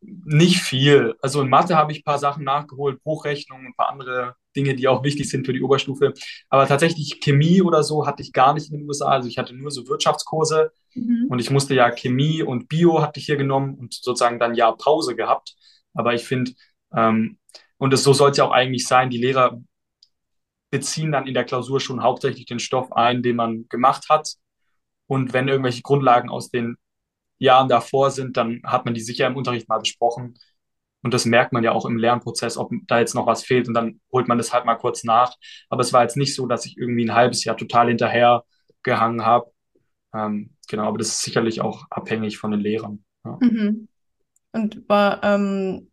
nicht 0.00 0.62
viel. 0.62 1.14
Also 1.20 1.42
in 1.42 1.50
Mathe 1.50 1.76
habe 1.76 1.92
ich 1.92 2.00
ein 2.00 2.04
paar 2.04 2.18
Sachen 2.18 2.44
nachgeholt, 2.44 3.02
Bruchrechnungen, 3.02 3.66
ein 3.66 3.74
paar 3.74 3.90
andere 3.90 4.34
Dinge, 4.56 4.74
die 4.74 4.88
auch 4.88 5.02
wichtig 5.04 5.28
sind 5.28 5.46
für 5.46 5.52
die 5.52 5.62
Oberstufe. 5.62 6.14
Aber 6.48 6.66
tatsächlich 6.66 7.20
Chemie 7.20 7.62
oder 7.62 7.82
so 7.82 8.06
hatte 8.06 8.22
ich 8.22 8.32
gar 8.32 8.54
nicht 8.54 8.70
in 8.70 8.78
den 8.78 8.88
USA. 8.88 9.08
Also 9.08 9.28
ich 9.28 9.38
hatte 9.38 9.54
nur 9.54 9.70
so 9.70 9.86
Wirtschaftskurse 9.88 10.72
mhm. 10.94 11.26
und 11.28 11.38
ich 11.38 11.50
musste 11.50 11.74
ja 11.74 11.90
Chemie 11.90 12.42
und 12.42 12.68
Bio 12.68 13.02
hatte 13.02 13.20
ich 13.20 13.26
hier 13.26 13.36
genommen 13.36 13.74
und 13.74 13.94
sozusagen 13.94 14.38
dann 14.38 14.54
ja 14.54 14.72
Pause 14.72 15.16
gehabt. 15.16 15.56
Aber 15.94 16.14
ich 16.14 16.24
finde, 16.24 16.52
ähm, 16.94 17.38
und 17.78 17.92
das, 17.92 18.02
so 18.02 18.12
soll 18.12 18.30
es 18.30 18.36
ja 18.36 18.44
auch 18.44 18.52
eigentlich 18.52 18.86
sein, 18.86 19.10
die 19.10 19.18
Lehrer 19.18 19.60
beziehen 20.70 21.12
dann 21.12 21.26
in 21.26 21.34
der 21.34 21.44
Klausur 21.44 21.80
schon 21.80 22.02
hauptsächlich 22.02 22.46
den 22.46 22.58
Stoff 22.58 22.92
ein, 22.92 23.22
den 23.22 23.36
man 23.36 23.68
gemacht 23.68 24.06
hat. 24.08 24.34
Und 25.06 25.32
wenn 25.32 25.48
irgendwelche 25.48 25.82
Grundlagen 25.82 26.30
aus 26.30 26.50
den 26.50 26.76
Jahren 27.38 27.68
davor 27.68 28.10
sind, 28.10 28.36
dann 28.36 28.60
hat 28.64 28.84
man 28.84 28.94
die 28.94 29.00
sicher 29.00 29.26
im 29.26 29.36
Unterricht 29.36 29.68
mal 29.68 29.78
besprochen. 29.78 30.38
Und 31.04 31.12
das 31.12 31.26
merkt 31.26 31.52
man 31.52 31.62
ja 31.62 31.72
auch 31.72 31.84
im 31.84 31.98
Lernprozess, 31.98 32.56
ob 32.56 32.72
da 32.86 32.98
jetzt 32.98 33.14
noch 33.14 33.26
was 33.26 33.44
fehlt 33.44 33.68
und 33.68 33.74
dann 33.74 34.00
holt 34.10 34.26
man 34.26 34.38
das 34.38 34.54
halt 34.54 34.64
mal 34.64 34.76
kurz 34.76 35.04
nach. 35.04 35.34
Aber 35.68 35.82
es 35.82 35.92
war 35.92 36.00
jetzt 36.02 36.16
nicht 36.16 36.34
so, 36.34 36.46
dass 36.46 36.64
ich 36.64 36.78
irgendwie 36.78 37.04
ein 37.04 37.14
halbes 37.14 37.44
Jahr 37.44 37.58
total 37.58 37.88
hinterher 37.88 38.42
gehangen 38.82 39.22
habe. 39.24 39.52
Ähm, 40.14 40.54
genau, 40.66 40.88
aber 40.88 40.96
das 40.96 41.08
ist 41.08 41.22
sicherlich 41.22 41.60
auch 41.60 41.84
abhängig 41.90 42.38
von 42.38 42.52
den 42.52 42.60
Lehrern. 42.60 43.04
Ja. 43.22 43.36
Mhm. 43.38 43.88
Und 44.52 44.88
war, 44.88 45.22
ähm, 45.22 45.90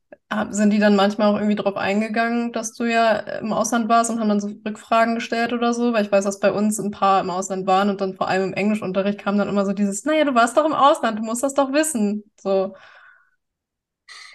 sind 0.51 0.71
die 0.71 0.79
dann 0.79 0.95
manchmal 0.95 1.27
auch 1.27 1.35
irgendwie 1.35 1.55
darauf 1.55 1.75
eingegangen, 1.75 2.53
dass 2.53 2.73
du 2.73 2.85
ja 2.85 3.17
im 3.17 3.51
Ausland 3.51 3.89
warst 3.89 4.11
und 4.11 4.21
haben 4.21 4.29
dann 4.29 4.39
so 4.39 4.49
Rückfragen 4.65 5.15
gestellt 5.15 5.51
oder 5.51 5.73
so? 5.73 5.91
Weil 5.91 6.05
ich 6.05 6.11
weiß, 6.11 6.23
dass 6.23 6.39
bei 6.39 6.53
uns 6.53 6.79
ein 6.79 6.91
paar 6.91 7.19
im 7.19 7.29
Ausland 7.29 7.67
waren 7.67 7.89
und 7.89 7.99
dann 7.99 8.15
vor 8.15 8.29
allem 8.29 8.49
im 8.49 8.53
Englischunterricht 8.53 9.19
kam 9.19 9.37
dann 9.37 9.49
immer 9.49 9.65
so 9.65 9.73
dieses, 9.73 10.05
naja, 10.05 10.23
du 10.23 10.35
warst 10.35 10.55
doch 10.55 10.65
im 10.65 10.71
Ausland, 10.71 11.19
du 11.19 11.23
musst 11.23 11.43
das 11.43 11.53
doch 11.53 11.73
wissen. 11.73 12.23
So. 12.39 12.75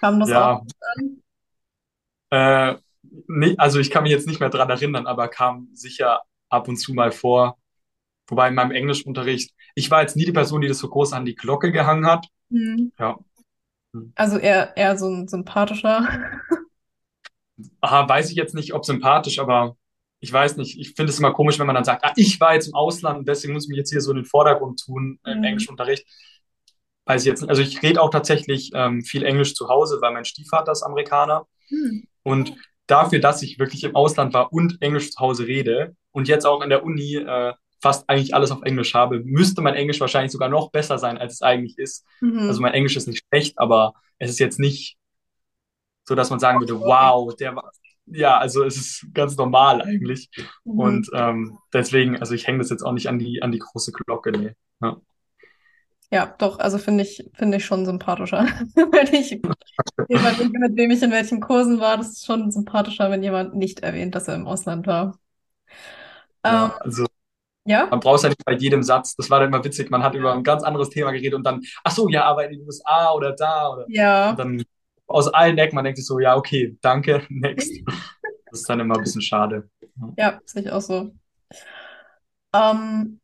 Kam 0.00 0.20
das 0.20 0.28
ja. 0.28 0.52
auch 0.52 0.66
an? 0.96 1.22
Äh, 2.30 2.80
nee, 3.28 3.54
also 3.58 3.78
ich 3.78 3.90
kann 3.90 4.02
mich 4.02 4.12
jetzt 4.12 4.26
nicht 4.26 4.40
mehr 4.40 4.50
dran 4.50 4.70
erinnern, 4.70 5.06
aber 5.06 5.28
kam 5.28 5.68
sicher 5.72 6.22
ab 6.48 6.68
und 6.68 6.76
zu 6.76 6.94
mal 6.94 7.12
vor. 7.12 7.58
Wobei 8.28 8.48
in 8.48 8.54
meinem 8.54 8.72
Englischunterricht, 8.72 9.54
ich 9.74 9.90
war 9.90 10.02
jetzt 10.02 10.16
nie 10.16 10.24
die 10.24 10.32
Person, 10.32 10.60
die 10.60 10.68
das 10.68 10.78
so 10.78 10.88
groß 10.88 11.12
an 11.12 11.24
die 11.24 11.36
Glocke 11.36 11.70
gehangen 11.70 12.06
hat. 12.06 12.26
Mhm. 12.48 12.92
Ja, 12.98 13.16
also 14.14 14.38
eher, 14.38 14.76
eher 14.76 14.96
so 14.96 15.08
ein 15.08 15.28
sympathischer. 15.28 16.06
Aha, 17.80 18.08
weiß 18.08 18.30
ich 18.30 18.36
jetzt 18.36 18.54
nicht, 18.54 18.74
ob 18.74 18.84
sympathisch, 18.84 19.38
aber 19.38 19.76
ich 20.20 20.32
weiß 20.32 20.56
nicht. 20.56 20.78
Ich 20.78 20.94
finde 20.94 21.10
es 21.10 21.18
immer 21.18 21.32
komisch, 21.32 21.58
wenn 21.58 21.66
man 21.66 21.74
dann 21.74 21.84
sagt, 21.84 22.04
ah, 22.04 22.12
ich 22.16 22.40
war 22.40 22.54
jetzt 22.54 22.68
im 22.68 22.74
Ausland 22.74 23.18
und 23.18 23.28
deswegen 23.28 23.54
muss 23.54 23.64
ich 23.64 23.68
mich 23.68 23.78
jetzt 23.78 23.90
hier 23.90 24.00
so 24.00 24.10
in 24.10 24.18
den 24.18 24.24
Vordergrund 24.24 24.80
tun 24.80 25.18
im 25.24 25.38
mhm. 25.38 25.44
Englischunterricht. 25.44 26.06
Weiß 27.06 27.22
ich 27.22 27.26
jetzt 27.26 27.40
nicht. 27.40 27.50
Also 27.50 27.62
ich 27.62 27.82
rede 27.82 28.02
auch 28.02 28.10
tatsächlich 28.10 28.72
ähm, 28.74 29.02
viel 29.02 29.24
Englisch 29.24 29.54
zu 29.54 29.68
Hause, 29.68 29.98
weil 30.02 30.12
mein 30.12 30.24
Stiefvater 30.24 30.72
ist 30.72 30.82
Amerikaner. 30.82 31.46
Mhm. 31.70 32.06
Und 32.22 32.54
dafür, 32.86 33.20
dass 33.20 33.42
ich 33.42 33.58
wirklich 33.58 33.84
im 33.84 33.94
Ausland 33.94 34.34
war 34.34 34.52
und 34.52 34.82
Englisch 34.82 35.12
zu 35.12 35.20
Hause 35.20 35.46
rede 35.46 35.96
und 36.10 36.28
jetzt 36.28 36.46
auch 36.46 36.62
in 36.62 36.68
der 36.68 36.84
Uni 36.84 37.16
äh, 37.16 37.54
fast 37.80 38.08
eigentlich 38.08 38.34
alles 38.34 38.50
auf 38.50 38.62
Englisch 38.62 38.94
habe, 38.94 39.20
müsste 39.20 39.62
mein 39.62 39.74
Englisch 39.74 40.00
wahrscheinlich 40.00 40.32
sogar 40.32 40.48
noch 40.48 40.70
besser 40.70 40.98
sein, 40.98 41.18
als 41.18 41.34
es 41.34 41.42
eigentlich 41.42 41.78
ist. 41.78 42.04
Mhm. 42.20 42.40
Also 42.40 42.60
mein 42.60 42.74
Englisch 42.74 42.96
ist 42.96 43.06
nicht 43.06 43.24
schlecht, 43.28 43.58
aber 43.58 43.94
es 44.18 44.30
ist 44.30 44.40
jetzt 44.40 44.58
nicht 44.58 44.96
so, 46.04 46.14
dass 46.14 46.30
man 46.30 46.40
sagen 46.40 46.60
würde, 46.60 46.80
wow, 46.80 47.34
der 47.36 47.54
war, 47.54 47.70
ja, 48.06 48.38
also 48.38 48.64
es 48.64 48.76
ist 48.76 49.06
ganz 49.12 49.36
normal 49.36 49.82
eigentlich. 49.82 50.28
Mhm. 50.64 50.78
Und 50.78 51.10
ähm, 51.12 51.58
deswegen, 51.72 52.18
also 52.18 52.34
ich 52.34 52.46
hänge 52.46 52.58
das 52.58 52.70
jetzt 52.70 52.82
auch 52.82 52.92
nicht 52.92 53.08
an 53.08 53.18
die, 53.18 53.42
an 53.42 53.52
die 53.52 53.58
große 53.58 53.92
Glocke, 53.92 54.32
nee. 54.32 54.52
Ja. 54.80 54.96
Ja, 56.10 56.34
doch, 56.38 56.58
also 56.60 56.78
finde 56.78 57.02
ich, 57.02 57.28
finde 57.34 57.56
ich 57.56 57.64
schon 57.64 57.84
sympathischer. 57.84 58.46
wenn 58.76 59.14
ich 59.14 59.30
jemand, 60.08 60.52
mit 60.52 60.76
wem 60.76 60.90
ich 60.90 61.02
in 61.02 61.10
welchen 61.10 61.40
Kursen 61.40 61.80
war, 61.80 61.96
das 61.96 62.10
ist 62.10 62.26
schon 62.26 62.50
sympathischer, 62.50 63.10
wenn 63.10 63.22
jemand 63.22 63.54
nicht 63.54 63.80
erwähnt, 63.80 64.14
dass 64.14 64.28
er 64.28 64.36
im 64.36 64.46
Ausland 64.46 64.86
war. 64.86 65.18
Ja, 66.44 66.66
ähm, 66.66 66.72
also 66.80 67.06
ja? 67.66 67.86
Man 67.90 67.98
braucht 67.98 68.22
ja 68.22 68.28
nicht 68.28 68.44
bei 68.44 68.52
jedem 68.52 68.84
Satz. 68.84 69.16
Das 69.16 69.28
war 69.28 69.40
dann 69.40 69.48
immer 69.48 69.64
witzig. 69.64 69.90
Man 69.90 70.04
hat 70.04 70.14
über 70.14 70.32
ein 70.32 70.44
ganz 70.44 70.62
anderes 70.62 70.88
Thema 70.88 71.10
geredet 71.10 71.34
und 71.34 71.44
dann, 71.44 71.62
ach 71.82 71.90
so, 71.90 72.08
ja, 72.08 72.24
aber 72.24 72.44
in 72.44 72.58
den 72.58 72.66
USA 72.66 73.12
oder 73.12 73.32
da 73.32 73.68
oder. 73.70 73.84
Ja. 73.88 74.30
Und 74.30 74.38
dann 74.38 74.64
aus 75.08 75.28
allen 75.28 75.58
Ecken, 75.58 75.74
man 75.74 75.84
denkt 75.84 75.98
sich 75.98 76.06
so, 76.06 76.20
ja, 76.20 76.36
okay, 76.36 76.76
danke, 76.80 77.26
next. 77.28 77.72
das 78.50 78.60
ist 78.60 78.68
dann 78.68 78.80
immer 78.80 78.94
ein 78.96 79.02
bisschen 79.02 79.20
schade. 79.20 79.68
Ja, 80.16 80.40
sehe 80.44 80.62
ich 80.62 80.70
auch 80.70 80.80
so. 80.80 81.12
Ähm, 82.54 83.20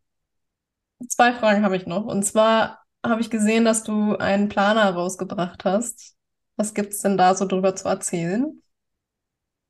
zwei 1.09 1.33
Fragen 1.33 1.65
habe 1.65 1.77
ich 1.77 1.87
noch. 1.87 2.05
Und 2.05 2.25
zwar 2.25 2.81
habe 3.05 3.21
ich 3.21 3.31
gesehen, 3.31 3.65
dass 3.65 3.85
du 3.85 4.17
einen 4.17 4.49
Planer 4.49 4.91
rausgebracht 4.91 5.65
hast. 5.65 6.15
Was 6.57 6.75
gibt 6.75 6.93
es 6.93 7.01
denn 7.01 7.17
da 7.17 7.35
so 7.35 7.47
drüber 7.47 7.75
zu 7.75 7.89
erzählen? 7.89 8.63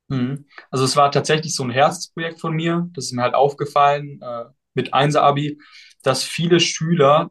Mhm. 0.08 0.46
Also 0.70 0.84
es 0.84 0.96
war 0.96 1.10
tatsächlich 1.10 1.54
so 1.54 1.64
ein 1.64 1.70
Herzensprojekt 1.70 2.40
von 2.40 2.54
mir. 2.54 2.88
Das 2.94 3.06
ist 3.06 3.12
mir 3.12 3.22
halt 3.22 3.34
aufgefallen. 3.34 4.20
Äh, 4.20 4.44
mit 4.74 4.94
Einser-Abi, 4.94 5.58
dass 6.02 6.24
viele 6.24 6.58
Schüler 6.58 7.30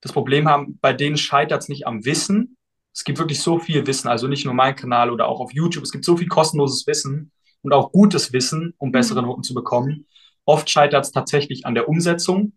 das 0.00 0.12
Problem 0.12 0.48
haben, 0.48 0.78
bei 0.80 0.92
denen 0.92 1.16
scheitert 1.16 1.62
es 1.62 1.68
nicht 1.68 1.86
am 1.86 2.04
Wissen. 2.04 2.56
Es 2.92 3.02
gibt 3.02 3.18
wirklich 3.18 3.40
so 3.40 3.58
viel 3.58 3.86
Wissen, 3.86 4.08
also 4.08 4.28
nicht 4.28 4.44
nur 4.44 4.54
mein 4.54 4.76
Kanal 4.76 5.10
oder 5.10 5.26
auch 5.26 5.40
auf 5.40 5.52
YouTube. 5.52 5.82
Es 5.82 5.90
gibt 5.90 6.04
so 6.04 6.16
viel 6.16 6.28
kostenloses 6.28 6.86
Wissen, 6.86 7.32
und 7.62 7.72
auch 7.72 7.92
gutes 7.92 8.32
Wissen, 8.32 8.74
um 8.78 8.92
bessere 8.92 9.22
Noten 9.22 9.42
zu 9.42 9.54
bekommen. 9.54 10.06
Oft 10.44 10.70
scheitert 10.70 11.04
es 11.04 11.12
tatsächlich 11.12 11.66
an 11.66 11.74
der 11.74 11.88
Umsetzung. 11.88 12.52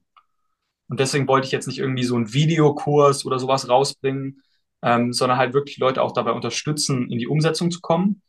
Und 0.91 0.99
deswegen 0.99 1.25
wollte 1.29 1.45
ich 1.45 1.53
jetzt 1.53 1.67
nicht 1.67 1.79
irgendwie 1.79 2.03
so 2.03 2.17
einen 2.17 2.33
Videokurs 2.33 3.25
oder 3.25 3.39
sowas 3.39 3.69
rausbringen, 3.69 4.41
ähm, 4.81 5.13
sondern 5.13 5.37
halt 5.37 5.53
wirklich 5.53 5.77
Leute 5.77 6.01
auch 6.01 6.11
dabei 6.11 6.33
unterstützen, 6.33 7.09
in 7.09 7.17
die 7.17 7.27
Umsetzung 7.27 7.71
zu 7.71 7.79
kommen. 7.79 8.21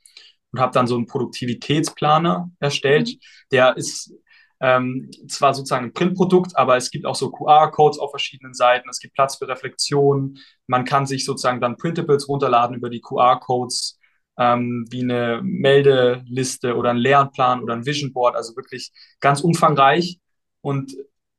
Und 0.52 0.60
habe 0.60 0.72
dann 0.72 0.86
so 0.86 0.94
einen 0.94 1.06
Produktivitätsplaner 1.06 2.52
erstellt. 2.60 3.08
Mhm. 3.08 3.18
Der 3.50 3.76
ist 3.76 4.14
ähm, 4.60 5.10
zwar 5.26 5.54
sozusagen 5.54 5.86
ein 5.86 5.92
Printprodukt, 5.92 6.56
aber 6.56 6.76
es 6.76 6.92
gibt 6.92 7.04
auch 7.04 7.16
so 7.16 7.32
QR-Codes 7.32 7.98
auf 7.98 8.10
verschiedenen 8.10 8.54
Seiten. 8.54 8.88
Es 8.88 9.00
gibt 9.00 9.14
Platz 9.14 9.38
für 9.38 9.48
Reflexion. 9.48 10.38
Man 10.68 10.84
kann 10.84 11.04
sich 11.04 11.24
sozusagen 11.24 11.60
dann 11.60 11.76
Printables 11.76 12.28
runterladen 12.28 12.76
über 12.76 12.90
die 12.90 13.00
QR-Codes, 13.00 13.98
ähm, 14.38 14.86
wie 14.88 15.02
eine 15.02 15.40
Meldeliste 15.42 16.76
oder 16.76 16.90
ein 16.90 16.96
Lernplan 16.98 17.60
oder 17.60 17.74
ein 17.74 17.86
Vision 17.86 18.12
Board. 18.12 18.36
Also 18.36 18.54
wirklich 18.54 18.92
ganz 19.18 19.40
umfangreich. 19.40 20.20
Und 20.60 20.94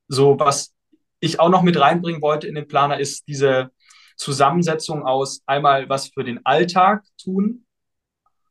so, 0.10 0.38
was 0.38 0.73
ich 1.24 1.40
auch 1.40 1.50
noch 1.50 1.64
mit 1.64 1.80
reinbringen 1.80 2.22
wollte 2.22 2.48
in 2.48 2.56
den 2.56 2.68
Planer, 2.68 3.00
ist 3.00 3.28
diese 3.28 3.72
Zusammensetzung 4.18 5.04
aus 5.04 5.42
einmal 5.46 5.90
was 5.90 6.10
für 6.10 6.24
den 6.24 6.46
Alltag 6.46 7.04
tun 7.22 7.66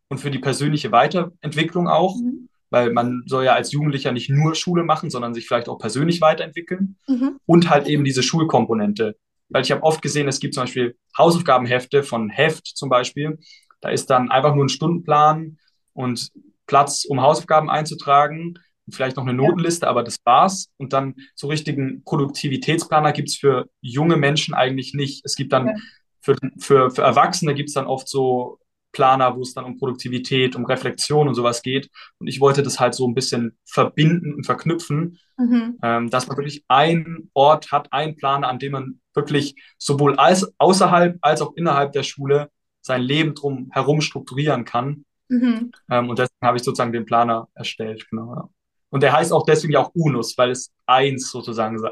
und 0.09 0.19
für 0.19 0.31
die 0.31 0.39
persönliche 0.39 0.93
Weiterentwicklung 0.93 1.89
auch. 1.89 2.17
Mhm 2.17 2.49
weil 2.73 2.91
man 2.91 3.23
soll 3.27 3.45
ja 3.45 3.53
als 3.53 3.71
Jugendlicher 3.71 4.13
nicht 4.13 4.31
nur 4.31 4.55
Schule 4.55 4.83
machen, 4.83 5.11
sondern 5.11 5.35
sich 5.35 5.47
vielleicht 5.47 5.69
auch 5.69 5.79
persönlich 5.79 6.23
weiterentwickeln 6.23 6.97
mhm. 7.07 7.39
und 7.45 7.69
halt 7.69 7.87
eben 7.87 8.03
diese 8.03 8.23
Schulkomponente. 8.23 9.17
Weil 9.51 9.63
ich 9.63 9.71
habe 9.71 9.83
oft 9.83 10.01
gesehen, 10.01 10.27
es 10.27 10.41
gibt 10.41 10.55
zum 10.55 10.63
Beispiel 10.63 10.97
Hausaufgabenhefte 11.17 12.03
von 12.03 12.31
Heft 12.31 12.67
zum 12.67 12.89
Beispiel. 12.89 13.39
Da 13.83 13.91
ist 13.91 14.09
dann 14.09 14.31
einfach 14.31 14.55
nur 14.55 14.65
ein 14.65 14.71
Stundenplan 14.71 15.59
und 15.93 16.31
Platz, 16.67 17.05
um 17.05 17.21
Hausaufgaben 17.21 17.69
einzutragen 17.69 18.55
vielleicht 18.91 19.17
noch 19.17 19.25
eine 19.25 19.35
Notenliste, 19.35 19.89
aber 19.89 20.03
das 20.03 20.17
war's. 20.25 20.69
Und 20.77 20.93
dann 20.93 21.15
so 21.35 21.49
richtigen 21.49 22.03
Produktivitätsplaner 22.05 23.13
gibt's 23.13 23.37
für 23.37 23.69
junge 23.81 24.17
Menschen 24.17 24.55
eigentlich 24.55 24.95
nicht. 24.95 25.25
Es 25.25 25.37
gibt 25.37 25.53
dann 25.53 25.81
für, 26.21 26.37
für, 26.59 26.91
für 26.91 27.03
Erwachsene 27.03 27.55
gibt's 27.55 27.75
dann 27.75 27.87
oft 27.87 28.09
so 28.09 28.59
Planer, 28.93 29.37
wo 29.37 29.41
es 29.41 29.55
dann 29.55 29.65
um 29.65 29.79
Produktivität, 29.79 30.55
um 30.55 30.67
Reflexion 30.67 31.27
und 31.27 31.35
sowas 31.35 31.63
geht. 31.63 31.91
Und 32.19 32.27
ich 32.27 32.41
wollte 32.41 32.63
das 32.63 32.79
halt 32.79 32.95
so 32.95 33.09
ein 33.09 33.15
bisschen 33.15 33.59
verbinden 33.65 34.35
und 34.35 34.45
verknüpfen, 34.45 35.19
mhm. 35.39 35.79
ähm, 35.83 36.11
dass 36.11 36.29
man 36.29 36.37
wirklich 36.37 36.65
einen 36.69 37.31
Ort 37.33 37.73
hat, 37.73 37.93
einen 37.93 38.17
Planer, 38.17 38.49
an 38.49 38.59
dem 38.59 38.73
man 38.73 39.01
wirklich 39.15 39.57
sowohl 39.79 40.17
als 40.17 40.53
außerhalb 40.59 41.19
als 41.23 41.41
auch 41.43 41.55
innerhalb 41.57 41.93
der 41.93 42.03
Schule 42.03 42.51
sein 42.83 43.03
Leben 43.03 43.35
drum 43.35 43.71
herum 43.73 44.01
strukturieren 44.01 44.65
kann. 44.65 45.05
Mhm. 45.29 45.73
Ähm, 45.91 46.11
und 46.11 46.19
deswegen 46.19 46.47
habe 46.47 46.59
ich 46.59 46.63
sozusagen 46.63 46.93
den 46.93 47.07
Planer 47.07 47.49
erstellt. 47.55 48.07
Genau, 48.11 48.35
ja. 48.35 48.49
Und 48.93 49.03
der 49.03 49.15
heißt 49.15 49.33
auch 49.33 49.47
deswegen 49.47 49.75
auch 49.77 49.91
UNUS, 49.95 50.37
weil 50.37 50.51
es 50.51 50.71
eins 50.85 51.31
sozusagen 51.31 51.83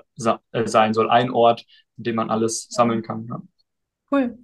äh, 0.52 0.66
sein 0.66 0.92
soll, 0.92 1.08
ein 1.08 1.30
Ort, 1.30 1.64
in 1.96 2.04
dem 2.04 2.16
man 2.16 2.28
alles 2.28 2.66
sammeln 2.68 3.02
kann. 3.02 3.26
Ja. 3.26 3.40
Cool. 4.10 4.38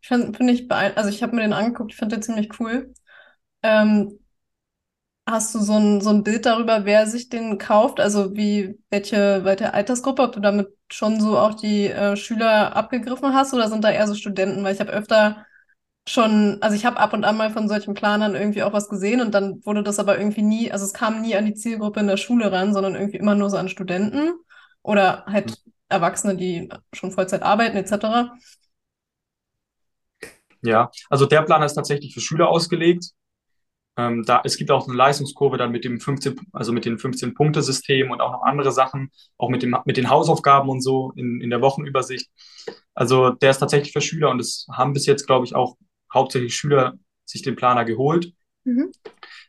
Finde 0.00 0.52
ich 0.52 0.68
beeindruckend. 0.68 0.96
Also 0.96 1.10
ich 1.10 1.22
habe 1.22 1.36
mir 1.36 1.42
den 1.42 1.52
angeguckt, 1.52 1.92
ich 1.92 1.98
finde 1.98 2.16
den 2.16 2.22
ziemlich 2.22 2.48
cool. 2.58 2.94
Ähm, 3.62 4.18
hast 5.26 5.54
du 5.54 5.58
so 5.58 5.74
ein, 5.74 6.00
so 6.00 6.08
ein 6.08 6.24
Bild 6.24 6.46
darüber, 6.46 6.86
wer 6.86 7.06
sich 7.06 7.28
den 7.28 7.58
kauft? 7.58 8.00
Also 8.00 8.34
wie, 8.34 8.78
welche, 8.88 9.44
welche 9.44 9.74
Altersgruppe, 9.74 10.22
ob 10.22 10.32
du 10.32 10.40
damit 10.40 10.68
schon 10.90 11.20
so 11.20 11.36
auch 11.36 11.52
die 11.52 11.88
äh, 11.88 12.16
Schüler 12.16 12.74
abgegriffen 12.74 13.34
hast 13.34 13.52
oder 13.52 13.68
sind 13.68 13.84
da 13.84 13.90
eher 13.90 14.06
so 14.06 14.14
Studenten? 14.14 14.64
Weil 14.64 14.72
ich 14.72 14.80
habe 14.80 14.92
öfter 14.92 15.44
schon, 16.08 16.58
also 16.60 16.74
ich 16.76 16.86
habe 16.86 16.98
ab 16.98 17.12
und 17.12 17.24
an 17.24 17.36
mal 17.36 17.50
von 17.50 17.68
solchen 17.68 17.94
Planern 17.94 18.34
irgendwie 18.34 18.62
auch 18.62 18.72
was 18.72 18.88
gesehen 18.88 19.20
und 19.20 19.32
dann 19.34 19.64
wurde 19.64 19.82
das 19.82 19.98
aber 19.98 20.18
irgendwie 20.18 20.42
nie, 20.42 20.72
also 20.72 20.84
es 20.84 20.94
kam 20.94 21.20
nie 21.20 21.36
an 21.36 21.46
die 21.46 21.54
Zielgruppe 21.54 22.00
in 22.00 22.06
der 22.06 22.16
Schule 22.16 22.50
ran, 22.50 22.72
sondern 22.72 22.94
irgendwie 22.94 23.18
immer 23.18 23.34
nur 23.34 23.50
so 23.50 23.56
an 23.56 23.68
Studenten 23.68 24.32
oder 24.82 25.24
halt 25.26 25.58
Erwachsene, 25.88 26.36
die 26.36 26.68
schon 26.92 27.12
Vollzeit 27.12 27.42
arbeiten 27.42 27.76
etc. 27.76 28.32
Ja, 30.62 30.90
also 31.08 31.26
der 31.26 31.42
Plan 31.42 31.62
ist 31.62 31.74
tatsächlich 31.74 32.14
für 32.14 32.20
Schüler 32.20 32.48
ausgelegt. 32.48 33.12
Ähm, 33.96 34.24
da, 34.24 34.42
es 34.44 34.56
gibt 34.56 34.70
auch 34.70 34.86
eine 34.86 34.96
Leistungskurve 34.96 35.56
dann 35.56 35.72
mit 35.72 35.84
dem 35.84 36.00
15, 36.00 36.36
also 36.52 36.72
mit 36.72 36.84
den 36.84 36.98
15-Punkte-System 36.98 38.10
und 38.10 38.20
auch 38.20 38.32
noch 38.32 38.42
andere 38.42 38.72
Sachen, 38.72 39.10
auch 39.38 39.48
mit 39.50 39.62
dem, 39.62 39.76
mit 39.84 39.96
den 39.96 40.08
Hausaufgaben 40.08 40.68
und 40.68 40.82
so 40.82 41.12
in, 41.16 41.40
in 41.40 41.50
der 41.50 41.60
Wochenübersicht. 41.62 42.30
Also 42.94 43.30
der 43.30 43.50
ist 43.50 43.58
tatsächlich 43.58 43.92
für 43.92 44.00
Schüler 44.00 44.30
und 44.30 44.40
es 44.40 44.66
haben 44.72 44.92
bis 44.92 45.06
jetzt, 45.06 45.26
glaube 45.26 45.44
ich, 45.46 45.54
auch 45.54 45.76
hauptsächlich 46.12 46.54
Schüler 46.54 46.98
sich 47.24 47.42
den 47.42 47.56
Planer 47.56 47.84
geholt. 47.84 48.32
Mhm. 48.64 48.90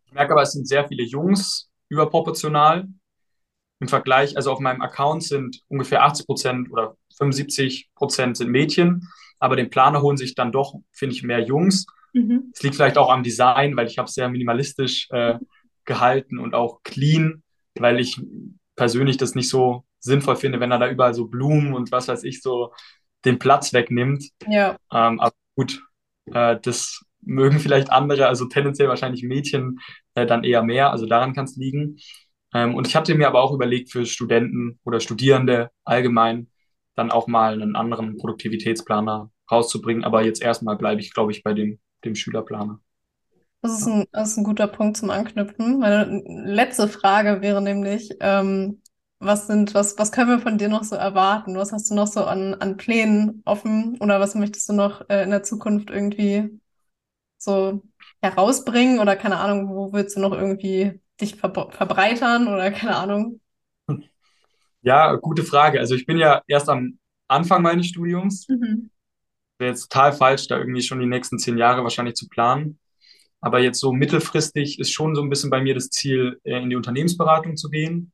Ich 0.05 0.13
merke 0.13 0.33
aber, 0.33 0.41
es 0.41 0.53
sind 0.53 0.67
sehr 0.67 0.87
viele 0.87 1.03
Jungs 1.03 1.69
überproportional. 1.89 2.87
Im 3.81 3.87
Vergleich, 3.87 4.35
also 4.35 4.51
auf 4.51 4.59
meinem 4.59 4.81
Account 4.81 5.23
sind 5.23 5.61
ungefähr 5.69 6.03
80 6.03 6.25
Prozent 6.25 6.71
oder 6.71 6.97
75 7.17 7.89
Prozent 7.95 8.37
sind 8.37 8.49
Mädchen 8.49 9.07
aber 9.39 9.55
den 9.55 9.69
Planer 9.69 10.01
holen 10.01 10.17
sich 10.17 10.35
dann 10.35 10.51
doch, 10.51 10.75
finde 10.91 11.15
ich, 11.15 11.23
mehr 11.23 11.39
Jungs. 11.39 11.87
Mhm. 12.13 12.51
Es 12.53 12.61
liegt 12.61 12.75
vielleicht 12.75 12.97
auch 12.97 13.09
am 13.09 13.23
Design, 13.23 13.75
weil 13.75 13.87
ich 13.87 13.97
habe 13.97 14.07
es 14.07 14.13
sehr 14.13 14.29
minimalistisch 14.29 15.07
äh, 15.11 15.35
gehalten 15.85 16.37
und 16.37 16.53
auch 16.53 16.83
clean, 16.83 17.43
weil 17.75 17.99
ich 17.99 18.21
persönlich 18.75 19.17
das 19.17 19.35
nicht 19.35 19.49
so 19.49 19.85
sinnvoll 19.99 20.35
finde, 20.35 20.59
wenn 20.59 20.71
er 20.71 20.79
da 20.79 20.89
überall 20.89 21.13
so 21.13 21.27
Blumen 21.27 21.73
und 21.73 21.91
was 21.91 22.07
weiß 22.07 22.23
ich 22.23 22.41
so 22.41 22.73
den 23.25 23.39
Platz 23.39 23.73
wegnimmt. 23.73 24.29
Ja. 24.47 24.77
Ähm, 24.91 25.19
aber 25.19 25.33
gut, 25.55 25.83
äh, 26.33 26.59
das 26.61 27.05
mögen 27.21 27.59
vielleicht 27.59 27.91
andere, 27.91 28.27
also 28.27 28.45
tendenziell 28.45 28.87
wahrscheinlich 28.87 29.23
Mädchen 29.23 29.79
äh, 30.15 30.25
dann 30.25 30.43
eher 30.43 30.63
mehr, 30.63 30.91
also 30.91 31.05
daran 31.05 31.33
kann 31.33 31.45
es 31.45 31.55
liegen. 31.55 31.97
Ähm, 32.53 32.75
und 32.75 32.87
ich 32.87 32.95
hatte 32.95 33.15
mir 33.15 33.27
aber 33.27 33.41
auch 33.41 33.53
überlegt, 33.53 33.91
für 33.91 34.05
Studenten 34.05 34.79
oder 34.83 34.99
Studierende 34.99 35.69
allgemein 35.83 36.47
dann 36.95 37.11
auch 37.11 37.27
mal 37.27 37.53
einen 37.53 37.75
anderen 37.75 38.17
Produktivitätsplaner 38.17 39.31
rauszubringen. 39.51 40.03
Aber 40.03 40.23
jetzt 40.23 40.41
erstmal 40.41 40.75
bleibe 40.75 41.01
ich, 41.01 41.13
glaube 41.13 41.31
ich, 41.31 41.43
bei 41.43 41.53
dem, 41.53 41.79
dem 42.03 42.15
Schülerplaner. 42.15 42.79
Das 43.61 43.79
ist, 43.79 43.87
ein, 43.87 44.05
das 44.11 44.31
ist 44.31 44.37
ein 44.37 44.43
guter 44.45 44.67
Punkt 44.67 44.97
zum 44.97 45.09
Anknüpfen. 45.09 45.79
Meine 45.79 46.21
letzte 46.25 46.87
Frage 46.87 47.41
wäre 47.41 47.61
nämlich, 47.61 48.09
ähm, 48.21 48.81
was 49.19 49.47
sind, 49.47 49.73
was, 49.73 49.97
was 49.97 50.11
können 50.11 50.29
wir 50.29 50.39
von 50.39 50.57
dir 50.57 50.69
noch 50.69 50.83
so 50.83 50.95
erwarten? 50.95 51.55
Was 51.57 51.71
hast 51.73 51.89
du 51.89 51.95
noch 51.95 52.07
so 52.07 52.23
an, 52.25 52.55
an 52.55 52.77
Plänen 52.77 53.41
offen 53.45 53.97
oder 53.99 54.19
was 54.19 54.35
möchtest 54.35 54.69
du 54.69 54.73
noch 54.73 55.09
äh, 55.09 55.23
in 55.23 55.29
der 55.31 55.43
Zukunft 55.43 55.89
irgendwie 55.89 56.59
so 57.37 57.83
herausbringen 58.21 58.99
oder 58.99 59.15
keine 59.15 59.37
Ahnung, 59.37 59.69
wo 59.69 59.93
willst 59.93 60.15
du 60.17 60.21
noch 60.21 60.33
irgendwie 60.33 61.01
dich 61.21 61.35
ver 61.35 61.51
verbreitern 61.71 62.47
oder 62.47 62.71
keine 62.73 62.95
Ahnung? 62.97 63.41
Ja, 64.81 65.15
gute 65.15 65.43
Frage. 65.43 65.79
Also 65.79 65.95
ich 65.95 66.05
bin 66.05 66.17
ja 66.17 66.41
erst 66.47 66.69
am 66.69 66.99
Anfang 67.27 67.61
meines 67.61 67.87
Studiums. 67.87 68.47
Mhm. 68.47 68.89
Wäre 69.57 69.71
jetzt 69.71 69.91
total 69.91 70.13
falsch, 70.13 70.47
da 70.47 70.57
irgendwie 70.57 70.81
schon 70.81 70.99
die 70.99 71.05
nächsten 71.05 71.37
zehn 71.37 71.57
Jahre 71.57 71.83
wahrscheinlich 71.83 72.15
zu 72.15 72.29
planen. 72.29 72.79
Aber 73.41 73.59
jetzt 73.59 73.79
so 73.79 73.91
mittelfristig 73.93 74.79
ist 74.79 74.91
schon 74.91 75.15
so 75.15 75.21
ein 75.21 75.29
bisschen 75.29 75.49
bei 75.49 75.61
mir 75.61 75.73
das 75.73 75.89
Ziel, 75.89 76.39
in 76.43 76.69
die 76.69 76.75
Unternehmensberatung 76.75 77.57
zu 77.57 77.69
gehen. 77.69 78.11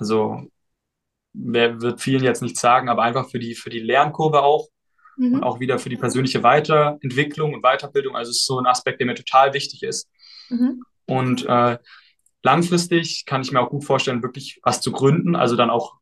Also 0.00 0.50
wer 1.32 1.80
wird 1.80 2.00
vielen 2.00 2.24
jetzt 2.24 2.42
nicht 2.42 2.58
sagen, 2.58 2.88
aber 2.88 3.02
einfach 3.02 3.30
für 3.30 3.38
die, 3.38 3.54
für 3.54 3.70
die 3.70 3.80
Lernkurve 3.80 4.42
auch. 4.42 4.68
Mhm. 5.16 5.34
Und 5.34 5.42
auch 5.42 5.60
wieder 5.60 5.78
für 5.78 5.90
die 5.90 5.96
persönliche 5.96 6.42
Weiterentwicklung 6.42 7.54
und 7.54 7.62
Weiterbildung. 7.62 8.16
Also 8.16 8.30
es 8.30 8.38
ist 8.38 8.46
so 8.46 8.58
ein 8.58 8.66
Aspekt, 8.66 9.00
der 9.00 9.06
mir 9.06 9.14
total 9.14 9.54
wichtig 9.54 9.82
ist. 9.82 10.08
Mhm. 10.48 10.82
Und 11.06 11.46
äh, 11.46 11.78
langfristig 12.42 13.24
kann 13.26 13.42
ich 13.42 13.52
mir 13.52 13.60
auch 13.60 13.70
gut 13.70 13.84
vorstellen, 13.84 14.22
wirklich 14.22 14.60
was 14.62 14.80
zu 14.80 14.92
gründen. 14.92 15.36
Also 15.36 15.56
dann 15.56 15.70
auch, 15.70 15.96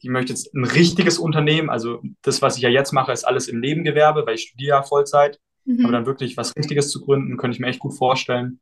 ich 0.00 0.08
möchte 0.10 0.32
jetzt 0.32 0.52
ein 0.54 0.64
richtiges 0.64 1.18
Unternehmen, 1.18 1.70
also 1.70 2.02
das, 2.22 2.42
was 2.42 2.56
ich 2.56 2.62
ja 2.62 2.68
jetzt 2.68 2.92
mache, 2.92 3.12
ist 3.12 3.24
alles 3.24 3.48
im 3.48 3.60
Nebengewerbe, 3.60 4.26
weil 4.26 4.34
ich 4.34 4.48
studiere 4.48 4.78
ja 4.78 4.82
Vollzeit. 4.82 5.38
Mhm. 5.64 5.84
Aber 5.84 5.92
dann 5.92 6.06
wirklich 6.06 6.36
was 6.36 6.56
Richtiges 6.56 6.90
zu 6.90 7.00
gründen, 7.00 7.36
könnte 7.36 7.54
ich 7.54 7.60
mir 7.60 7.68
echt 7.68 7.80
gut 7.80 7.96
vorstellen. 7.96 8.60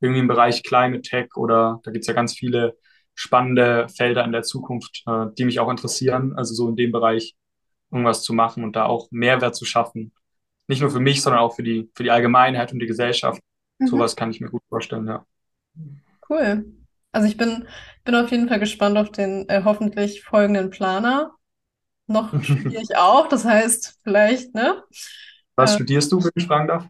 Irgendwie 0.00 0.20
im 0.20 0.28
Bereich 0.28 0.64
Climate 0.64 1.02
Tech 1.02 1.36
oder 1.36 1.80
da 1.84 1.92
gibt's 1.92 2.08
ja 2.08 2.14
ganz 2.14 2.34
viele 2.34 2.76
spannende 3.14 3.88
Felder 3.88 4.24
in 4.24 4.32
der 4.32 4.42
Zukunft, 4.42 5.02
äh, 5.06 5.26
die 5.36 5.44
mich 5.44 5.60
auch 5.60 5.70
interessieren. 5.70 6.34
Also 6.36 6.54
so 6.54 6.68
in 6.68 6.76
dem 6.76 6.92
Bereich 6.92 7.34
irgendwas 7.90 8.22
zu 8.22 8.32
machen 8.32 8.64
und 8.64 8.74
da 8.74 8.86
auch 8.86 9.08
Mehrwert 9.10 9.54
zu 9.54 9.64
schaffen. 9.64 10.12
Nicht 10.68 10.80
nur 10.80 10.90
für 10.90 11.00
mich, 11.00 11.22
sondern 11.22 11.42
auch 11.42 11.54
für 11.54 11.62
die, 11.62 11.90
für 11.94 12.02
die 12.02 12.10
Allgemeinheit 12.10 12.72
und 12.72 12.78
die 12.78 12.86
Gesellschaft. 12.86 13.42
Mhm. 13.78 13.86
Sowas 13.86 14.16
kann 14.16 14.30
ich 14.30 14.40
mir 14.40 14.48
gut 14.48 14.62
vorstellen, 14.68 15.06
ja. 15.06 15.26
Cool. 16.28 16.64
Also 17.12 17.28
ich 17.28 17.36
bin, 17.36 17.66
bin 18.04 18.14
auf 18.14 18.30
jeden 18.30 18.48
Fall 18.48 18.58
gespannt 18.58 18.96
auf 18.96 19.10
den 19.10 19.48
äh, 19.48 19.62
hoffentlich 19.64 20.22
folgenden 20.22 20.70
Planer. 20.70 21.34
Noch 22.06 22.32
studiere 22.42 22.82
ich 22.82 22.96
auch, 22.96 23.28
das 23.28 23.44
heißt 23.44 24.00
vielleicht, 24.02 24.54
ne? 24.54 24.82
Was 25.56 25.72
äh, 25.72 25.74
studierst 25.76 26.10
du, 26.10 26.24
wenn 26.24 26.32
ich 26.34 26.46
fragen 26.46 26.68
darf? 26.68 26.88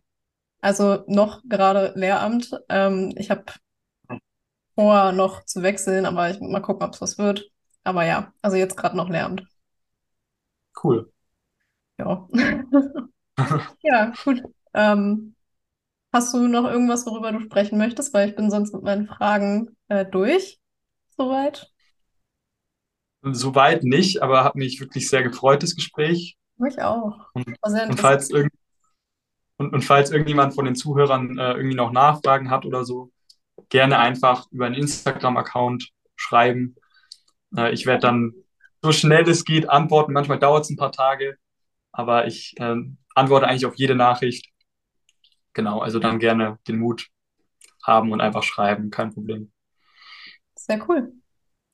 Also 0.60 1.02
noch 1.08 1.42
gerade 1.48 1.92
Lehramt. 1.96 2.52
Ähm, 2.68 3.12
ich 3.16 3.30
habe 3.30 3.44
vor, 4.83 5.12
noch 5.12 5.45
zu 5.45 5.62
wechseln, 5.62 6.07
aber 6.07 6.30
ich 6.30 6.41
mal 6.41 6.61
gucken, 6.61 6.85
ob 6.85 6.95
es 6.95 7.01
was 7.01 7.18
wird. 7.18 7.49
Aber 7.85 8.05
ja, 8.05 8.33
also 8.43 8.57
jetzt 8.57 8.76
gerade 8.76 8.97
noch 8.97 9.09
Lehramt. 9.09 9.45
Cool. 10.83 11.12
Ja. 11.99 12.26
ja, 13.83 14.12
gut. 14.24 14.43
Ähm, 14.74 15.35
Hast 16.12 16.35
du 16.35 16.47
noch 16.47 16.64
irgendwas, 16.64 17.07
worüber 17.07 17.33
du 17.33 17.41
sprechen 17.41 17.78
möchtest? 17.78 18.12
Weil 18.12 18.28
ich 18.28 18.37
bin 18.37 18.51
sonst 18.51 18.74
mit 18.74 18.83
meinen 18.83 19.07
Fragen 19.07 19.74
äh, 19.89 20.05
durch. 20.05 20.61
Soweit? 21.16 21.72
Soweit 23.22 23.83
nicht, 23.83 24.20
aber 24.20 24.45
hat 24.45 24.55
mich 24.55 24.78
wirklich 24.78 25.09
sehr 25.09 25.22
gefreut, 25.22 25.62
das 25.62 25.74
Gespräch. 25.74 26.37
Mich 26.59 26.83
auch. 26.83 27.30
Und, 27.33 27.47
und 27.47 27.99
falls 27.99 28.28
irgend, 28.28 28.53
und, 29.57 29.72
und 29.72 29.83
falls 29.83 30.11
irgendjemand 30.11 30.55
von 30.55 30.66
den 30.66 30.74
Zuhörern 30.74 31.39
äh, 31.39 31.53
irgendwie 31.53 31.76
noch 31.76 31.93
Nachfragen 31.93 32.51
hat 32.51 32.66
oder 32.66 32.85
so, 32.85 33.11
gerne 33.72 33.98
einfach 33.98 34.46
über 34.52 34.66
einen 34.66 34.74
Instagram-Account 34.74 35.92
schreiben. 36.14 36.76
Äh, 37.56 37.72
ich 37.72 37.86
werde 37.86 38.02
dann 38.02 38.34
so 38.82 38.92
schnell 38.92 39.26
es 39.28 39.44
geht 39.44 39.68
antworten. 39.70 40.12
Manchmal 40.12 40.38
dauert 40.38 40.64
es 40.64 40.70
ein 40.70 40.76
paar 40.76 40.92
Tage, 40.92 41.38
aber 41.90 42.26
ich 42.26 42.54
äh, 42.58 42.76
antworte 43.14 43.48
eigentlich 43.48 43.64
auf 43.64 43.76
jede 43.76 43.94
Nachricht. 43.94 44.50
Genau, 45.54 45.80
also 45.80 45.98
dann 45.98 46.18
gerne 46.18 46.58
den 46.68 46.78
Mut 46.78 47.08
haben 47.82 48.12
und 48.12 48.20
einfach 48.20 48.42
schreiben, 48.42 48.90
kein 48.90 49.12
Problem. 49.12 49.50
Sehr 50.54 50.86
cool. 50.88 51.12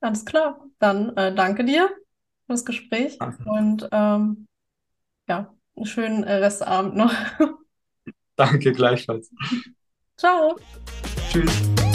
Alles 0.01 0.24
klar. 0.24 0.64
Dann 0.78 1.16
äh, 1.16 1.34
danke 1.34 1.64
dir 1.64 1.88
für 2.46 2.53
das 2.53 2.64
Gespräch 2.64 3.18
Danke. 3.18 3.42
und 3.44 3.88
ähm, 3.90 4.46
ja, 5.28 5.53
einen 5.74 5.86
schönen 5.86 6.22
äh, 6.22 6.34
Restabend 6.34 6.94
noch. 6.94 7.12
Danke 8.36 8.72
gleichfalls. 8.72 9.32
Ciao. 10.16 10.57
Tschüss. 11.30 11.88